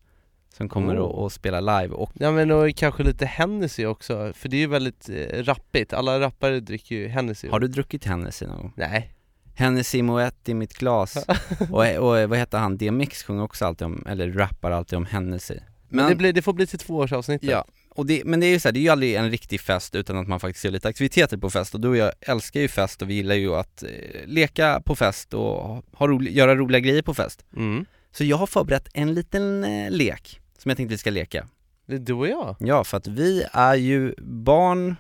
som 0.58 0.70
kommer 0.70 0.96
Oh. 0.96 1.02
och, 1.02 1.24
och 1.24 1.32
spela 1.32 1.62
live 1.62 1.96
och 1.96 2.12
Ja 2.14 2.32
men 2.32 2.52
och 2.52 2.76
kanske 2.76 3.04
lite 3.04 3.26
Hennessy 3.26 3.86
också, 3.86 4.34
för 4.36 4.50
det 4.50 4.58
är 4.58 4.60
ju 4.60 4.68
väldigt 4.68 5.10
eh, 5.10 5.44
rappigt, 5.44 5.94
alla 5.94 6.20
rappare 6.20 6.60
dricker 6.60 6.96
ju 6.96 7.08
Hennessy. 7.08 7.50
Har 7.50 7.60
du 7.60 7.68
druckit 7.68 8.06
Hennessy 8.06 8.46
någon 8.46 8.58
gång? 8.58 8.74
Nej. 8.76 9.14
Hennessy 9.56 10.02
Moët 10.02 10.50
i 10.50 10.54
mitt 10.54 10.74
glas. 10.74 11.26
Och, 11.72 11.96
och 11.98 12.30
vad 12.30 12.38
heter 12.38 12.58
han, 12.58 12.78
DMX 12.78 13.24
sjunger 13.24 13.44
också 13.44 13.66
alltid 13.66 13.86
om, 13.86 14.06
eller 14.10 14.32
rappar 14.32 14.72
alltid 14.72 14.98
om 14.98 15.06
Hennessy. 15.06 15.58
Men 15.90 16.10
det, 16.10 16.16
blir, 16.16 16.34
det 16.34 16.42
får 16.42 16.54
bli 16.54 16.68
till 16.68 16.80
tvåårsavsnittet. 16.80 17.50
Ja, 17.50 17.66
och 17.90 18.06
det, 18.06 18.22
men 18.26 18.40
det 18.40 18.46
är 18.46 18.50
ju 18.50 18.60
så 18.60 18.68
här, 18.68 18.74
det 18.74 18.80
är 18.80 18.82
ju 18.82 18.90
aldrig 18.90 19.16
en 19.16 19.32
riktig 19.32 19.62
fest 19.62 19.96
utan 19.96 20.18
att 20.18 20.28
man 20.28 20.40
faktiskt 20.40 20.66
gör 20.66 20.72
lite 20.72 20.88
aktiviteter 20.88 21.38
på 21.38 21.50
fest. 21.50 21.74
Och 21.74 21.82
du 21.82 21.88
och 21.88 21.98
jag 21.98 22.12
älskar 22.22 22.60
ju 22.60 22.68
fest 22.68 23.02
och 23.02 23.10
vi 23.10 23.14
gillar 23.14 23.36
ju 23.36 23.56
att 23.56 23.84
eh, 23.84 23.90
leka 24.26 24.82
på 24.86 24.96
fest 24.96 25.34
och 25.34 25.84
ha 25.92 26.08
rolig, 26.08 26.38
göra 26.38 26.56
roliga 26.56 26.80
grejer 26.80 27.02
på 27.02 27.14
fest. 27.14 27.46
Mm. 27.56 27.86
Så 28.12 28.24
jag 28.24 28.38
har 28.38 28.48
förberett 28.48 28.88
en 28.94 29.14
liten 29.14 29.64
eh, 29.64 29.92
lek 29.92 30.40
som 30.64 30.70
jag 30.70 30.78
tänkte 30.78 30.94
vi 30.94 30.98
ska 30.98 31.10
leka 31.12 31.48
Det 31.86 31.96
är 31.96 32.00
du 32.00 32.14
och 32.14 32.28
jag 32.28 32.56
Ja, 32.60 32.84
för 32.84 32.98
att 32.98 33.08
vi 33.08 33.46
är 33.54 33.76
ju 33.76 34.16
barn 34.22 34.96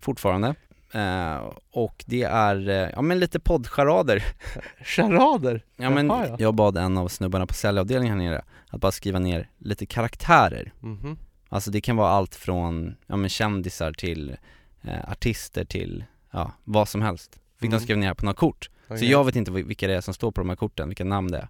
fortfarande 0.00 0.54
eh, 0.92 1.36
och 1.70 2.04
det 2.06 2.22
är, 2.22 2.68
eh, 2.68 2.74
ja 2.94 3.02
men 3.02 3.20
lite 3.20 3.40
poddcharader 3.40 4.24
Charader? 4.84 5.64
Ja 5.76 5.90
men 5.90 6.06
Jaha, 6.06 6.26
ja. 6.28 6.36
jag 6.38 6.54
bad 6.54 6.76
en 6.78 6.98
av 6.98 7.08
snubbarna 7.08 7.46
på 7.46 7.54
säljavdelningen 7.54 8.20
här 8.20 8.26
nere 8.26 8.44
att 8.68 8.80
bara 8.80 8.92
skriva 8.92 9.18
ner 9.18 9.50
lite 9.58 9.86
karaktärer 9.86 10.72
Mhm. 10.80 11.18
Alltså 11.48 11.70
det 11.70 11.80
kan 11.80 11.96
vara 11.96 12.10
allt 12.10 12.34
från, 12.34 12.94
ja 13.06 13.16
men 13.16 13.28
kändisar 13.30 13.92
till 13.92 14.36
eh, 14.82 15.10
artister 15.10 15.64
till, 15.64 16.04
ja 16.30 16.52
vad 16.64 16.88
som 16.88 17.02
helst 17.02 17.38
Fick 17.60 17.68
Mm. 17.68 17.78
de 17.78 17.84
skriva 17.84 18.00
ner 18.00 18.14
på 18.14 18.24
några 18.24 18.36
kort 18.36 18.70
Så 18.88 18.94
Okej. 18.94 19.10
jag 19.10 19.24
vet 19.24 19.36
inte 19.36 19.50
vil- 19.50 19.64
vilka 19.66 19.86
det 19.86 19.94
är 19.94 20.00
som 20.00 20.14
står 20.14 20.32
på 20.32 20.40
de 20.40 20.48
här 20.48 20.56
korten, 20.56 20.88
vilka 20.88 21.04
namn 21.04 21.30
det 21.30 21.38
är 21.38 21.48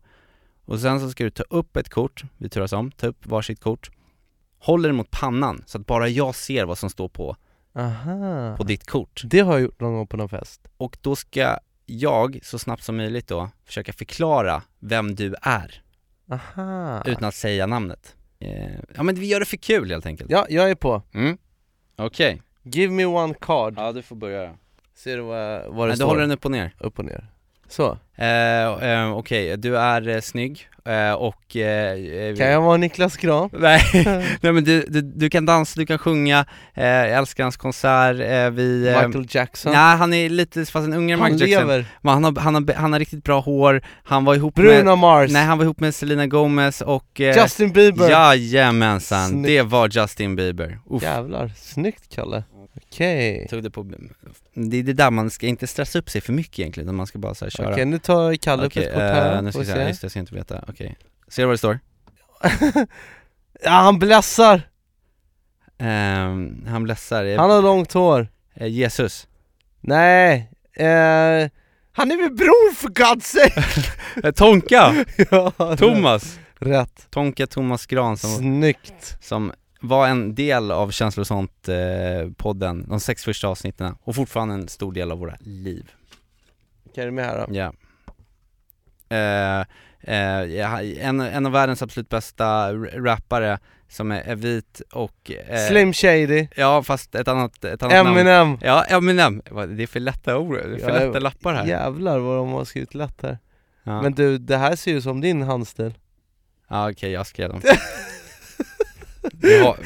Och 0.65 0.81
sen 0.81 1.01
så 1.01 1.11
ska 1.11 1.25
du 1.25 1.31
ta 1.31 1.43
upp 1.51 1.77
ett 1.77 1.89
kort, 1.89 2.23
vi 2.39 2.49
turas 2.49 2.73
om, 2.73 2.91
ta 2.91 3.07
upp 3.07 3.27
varsitt 3.27 3.61
kort. 3.61 3.91
Håller 4.59 4.89
det 4.89 4.93
mot 4.95 5.11
pannan 5.11 5.63
så 5.67 5.79
att 5.79 5.87
bara 5.87 6.09
jag 6.09 6.35
ser 6.35 6.65
vad 6.65 6.79
som 6.79 6.91
står 6.91 7.09
på, 7.09 7.37
Aha. 7.77 8.57
på 8.57 8.65
ditt 8.65 8.87
kort. 8.87 9.23
Det 9.25 9.41
har 9.41 9.53
jag 9.53 9.63
gjort 9.63 9.81
någon 9.81 9.95
gång 9.95 10.07
på 10.07 10.17
någon 10.17 10.29
fest. 10.29 10.69
Och 10.77 10.97
då 11.01 11.17
ska 11.17 11.59
jag 11.87 12.39
så 12.43 12.59
snabbt 12.59 12.83
som 12.83 12.97
möjligt 12.97 13.27
då 13.29 13.51
försöka 13.65 13.93
förklara 13.93 14.63
vem 14.79 15.15
du 15.15 15.35
är. 15.43 15.83
Aha. 16.31 17.03
Utan 17.07 17.25
att 17.25 17.35
säga 17.35 17.67
namnet. 17.67 18.17
Eh, 18.39 18.73
Ja 18.97 19.03
men 19.03 19.15
vi 19.15 19.27
gör 19.27 19.41
det 19.41 19.47
för 19.47 19.57
kul 19.57 19.91
helt 19.91 20.07
enkelt. 20.07 20.31
Ja, 20.31 20.47
jag 20.49 20.71
är 20.71 20.75
på. 20.75 21.03
Mm, 21.15 21.39
okej. 21.97 22.43
Give 22.63 22.93
me 22.93 23.05
one 23.05 23.35
card. 23.41 23.75
Ja 23.77 23.93
du 23.93 24.03
får 24.03 24.17
börja. 24.17 24.55
Ser 24.95 25.17
du 25.17 25.23
vad, 25.23 25.63
vad 25.75 25.77
det 25.77 25.83
Nej, 25.87 25.91
du 25.91 25.97
står? 25.97 26.07
håller 26.07 26.21
den 26.21 26.31
upp 26.31 26.45
och 26.45 26.51
ner. 26.51 26.75
Upp 26.79 26.99
och 26.99 27.05
ner. 27.05 27.31
Så, 27.69 27.99
eh, 28.17 28.91
eh, 28.91 29.17
Okej, 29.17 29.57
du 29.57 29.79
är 29.79 30.09
eh, 30.09 30.21
snygg 30.21 30.69
eh, 30.85 31.13
och... 31.13 31.57
Eh, 31.57 31.93
eh, 31.93 32.37
kan 32.37 32.47
jag 32.47 32.61
vara 32.61 32.77
Niklas 32.77 33.17
Gran? 33.17 33.51
Nej, 33.53 33.83
nej 34.41 34.53
men 34.53 34.65
du, 34.65 34.85
du, 34.89 35.03
du 35.03 35.31
kan 35.31 35.47
dansa, 35.47 35.81
du 35.81 35.87
kan 35.87 35.99
sjunga, 35.99 36.47
eh, 36.75 36.87
jag 36.87 37.11
älskar 37.11 37.45
hans 37.45 37.57
konsert, 37.57 38.21
eh, 38.21 38.51
vi... 38.51 38.81
Michael 38.81 39.27
Jackson? 39.29 39.73
Nej 39.73 39.97
han 39.97 40.13
är 40.13 40.29
lite, 40.29 40.67
fast 40.67 40.87
en 40.87 40.95
ungare 40.95 41.21
Han 41.21 41.33
Michael 41.33 41.51
Jackson 41.51 41.69
lever. 41.69 41.87
Men 42.01 42.13
han 42.15 42.25
har, 42.25 42.41
han, 42.41 42.55
har, 42.55 42.75
han 42.75 42.93
har 42.93 42.99
riktigt 43.01 43.25
bra 43.25 43.41
hår, 43.41 43.83
han 44.05 44.25
var 44.25 44.35
ihop 44.35 44.55
Bruno 44.55 44.85
med... 44.85 44.99
Mars? 44.99 45.31
Nej 45.31 45.45
han 45.45 45.59
var 45.59 45.65
ihop 45.65 45.81
med 45.81 45.95
Selena 45.95 46.27
Gomez 46.27 46.81
och... 46.81 47.21
Justin 47.21 47.73
Bieber? 47.73 48.11
Jajamensan, 48.11 49.29
Snyggt. 49.29 49.47
det 49.47 49.63
var 49.63 49.89
Justin 49.89 50.37
Bieber 50.37 50.79
Uff. 50.91 51.03
Jävlar, 51.03 51.53
snyggt 51.57 52.15
Kalle 52.15 52.45
Okej 52.77 53.47
Tog 53.51 53.63
det 53.63 53.71
på... 53.71 53.91
Det 54.55 54.77
är 54.77 54.83
det 54.83 54.93
där 54.93 55.11
man 55.11 55.31
ska 55.31 55.47
inte 55.47 55.67
stressa 55.67 55.99
upp 55.99 56.11
sig 56.11 56.21
för 56.21 56.33
mycket 56.33 56.59
egentligen, 56.59 56.87
utan 56.87 56.97
man 56.97 57.07
ska 57.07 57.19
bara 57.19 57.35
så 57.35 57.51
köra 57.51 57.73
Okej, 57.73 57.85
nu 57.85 57.99
tar 58.05 58.35
Kalle 58.35 58.63
upp 58.63 58.73
Okej, 58.73 58.85
ett 58.85 58.93
kort 58.93 59.03
här, 59.03 59.37
eh, 59.37 59.43
nu 59.43 59.53
ska 59.53 59.61
vi 59.61 59.67
se, 59.67 59.89
just 59.89 60.03
jag 60.03 60.11
ska 60.11 60.21
inte 60.21 60.35
veta, 60.35 60.65
okej 60.69 60.97
Ser 61.29 61.43
du 61.43 61.47
vad 61.47 61.55
det 61.55 61.59
står? 61.59 61.79
Ja, 63.63 63.71
han 63.71 63.99
blässar! 63.99 64.63
Ehm, 65.79 66.67
han 66.69 66.83
blässar, 66.83 67.25
eh, 67.25 67.41
Han 67.41 67.51
har 67.51 67.63
långt 67.63 67.93
hår 67.93 68.29
eh, 68.55 68.67
Jesus 68.67 69.29
Nej, 69.81 70.51
eh, 70.73 71.51
han 71.93 72.11
är 72.11 72.17
min 72.17 72.37
bror 72.37 72.75
för 72.75 72.89
God's 72.89 73.21
sake! 73.21 74.33
Tonka! 74.37 75.05
ja, 75.31 75.77
Thomas! 75.77 76.39
Rätt 76.55 77.07
Tonka 77.11 77.47
Thomas 77.47 77.87
Gran 77.87 78.17
som, 78.17 78.31
Snyggt! 78.31 79.17
som 79.21 79.53
var 79.81 80.09
en 80.09 80.35
del 80.35 80.71
av 80.71 80.91
Känslosont 80.91 81.69
eh, 81.69 82.31
podden, 82.37 82.85
de 82.89 83.01
sex 83.01 83.25
första 83.25 83.49
avsnitten 83.49 83.95
och 84.03 84.15
fortfarande 84.15 84.55
en 84.55 84.69
stor 84.69 84.93
del 84.93 85.13
av 85.13 85.19
våra 85.19 85.37
liv 85.41 85.91
Okej, 86.87 87.03
är 87.03 87.07
du 87.07 87.13
med 87.13 87.25
här 87.25 87.47
då? 87.47 87.55
Ja 87.55 87.65
ja, 87.65 87.73
en, 89.09 89.65
en 91.21 91.47
av 91.47 91.53
världens 91.53 91.83
absolut 91.83 92.09
bästa 92.09 92.73
rappare 92.75 93.59
som 93.89 94.11
är, 94.11 94.35
vit 94.35 94.83
och 94.93 95.31
eh, 95.49 95.69
Slim 95.69 95.93
Shady. 95.93 96.47
Ja 96.57 96.83
fast 96.83 97.15
ett 97.15 97.29
annat, 97.29 97.65
ett 97.65 97.83
annat 97.83 98.05
namn. 98.05 98.19
Eminem. 98.19 98.59
Ja, 98.61 98.85
Eminem, 98.85 99.43
det 99.69 99.83
är 99.83 99.87
för 99.87 100.01
lätta 100.01 100.39
ord, 100.39 100.55
det 100.55 100.61
är 100.61 100.79
för 100.79 100.91
Ja, 100.91 101.07
lätta 101.07 101.19
lappar 101.19 101.55
här. 101.55 101.67
Jävlar 101.67 102.19
vad 102.19 102.37
de 102.37 102.53
har 102.53 102.65
skrivit 102.65 102.95
lätt 102.95 103.23
här. 103.23 103.39
Ja, 103.83 104.03
Men 104.03 104.13
du, 104.13 104.39
det 104.39 104.57
här 104.57 104.77
ser 104.77 104.93
ju 104.93 105.01
som 105.01 105.21
din 105.21 105.43
handstil. 105.43 105.95
Ja 106.69 106.91
okej 106.91 107.11
jag 107.11 107.27
skrev 107.27 107.49
dem 107.49 107.61
har, 109.65 109.77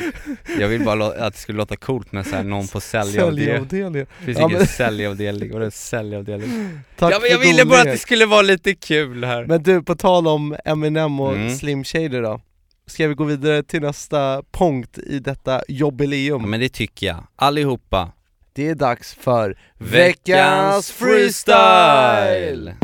jag 0.60 0.68
vill 0.68 0.84
bara 0.84 1.06
att 1.06 1.32
det 1.34 1.40
skulle 1.40 1.58
låta 1.58 1.76
coolt 1.76 2.12
med 2.12 2.26
såhär 2.26 2.42
någon 2.44 2.68
på 2.68 2.80
säljavdelningen 2.80 3.46
Säljavdelningen 3.68 4.06
Finns 4.24 4.38
Ja, 4.38 4.44
ingen 4.44 4.58
men- 4.58 4.66
säljavdelning, 4.66 5.52
vadå 5.52 5.70
säljavdelning? 5.70 6.80
Tack 6.96 7.14
ja 7.14 7.18
men 7.22 7.30
jag 7.30 7.38
ville 7.38 7.64
bara 7.64 7.78
att 7.80 7.84
det 7.84 7.98
skulle 7.98 8.26
vara 8.26 8.42
lite 8.42 8.74
kul 8.74 9.24
här 9.24 9.46
Men 9.46 9.62
du, 9.62 9.82
på 9.82 9.94
tal 9.96 10.26
om 10.28 10.56
Eminem 10.64 11.20
och 11.20 11.32
Mm. 11.34 11.54
Slim 11.56 11.84
Shady 11.84 12.08
då 12.20 12.40
Ska 12.86 13.08
vi 13.08 13.14
gå 13.14 13.24
vidare 13.24 13.62
till 13.62 13.82
nästa 13.82 14.42
punkt 14.52 14.98
i 14.98 15.18
detta 15.18 15.62
jubileum? 15.68 16.40
ja, 16.40 16.46
men 16.46 16.60
det 16.60 16.68
tycker 16.68 17.06
jag, 17.06 17.26
allihopa 17.36 18.12
Det 18.52 18.68
är 18.68 18.74
dags 18.74 19.14
för 19.14 19.58
Veckans 19.78 20.90
freestyle! 20.90 22.74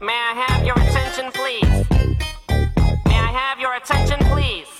May 0.00 0.14
I 0.14 0.34
have 0.48 0.66
your 0.66 0.78
attention, 0.78 1.32
please? 1.32 1.97
I 3.28 3.30
have 3.30 3.60
your 3.64 3.74
attention, 3.76 4.18
please? 4.32 4.70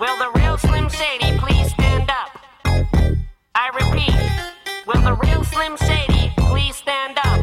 Will 0.00 0.16
the 0.24 0.30
real 0.40 0.58
Slim 0.58 0.88
Shady 0.98 1.38
please 1.38 1.70
stand 1.72 2.08
up? 2.20 2.30
I 3.64 3.66
repeat, 3.80 4.14
will 4.86 5.02
the 5.02 5.16
real 5.24 5.44
Slim 5.44 5.76
Shady 5.76 6.32
please 6.36 6.76
stand 6.76 7.18
up? 7.18 7.40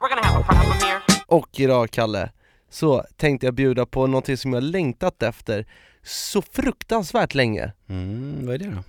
We're 0.00 0.08
gonna 0.08 0.26
have 0.26 0.40
a 0.40 0.44
problem 0.44 0.78
here. 0.80 1.00
Och 1.26 1.60
idag 1.60 1.90
Kalle, 1.90 2.30
så 2.70 3.04
tänkte 3.16 3.46
jag 3.46 3.54
bjuda 3.54 3.86
på 3.86 4.06
någonting 4.06 4.36
som 4.36 4.52
jag 4.52 4.62
längtat 4.62 5.22
efter 5.22 5.66
så 6.02 6.42
fruktansvärt 6.42 7.34
länge 7.34 7.72
Mm, 7.88 8.46
vad 8.46 8.54
är 8.54 8.58
det 8.58 8.70
då? 8.70 8.82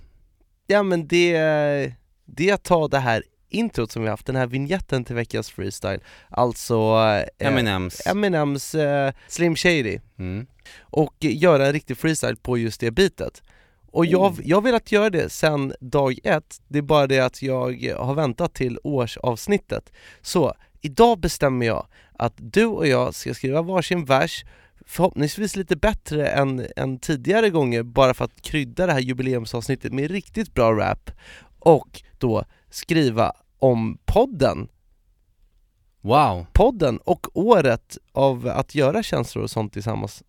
Ja 0.66 0.82
men 0.82 1.08
det, 1.08 1.32
det 2.24 2.50
är 2.50 2.54
att 2.54 2.64
ta 2.64 2.88
det 2.88 2.98
här 2.98 3.22
introt 3.48 3.92
som 3.92 4.02
vi 4.02 4.08
haft, 4.08 4.26
den 4.26 4.36
här 4.36 4.46
vignetten 4.46 5.04
till 5.04 5.14
veckans 5.14 5.50
freestyle 5.50 6.00
Alltså 6.28 6.74
eh, 7.38 7.48
Eminems 7.48 8.06
Eminems 8.06 8.74
eh, 8.74 9.12
Slim 9.28 9.56
Shady 9.56 9.98
mm. 10.18 10.46
och 10.80 11.14
göra 11.20 11.66
en 11.66 11.72
riktig 11.72 11.96
freestyle 11.96 12.36
på 12.36 12.58
just 12.58 12.80
det 12.80 12.90
bitet. 12.90 13.42
Och 13.90 14.06
jag, 14.06 14.36
jag 14.44 14.56
har 14.56 14.62
velat 14.62 14.92
göra 14.92 15.10
det 15.10 15.32
sen 15.32 15.74
dag 15.80 16.18
ett, 16.24 16.60
det 16.68 16.78
är 16.78 16.82
bara 16.82 17.06
det 17.06 17.20
att 17.20 17.42
jag 17.42 17.94
har 17.98 18.14
väntat 18.14 18.54
till 18.54 18.78
årsavsnittet. 18.82 19.92
Så 20.22 20.54
idag 20.80 21.18
bestämmer 21.18 21.66
jag 21.66 21.86
att 22.12 22.34
du 22.36 22.66
och 22.66 22.86
jag 22.86 23.14
ska 23.14 23.34
skriva 23.34 23.62
varsin 23.62 24.04
vers, 24.04 24.44
förhoppningsvis 24.86 25.56
lite 25.56 25.76
bättre 25.76 26.28
än, 26.28 26.66
än 26.76 26.98
tidigare 26.98 27.50
gånger, 27.50 27.82
bara 27.82 28.14
för 28.14 28.24
att 28.24 28.42
krydda 28.42 28.86
det 28.86 28.92
här 28.92 29.00
jubileumsavsnittet 29.00 29.92
med 29.92 30.10
riktigt 30.10 30.54
bra 30.54 30.72
rap, 30.72 31.10
och 31.58 32.02
då 32.18 32.44
skriva 32.70 33.32
om 33.58 33.98
podden 34.04 34.68
Wow, 36.00 36.46
podden 36.52 36.98
och 36.98 37.26
året 37.34 37.98
av 38.12 38.48
att 38.48 38.74
göra 38.74 39.02
känslor 39.02 39.44
och 39.44 39.50
sånt 39.50 39.72
tillsammans. 39.72 40.22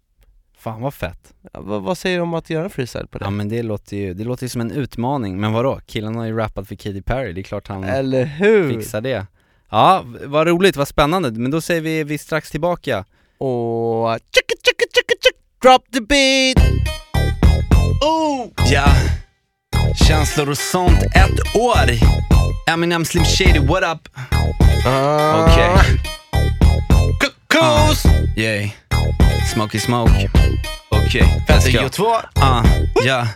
fan 0.58 0.82
vad 0.82 0.94
fett 0.94 1.34
Ja, 1.54 1.62
vad, 1.62 1.82
vad 1.82 1.98
säger 1.98 2.18
du 2.18 2.24
om 2.24 2.34
att 2.34 2.50
göra 2.50 2.70
freestyle 2.70 3.08
på 3.08 3.18
det? 3.18 3.26
Ja 3.26 3.30
men 3.30 3.50
det 3.50 3.64
låter 3.64 3.98
ju, 3.98 4.14
det 4.14 4.24
låter 4.24 4.44
ju 4.44 4.50
som 4.50 4.62
en 4.62 4.72
utmaning, 4.72 5.40
men 5.40 5.54
vadå? 5.54 5.80
Killen 5.86 6.16
har 6.16 6.26
ju 6.26 6.38
rappat 6.38 6.68
för 6.68 6.76
Katy 6.76 7.02
Perry, 7.02 7.34
det 7.34 7.42
är 7.42 7.44
klart 7.44 7.68
han 7.68 7.84
Eller 7.84 8.26
hur? 8.26 8.70
fixar 8.74 9.02
det 9.02 9.26
Ja, 9.70 10.04
vad 10.26 10.48
roligt, 10.48 10.76
vad 10.76 10.88
spännande, 10.88 11.32
men 11.32 11.52
då 11.52 11.62
säger 11.62 11.82
vi, 11.82 12.04
vi 12.04 12.18
strax 12.18 12.52
tillbaka 12.52 13.06
Och 13.38 14.20
tjicka 14.20 14.56
tjicka 14.66 14.86
tjicka 14.96 15.14
tjick, 15.24 15.36
drop 15.62 15.92
the 15.94 16.02
beat! 16.02 16.58
Ooh! 18.04 18.72
Ja 18.72 18.86
känslor 19.96 20.50
och 20.50 20.58
sånt, 20.58 21.04
ett 21.16 21.56
år. 21.56 21.90
Eminem 22.70 23.06
Slim 23.06 23.26
Shady, 23.26 23.60
what 23.60 23.84
up? 23.84 24.10
Ah. 24.86 25.46
Okej. 25.46 25.70
Kukus! 27.20 28.06
Yeah. 28.38 28.70
Smokey 29.54 29.80
smoke. 29.80 30.30
Okej, 30.90 31.44
let's 31.48 31.72
go. 31.72 31.80
Tio 31.80 31.90
två. 31.90 32.16
Ah, 32.36 32.64
ja. 33.06 33.28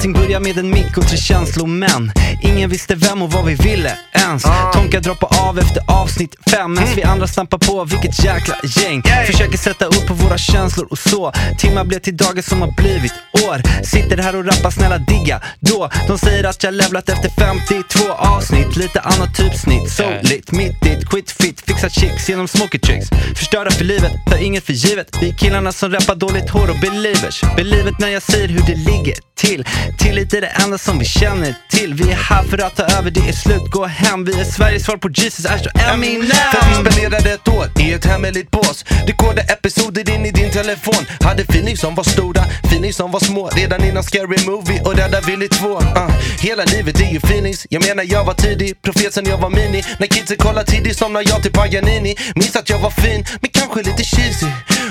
Allting 0.00 0.12
börjar 0.12 0.40
med 0.40 0.58
en 0.58 0.70
mick 0.70 0.96
och 0.96 1.08
tre 1.08 1.16
känslomän. 1.16 2.12
Ingen 2.42 2.70
visste 2.70 2.94
vem 2.94 3.22
och 3.22 3.32
vad 3.32 3.44
vi 3.44 3.54
ville 3.54 3.98
ens. 4.12 4.42
Tonka 4.72 5.00
droppar 5.00 5.48
av 5.48 5.58
efter 5.58 5.82
avsnitt 5.86 6.36
fem 6.50 6.74
Medan 6.74 6.94
vi 6.96 7.02
andra 7.02 7.26
stampar 7.26 7.58
på, 7.58 7.84
vilket 7.84 8.24
jäkla 8.24 8.54
gäng. 8.64 9.02
Försöker 9.26 9.58
sätta 9.58 9.84
upp 9.84 10.06
på 10.06 10.14
våra 10.14 10.38
känslor 10.38 10.86
och 10.90 10.98
så. 10.98 11.32
Timmar 11.58 11.84
blev 11.84 11.98
till 11.98 12.16
dagar 12.16 12.42
som 12.42 12.60
har 12.60 12.72
blivit 12.76 13.12
år. 13.32 13.84
Sitter 13.84 14.18
här 14.18 14.36
och 14.36 14.44
rappar, 14.44 14.70
snälla 14.70 14.98
digga. 14.98 15.40
Då 15.60 15.90
De 16.08 16.18
säger 16.18 16.44
att 16.44 16.62
jag 16.64 16.74
levlat 16.74 17.08
efter 17.08 17.30
52 17.30 18.12
avsnitt. 18.12 18.76
Lite 18.76 19.00
annat 19.00 19.36
typsnitt, 19.36 19.90
so 19.90 20.04
lit, 20.22 20.52
mitt 20.52 20.86
it, 20.86 21.08
quit 21.08 21.30
fit 21.30 21.60
Fixa 21.60 21.88
chicks 21.88 22.28
genom 22.28 22.48
smoky 22.48 22.78
tricks. 22.78 23.08
Förstörda 23.36 23.70
för 23.70 23.84
livet, 23.84 24.12
tar 24.26 24.36
inget 24.36 24.64
för 24.64 24.72
givet. 24.72 25.16
Vi 25.20 25.28
är 25.28 25.34
killarna 25.34 25.72
som 25.72 25.90
rappar 25.92 26.14
dåligt 26.14 26.50
hår 26.50 26.70
och 26.70 26.80
believers. 26.80 27.42
Believet 27.56 27.98
när 27.98 28.08
jag 28.08 28.22
säger 28.22 28.48
hur 28.48 28.66
det 28.66 28.76
ligger 28.76 29.29
till 29.40 29.64
Tillit 29.98 30.34
är 30.34 30.40
det 30.40 30.46
enda 30.46 30.78
som 30.78 30.98
vi 30.98 31.04
känner 31.04 31.54
till. 31.70 31.94
Vi 31.94 32.10
är 32.10 32.16
här 32.16 32.42
för 32.42 32.58
att 32.58 32.76
ta 32.76 32.82
över, 32.82 33.10
det 33.10 33.20
är 33.20 33.32
slut, 33.32 33.70
gå 33.70 33.86
hem. 33.86 34.24
Vi 34.24 34.40
är 34.40 34.44
Sveriges 34.44 34.84
svar 34.84 34.96
på 34.96 35.10
Jesus, 35.10 35.46
Ash 35.46 35.66
och 35.66 35.80
Eminem. 35.80 36.26
För 36.52 36.68
vi 36.68 36.74
spenderade 36.74 37.30
ett 37.32 37.48
år 37.48 37.66
i 37.80 37.92
ett 37.92 38.04
hemligt 38.04 38.50
bås. 38.50 38.84
Rekordade 39.06 39.42
episoder 39.52 40.14
in 40.14 40.26
i 40.26 40.30
din 40.30 40.50
telefon. 40.50 41.06
Hade 41.20 41.42
feelings 41.42 41.80
som 41.80 41.94
var 41.94 42.04
stora, 42.04 42.42
feelings 42.64 42.96
som 42.96 43.10
var 43.10 43.20
små. 43.20 43.48
Redan 43.48 43.84
innan 43.84 44.02
Scary 44.02 44.46
Movie 44.46 44.80
och 44.80 44.94
Rädda 44.96 45.20
Willy 45.20 45.48
2 45.48 45.78
uh. 45.78 46.10
Hela 46.40 46.64
livet 46.64 47.00
är 47.00 47.10
ju 47.12 47.16
feelings, 47.16 47.66
jag 47.70 47.86
menar 47.86 48.04
jag 48.08 48.24
var 48.24 48.34
tidig. 48.34 48.82
Profet 48.82 49.14
sen 49.14 49.26
jag 49.26 49.38
var 49.38 49.50
mini. 49.50 49.82
När 49.98 50.06
kidsen 50.06 50.36
kollar 50.36 50.64
tidigt 50.64 50.98
somnar 50.98 51.22
jag 51.28 51.42
till 51.42 51.52
Paganini. 51.52 52.16
Minns 52.34 52.56
att 52.56 52.70
jag 52.70 52.78
var 52.78 52.90
fin, 52.90 53.24
men 53.40 53.50
kanske 53.50 53.82
lite 53.82 54.04
cheesy. 54.04 54.46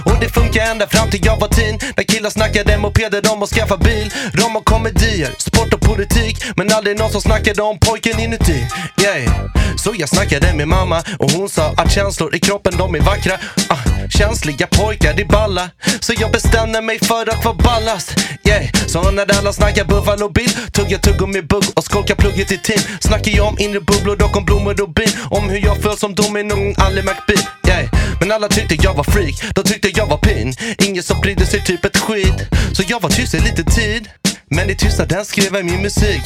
Och 0.06 0.16
det 0.22 0.30
funkar 0.30 0.72
ända 0.72 0.88
fram 0.88 1.10
till 1.10 1.26
jag 1.26 1.38
var 1.39 1.47
teen. 1.47 1.80
När 1.97 2.04
killar 2.04 2.30
snackade 2.30 2.78
mopeder 2.78 3.32
om 3.32 3.43
att 3.43 3.50
skaffa 3.50 3.78
bil 3.78 4.12
Rom 4.42 4.56
och 4.56 4.66
komedier, 4.66 5.36
sport 5.38 5.74
och 5.74 5.82
politik. 5.82 6.44
Men 6.56 6.72
aldrig 6.72 6.98
någon 7.00 7.12
som 7.12 7.22
snackade 7.22 7.62
om 7.62 7.80
pojken 7.80 8.20
inuti. 8.20 8.68
Yeah. 9.02 9.50
Så 9.78 9.94
jag 9.98 10.10
snackade 10.10 10.54
med 10.54 10.68
mamma 10.68 11.04
och 11.20 11.32
hon 11.32 11.50
sa 11.50 11.74
att 11.78 11.92
känslor 11.92 12.36
i 12.36 12.40
kroppen 12.40 12.74
de 12.78 12.96
är 12.96 13.00
vackra. 13.00 13.34
Ah, 13.70 14.08
Känsliga 14.10 14.68
pojkar 14.68 15.14
det 15.14 15.26
balla. 15.26 15.70
Så 16.00 16.14
jag 16.20 16.32
bestämde 16.32 16.82
mig 16.82 17.00
för 17.00 17.30
att 17.30 17.46
vara 17.46 17.56
ballast. 17.56 18.14
Yeah. 18.44 18.66
Så 18.88 19.12
när 19.12 19.38
alla 19.38 19.54
snackar 19.54 19.86
Buffalo 19.86 20.30
Bill 20.30 20.50
Tugga 20.72 20.98
tuggummi 20.98 21.42
bugg 21.42 21.64
och 21.76 21.84
skolkar 21.84 22.16
plugget 22.16 22.52
i 22.52 22.58
tim 22.58 22.82
Snackar 23.00 23.32
jag 23.32 23.48
om 23.48 23.60
inre 23.60 23.80
bubblor 23.80 24.24
och 24.24 24.38
om 24.38 24.46
blommor 24.46 24.82
och 24.82 24.90
bin. 24.90 25.10
Om 25.30 25.50
hur 25.50 25.66
jag 25.66 25.82
föll 25.82 25.98
som 25.98 26.16
domino, 26.16 26.74
aldrig 26.78 27.06
en 27.06 27.10
Ali 27.10 27.38
yeah. 27.68 27.86
Men 28.20 28.32
alla 28.32 28.48
tyckte 28.48 28.76
jag 28.84 28.94
var 28.94 29.04
freak, 29.04 29.36
de 29.56 29.64
tyckte 29.64 29.90
jag 29.90 30.08
var 30.08 30.18
pin. 30.18 30.54
Ingen 30.78 31.04
som 31.04 31.22
brydde 31.22 31.46
sig 31.46 31.64
typ 31.64 31.86
ett 31.86 31.98
skit. 31.98 32.40
Så 32.74 32.84
jag 32.88 33.02
var 33.02 33.10
tyst 33.10 33.34
i 33.34 33.40
lite 33.40 33.64
tid. 33.64 34.10
Men 34.50 34.70
i 34.70 34.76
tystnaden 34.76 35.26
skrev 35.26 35.56
jag 35.56 35.66
min 35.66 35.82
musik. 35.82 36.22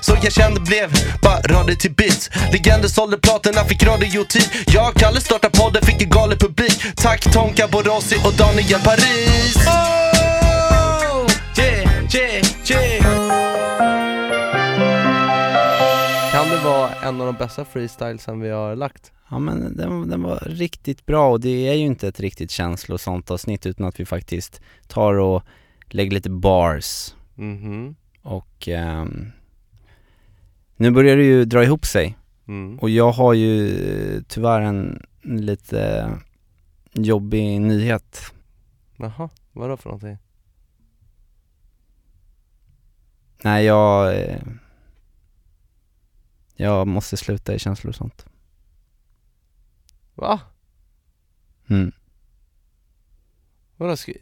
Så 0.00 0.16
jag 0.22 0.32
kände 0.32 0.60
blev 0.60 0.90
bara 1.22 1.40
rader 1.40 1.74
till 1.74 1.94
beats. 1.94 2.30
Legender 2.52 2.88
sålde 2.88 3.18
platina, 3.18 3.64
fick 3.64 3.82
radiotid. 3.82 4.48
Jag 4.66 4.88
och 4.88 4.94
Kalle 4.94 5.20
startade 5.20 5.58
podden, 5.58 5.82
fick 5.82 6.02
en 6.02 6.10
galen 6.10 6.38
publik. 6.38 6.96
Tack 6.96 7.32
Tonka 7.32 7.68
Borossi 7.68 8.16
och 8.26 8.32
Daniel 8.38 8.80
Paris. 8.80 9.56
Oh, 9.56 9.72
yeah, 11.58 12.14
yeah, 12.14 12.44
yeah. 12.70 13.04
Kan 16.32 16.48
det 16.50 16.64
vara 16.64 16.90
en 17.02 17.20
av 17.20 17.26
de 17.26 17.34
bästa 17.34 17.64
freestylesen 17.64 18.40
vi 18.40 18.50
har 18.50 18.76
lagt? 18.76 19.12
Ja 19.30 19.38
men 19.38 19.76
den, 19.76 20.08
den 20.08 20.22
var 20.22 20.42
riktigt 20.46 21.06
bra 21.06 21.30
och 21.30 21.40
det 21.40 21.68
är 21.68 21.74
ju 21.74 21.84
inte 21.86 22.08
ett 22.08 22.20
riktigt 22.20 22.50
känslosamt 22.50 23.30
avsnitt 23.30 23.66
utan 23.66 23.86
att 23.86 24.00
vi 24.00 24.06
faktiskt 24.06 24.60
tar 24.88 25.14
och 25.14 25.42
lägger 25.90 26.10
lite 26.10 26.30
bars 26.30 27.13
Mhm. 27.34 27.94
och 28.22 28.68
ehm, 28.68 29.32
nu 30.76 30.90
börjar 30.90 31.16
det 31.16 31.24
ju 31.24 31.44
dra 31.44 31.64
ihop 31.64 31.86
sig 31.86 32.18
Mm. 32.48 32.78
och 32.78 32.90
jag 32.90 33.12
har 33.12 33.32
ju 33.34 33.76
eh, 34.16 34.22
tyvärr 34.28 34.60
en 34.60 35.06
lite 35.22 36.10
jobbig 36.92 37.60
nyhet 37.60 38.32
Jaha, 38.96 39.30
vadå 39.52 39.76
för 39.76 39.88
någonting? 39.90 40.18
Nej 43.44 43.64
jag, 43.64 44.16
eh, 44.20 44.42
jag 46.54 46.86
måste 46.86 47.16
sluta 47.16 47.54
i 47.54 47.58
känslosamt 47.58 48.26
Va? 50.14 50.40
mm. 51.68 51.92
Vadå, 53.76 53.96
ska, 53.96 54.12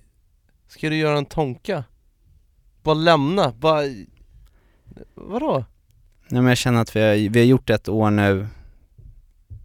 ska 0.66 0.88
du 0.90 0.96
göra 0.96 1.18
en 1.18 1.26
tonka? 1.26 1.84
Bara 2.82 2.94
lämna? 2.94 3.52
Bara... 3.52 3.82
Vadå? 5.14 5.64
Nej 6.28 6.42
men 6.42 6.48
jag 6.48 6.58
känner 6.58 6.80
att 6.80 6.96
vi 6.96 7.00
har, 7.00 7.28
vi 7.30 7.38
har 7.40 7.46
gjort 7.46 7.70
ett 7.70 7.88
år 7.88 8.10
nu 8.10 8.46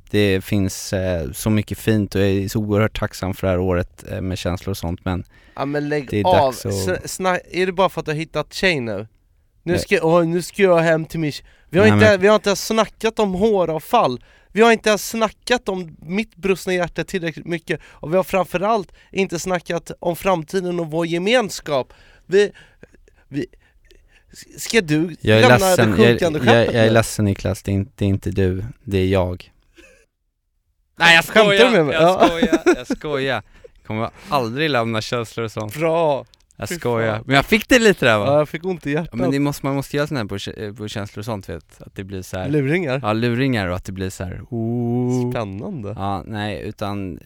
Det 0.09 0.41
finns 0.41 0.93
eh, 0.93 1.31
så 1.31 1.49
mycket 1.49 1.77
fint 1.77 2.15
och 2.15 2.21
jag 2.21 2.27
är 2.29 2.47
så 2.47 2.59
oerhört 2.59 2.99
tacksam 2.99 3.33
för 3.33 3.47
det 3.47 3.51
här 3.51 3.59
året 3.59 4.03
eh, 4.11 4.21
med 4.21 4.37
känslor 4.37 4.71
och 4.71 4.77
sånt 4.77 5.05
men 5.05 5.23
Ja 5.55 5.65
men 5.65 5.89
lägg 5.89 6.09
Det 6.09 6.19
är 6.19 6.25
av, 6.25 6.33
dags 6.33 6.65
att- 6.65 6.73
Sna- 7.05 7.39
är 7.51 7.65
det 7.65 7.71
bara 7.71 7.89
för 7.89 7.99
att 8.01 8.05
du 8.05 8.11
har 8.11 8.17
hittat 8.17 8.53
tjej 8.53 8.79
nu? 8.79 9.07
Nu 9.63 9.77
ska, 9.77 9.99
åh, 10.03 10.25
nu 10.25 10.41
ska 10.41 10.61
jag 10.63 10.77
hem 10.79 11.05
till 11.05 11.19
min 11.19 11.31
vi 11.69 11.79
har, 11.79 11.85
Nej, 11.85 11.93
inte, 11.93 12.09
men- 12.11 12.21
vi 12.21 12.27
har 12.27 12.35
inte 12.35 12.49
ens 12.49 12.67
snackat 12.67 13.19
om 13.19 13.33
håravfall 13.33 14.23
Vi 14.51 14.61
har 14.61 14.71
inte 14.71 14.89
ens 14.89 15.09
snackat 15.09 15.69
om 15.69 15.97
mitt 16.01 16.35
brustna 16.35 16.73
hjärta 16.73 17.03
tillräckligt 17.03 17.45
mycket 17.45 17.79
Och 17.85 18.11
vi 18.13 18.15
har 18.17 18.23
framförallt 18.23 18.91
inte 19.11 19.39
snackat 19.39 19.91
om 19.99 20.15
framtiden 20.15 20.79
och 20.79 20.91
vår 20.91 21.05
gemenskap 21.05 21.93
Vi, 22.25 22.51
vi 23.27 23.45
Ska 24.57 24.81
du 24.81 25.15
Jag 25.21 25.37
är 25.37 25.41
lämna 25.41 25.57
ledsen, 25.57 25.91
det 25.91 25.97
jag, 25.97 26.09
sjunkande 26.09 26.39
jag, 26.39 26.45
skeppet 26.47 26.73
jag 26.73 26.83
är 26.83 26.87
nu? 26.87 26.93
ledsen 26.93 27.25
Niklas, 27.25 27.63
det 27.63 27.71
är, 27.71 27.73
inte, 27.73 27.91
det 27.95 28.05
är 28.05 28.09
inte 28.09 28.31
du, 28.31 28.63
det 28.83 28.97
är 28.97 29.07
jag 29.07 29.51
Nej 30.99 31.15
jag 31.15 31.23
skojar, 31.25 31.71
med 31.71 31.85
mig? 31.85 31.95
Jag 31.95 32.03
Ja. 32.03 32.27
skojar, 32.27 32.61
jag 32.65 32.97
skojar 32.97 33.43
Kommer 33.87 34.09
aldrig 34.29 34.69
lämna 34.69 35.01
känslor 35.01 35.43
och 35.45 35.51
sånt 35.51 35.75
Bra! 35.75 36.25
Jag 36.59 36.69
skojar, 36.69 37.21
men 37.25 37.35
jag 37.35 37.45
fick 37.45 37.69
det 37.69 37.79
lite 37.79 38.05
där 38.05 38.17
va? 38.17 38.25
Ja, 38.25 38.37
jag 38.37 38.49
fick 38.49 38.65
ont 38.65 38.87
i 38.87 38.91
hjärtat 38.91 39.09
Ja, 39.11 39.17
men 39.17 39.31
det 39.31 39.39
måste, 39.39 39.65
man 39.65 39.75
måste 39.75 39.97
göra 39.97 40.07
sådana 40.07 40.35
här 40.53 40.71
på, 40.71 40.73
på 40.77 40.87
känslor 40.87 41.19
och 41.21 41.25
sånt 41.25 41.49
vet, 41.49 41.81
att 41.81 41.95
det 41.95 42.03
blir 42.03 42.21
så 42.21 42.37
här. 42.37 42.49
Luringar? 42.49 42.99
Ja 43.03 43.13
luringar 43.13 43.67
och 43.67 43.75
att 43.75 43.85
det 43.85 43.91
blir 43.91 44.09
så 44.09 44.23
här. 44.23 44.41
Oh. 44.49 45.31
Spännande 45.31 45.89
Ja, 45.97 46.23
nej 46.25 46.61
utan 46.61 47.19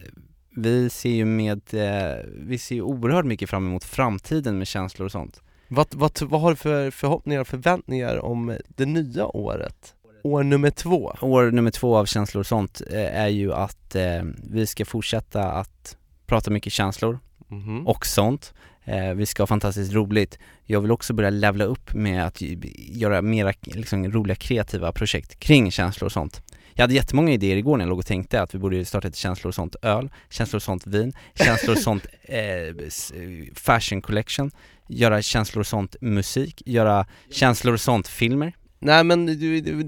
vi 0.56 0.90
ser 0.90 1.10
ju 1.10 1.24
med, 1.24 1.60
eh, 1.72 2.16
vi 2.34 2.58
ser 2.58 2.74
ju 2.74 2.82
oerhört 2.82 3.24
mycket 3.24 3.50
fram 3.50 3.66
emot 3.66 3.84
framtiden 3.84 4.58
med 4.58 4.66
känslor 4.66 5.06
och 5.06 5.12
sånt 5.12 5.40
Vad, 5.74 5.86
vad, 5.94 6.22
vad 6.22 6.40
har 6.40 6.50
du 6.50 6.56
för 6.56 6.90
förhoppningar 6.90 7.40
och 7.40 7.48
förväntningar 7.48 8.18
om 8.18 8.58
det 8.68 8.86
nya 8.86 9.26
året? 9.26 9.94
År 10.22 10.42
nummer 10.42 10.70
två? 10.70 11.14
År 11.20 11.50
nummer 11.50 11.70
två 11.70 11.96
av 11.96 12.06
känslor 12.06 12.40
och 12.40 12.46
sånt 12.46 12.82
eh, 12.90 13.20
är 13.20 13.28
ju 13.28 13.52
att 13.52 13.94
eh, 13.94 14.22
vi 14.50 14.66
ska 14.66 14.84
fortsätta 14.84 15.52
att 15.52 15.96
prata 16.26 16.50
mycket 16.50 16.72
känslor 16.72 17.18
Mhm. 17.48 17.86
och 17.86 18.06
sånt 18.06 18.54
eh, 18.84 19.10
Vi 19.14 19.26
ska 19.26 19.42
ha 19.42 19.46
fantastiskt 19.46 19.92
roligt 19.92 20.38
Jag 20.64 20.80
vill 20.80 20.90
också 20.90 21.12
börja 21.12 21.30
levla 21.30 21.64
upp 21.64 21.94
med 21.94 22.26
att 22.26 22.40
göra 22.76 23.22
mera 23.22 23.52
liksom, 23.62 24.12
roliga 24.12 24.34
kreativa 24.34 24.92
projekt 24.92 25.38
kring 25.40 25.70
känslor 25.70 26.06
och 26.06 26.12
sånt 26.12 26.42
Jag 26.74 26.82
hade 26.82 26.94
jättemånga 26.94 27.32
idéer 27.32 27.56
igår 27.56 27.76
när 27.76 27.84
jag 27.84 27.88
låg 27.88 27.98
och 27.98 28.06
tänkte 28.06 28.42
att 28.42 28.54
vi 28.54 28.58
borde 28.58 28.84
starta 28.84 29.08
ett 29.08 29.16
känslor 29.16 29.48
och 29.48 29.54
sånt 29.54 29.76
öl, 29.82 30.10
känslor 30.30 30.56
och 30.56 30.62
sånt 30.62 30.86
vin, 30.86 31.12
känslor 31.34 31.76
och 31.76 31.82
sånt 31.82 32.06
eh, 32.22 32.74
fashion 33.54 34.02
collection 34.02 34.50
Göra 34.88 35.22
känslor 35.22 35.60
och 35.60 35.66
sånt 35.66 35.96
musik, 36.00 36.62
göra 36.66 37.06
känslor 37.30 37.74
och 37.74 37.80
sånt 37.80 38.08
filmer. 38.08 38.52
Nej 38.78 39.04
men 39.04 39.26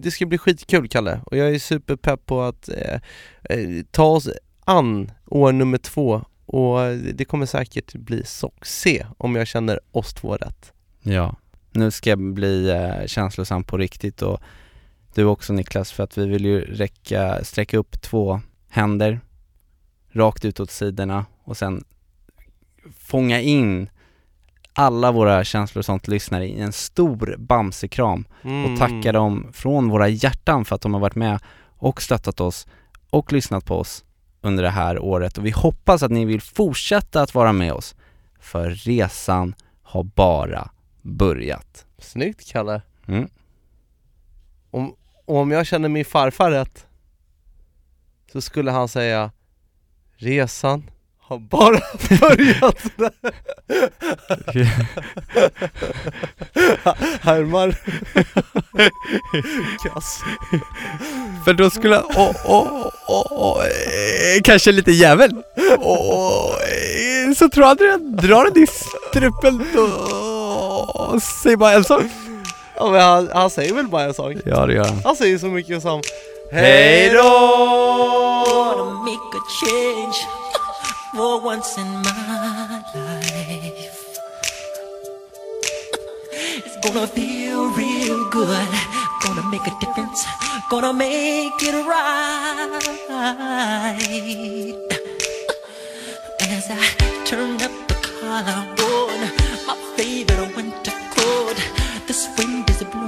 det 0.00 0.10
ska 0.10 0.26
bli 0.26 0.38
skitkul 0.38 0.88
Kalle, 0.88 1.20
och 1.26 1.36
jag 1.36 1.54
är 1.54 1.58
superpepp 1.58 2.26
på 2.26 2.42
att 2.42 2.68
eh, 2.68 3.00
eh, 3.42 3.84
ta 3.90 4.04
oss 4.04 4.28
an 4.64 5.10
år 5.26 5.52
nummer 5.52 5.78
två 5.78 6.24
och 6.46 6.78
det 7.14 7.24
kommer 7.24 7.46
säkert 7.46 7.94
bli 7.94 8.24
succé 8.24 9.06
om 9.18 9.36
jag 9.36 9.46
känner 9.46 9.80
oss 9.92 10.14
två 10.14 10.36
rätt. 10.36 10.72
Ja, 11.02 11.36
nu 11.72 11.90
ska 11.90 12.10
jag 12.10 12.34
bli 12.34 12.70
eh, 12.70 13.06
känslosam 13.06 13.64
på 13.64 13.78
riktigt 13.78 14.22
och 14.22 14.40
du 15.14 15.24
också 15.24 15.52
Niklas 15.52 15.92
för 15.92 16.02
att 16.02 16.18
vi 16.18 16.26
vill 16.26 16.44
ju 16.44 16.60
räcka, 16.60 17.44
sträcka 17.44 17.78
upp 17.78 18.02
två 18.02 18.40
händer 18.68 19.20
rakt 20.12 20.44
ut 20.44 20.60
åt 20.60 20.70
sidorna 20.70 21.26
och 21.44 21.56
sen 21.56 21.84
fånga 22.98 23.40
in 23.40 23.90
alla 24.72 25.12
våra 25.12 25.44
känslor 25.44 25.80
och 25.80 25.84
sånt 25.84 26.08
lyssnare 26.08 26.46
i 26.46 26.60
en 26.60 26.72
stor 26.72 27.36
bamsekram 27.38 28.24
Mm. 28.42 28.72
och 28.72 28.78
tacka 28.78 29.12
dem 29.12 29.46
från 29.52 29.88
våra 29.88 30.08
hjärtan 30.08 30.64
för 30.64 30.74
att 30.74 30.80
de 30.80 30.94
har 30.94 31.00
varit 31.00 31.14
med 31.14 31.38
och 31.78 32.02
stöttat 32.02 32.40
oss 32.40 32.66
och 33.10 33.32
lyssnat 33.32 33.64
på 33.64 33.76
oss 33.76 34.04
under 34.40 34.62
det 34.62 34.70
här 34.70 34.98
året 34.98 35.38
och 35.38 35.46
vi 35.46 35.50
hoppas 35.50 36.02
att 36.02 36.10
ni 36.10 36.24
vill 36.24 36.40
fortsätta 36.40 37.22
att 37.22 37.34
vara 37.34 37.52
med 37.52 37.72
oss 37.72 37.94
för 38.40 38.70
resan 38.70 39.54
har 39.82 40.02
bara 40.02 40.70
börjat. 41.02 41.86
Snyggt 41.98 42.52
Kalle. 42.52 42.82
Mm. 43.06 43.28
Om, 44.70 44.94
och 45.26 45.36
om 45.36 45.50
jag 45.50 45.66
känner 45.66 45.88
min 45.88 46.04
farfar 46.04 46.50
rätt 46.50 46.86
så 48.32 48.40
skulle 48.40 48.70
han 48.70 48.88
säga 48.88 49.30
Resan 50.16 50.90
har 51.26 51.38
bara 51.38 51.70
börjat 52.20 52.82
Härmar 57.20 57.74
Kass 59.94 60.20
För 61.44 61.52
då 61.52 61.70
skulle 61.70 61.94
han, 61.94 62.04
åh, 62.16 62.36
åh, 62.44 62.86
åh, 63.08 63.64
eh, 63.64 64.40
kanske 64.44 64.72
lite 64.72 64.92
jävel. 64.92 65.30
Eh, 65.56 67.32
så 67.36 67.48
tror 67.48 67.64
han 67.64 67.72
att 67.72 67.80
jag 67.80 68.00
drar 68.00 68.50
den 68.50 68.62
i 68.62 68.66
strupen 68.66 69.66
och, 69.76 71.12
och 71.14 71.22
säger 71.22 71.56
bara 71.56 71.72
en 71.72 71.84
sak. 71.84 72.02
Ja 72.76 72.90
men 72.90 73.00
han, 73.00 73.30
han 73.34 73.50
säger 73.50 73.74
väl 73.74 73.88
bara 73.88 74.04
en 74.04 74.14
sak? 74.14 74.32
Ja 74.44 74.66
det 74.66 74.74
gör 74.74 74.84
han. 74.84 75.00
Han 75.04 75.16
säger 75.16 75.38
så 75.38 75.46
mycket 75.46 75.82
som 75.82 76.02
Hej 76.52 77.10
då! 77.10 77.20
Gonna 78.46 78.94
make 79.04 79.36
a 79.36 79.40
change 79.60 80.16
for 81.16 81.44
once 81.46 81.80
in 81.80 81.86
my 81.86 82.82
life. 82.94 84.00
It's 86.56 86.76
gonna 86.82 87.06
feel 87.06 87.70
real 87.76 88.30
good. 88.30 88.68
Gonna 89.26 89.42
make 89.42 89.66
a 89.66 89.74
difference. 89.80 90.26
Gonna 90.70 90.92
make 90.92 91.62
it 91.62 91.74
right. 91.86 92.74
And 96.40 96.52
as 96.52 96.70
I 96.70 96.72
turn 97.24 97.54
up 97.62 97.72
the 97.88 97.94
collar 97.94 98.66
on 98.90 99.20
my 99.66 99.74
favorite 99.96 100.56
winter 100.56 100.92
coat, 101.16 101.56
this 102.06 102.28
wind 102.38 102.52
is 102.52 102.53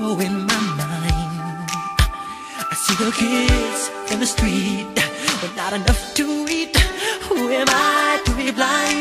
blowing 0.07 0.47
my 0.47 0.61
mind. 0.79 1.69
I 2.71 2.75
see 2.85 2.97
the 3.05 3.11
kids 3.11 3.83
in 4.13 4.21
the 4.21 4.27
street 4.35 4.95
with 5.43 5.55
not 5.57 5.73
enough 5.73 6.15
to 6.15 6.25
eat. 6.49 6.77
Who 7.27 7.37
am 7.51 7.67
I 7.69 8.23
to 8.27 8.33
be 8.37 8.53
blind, 8.53 8.96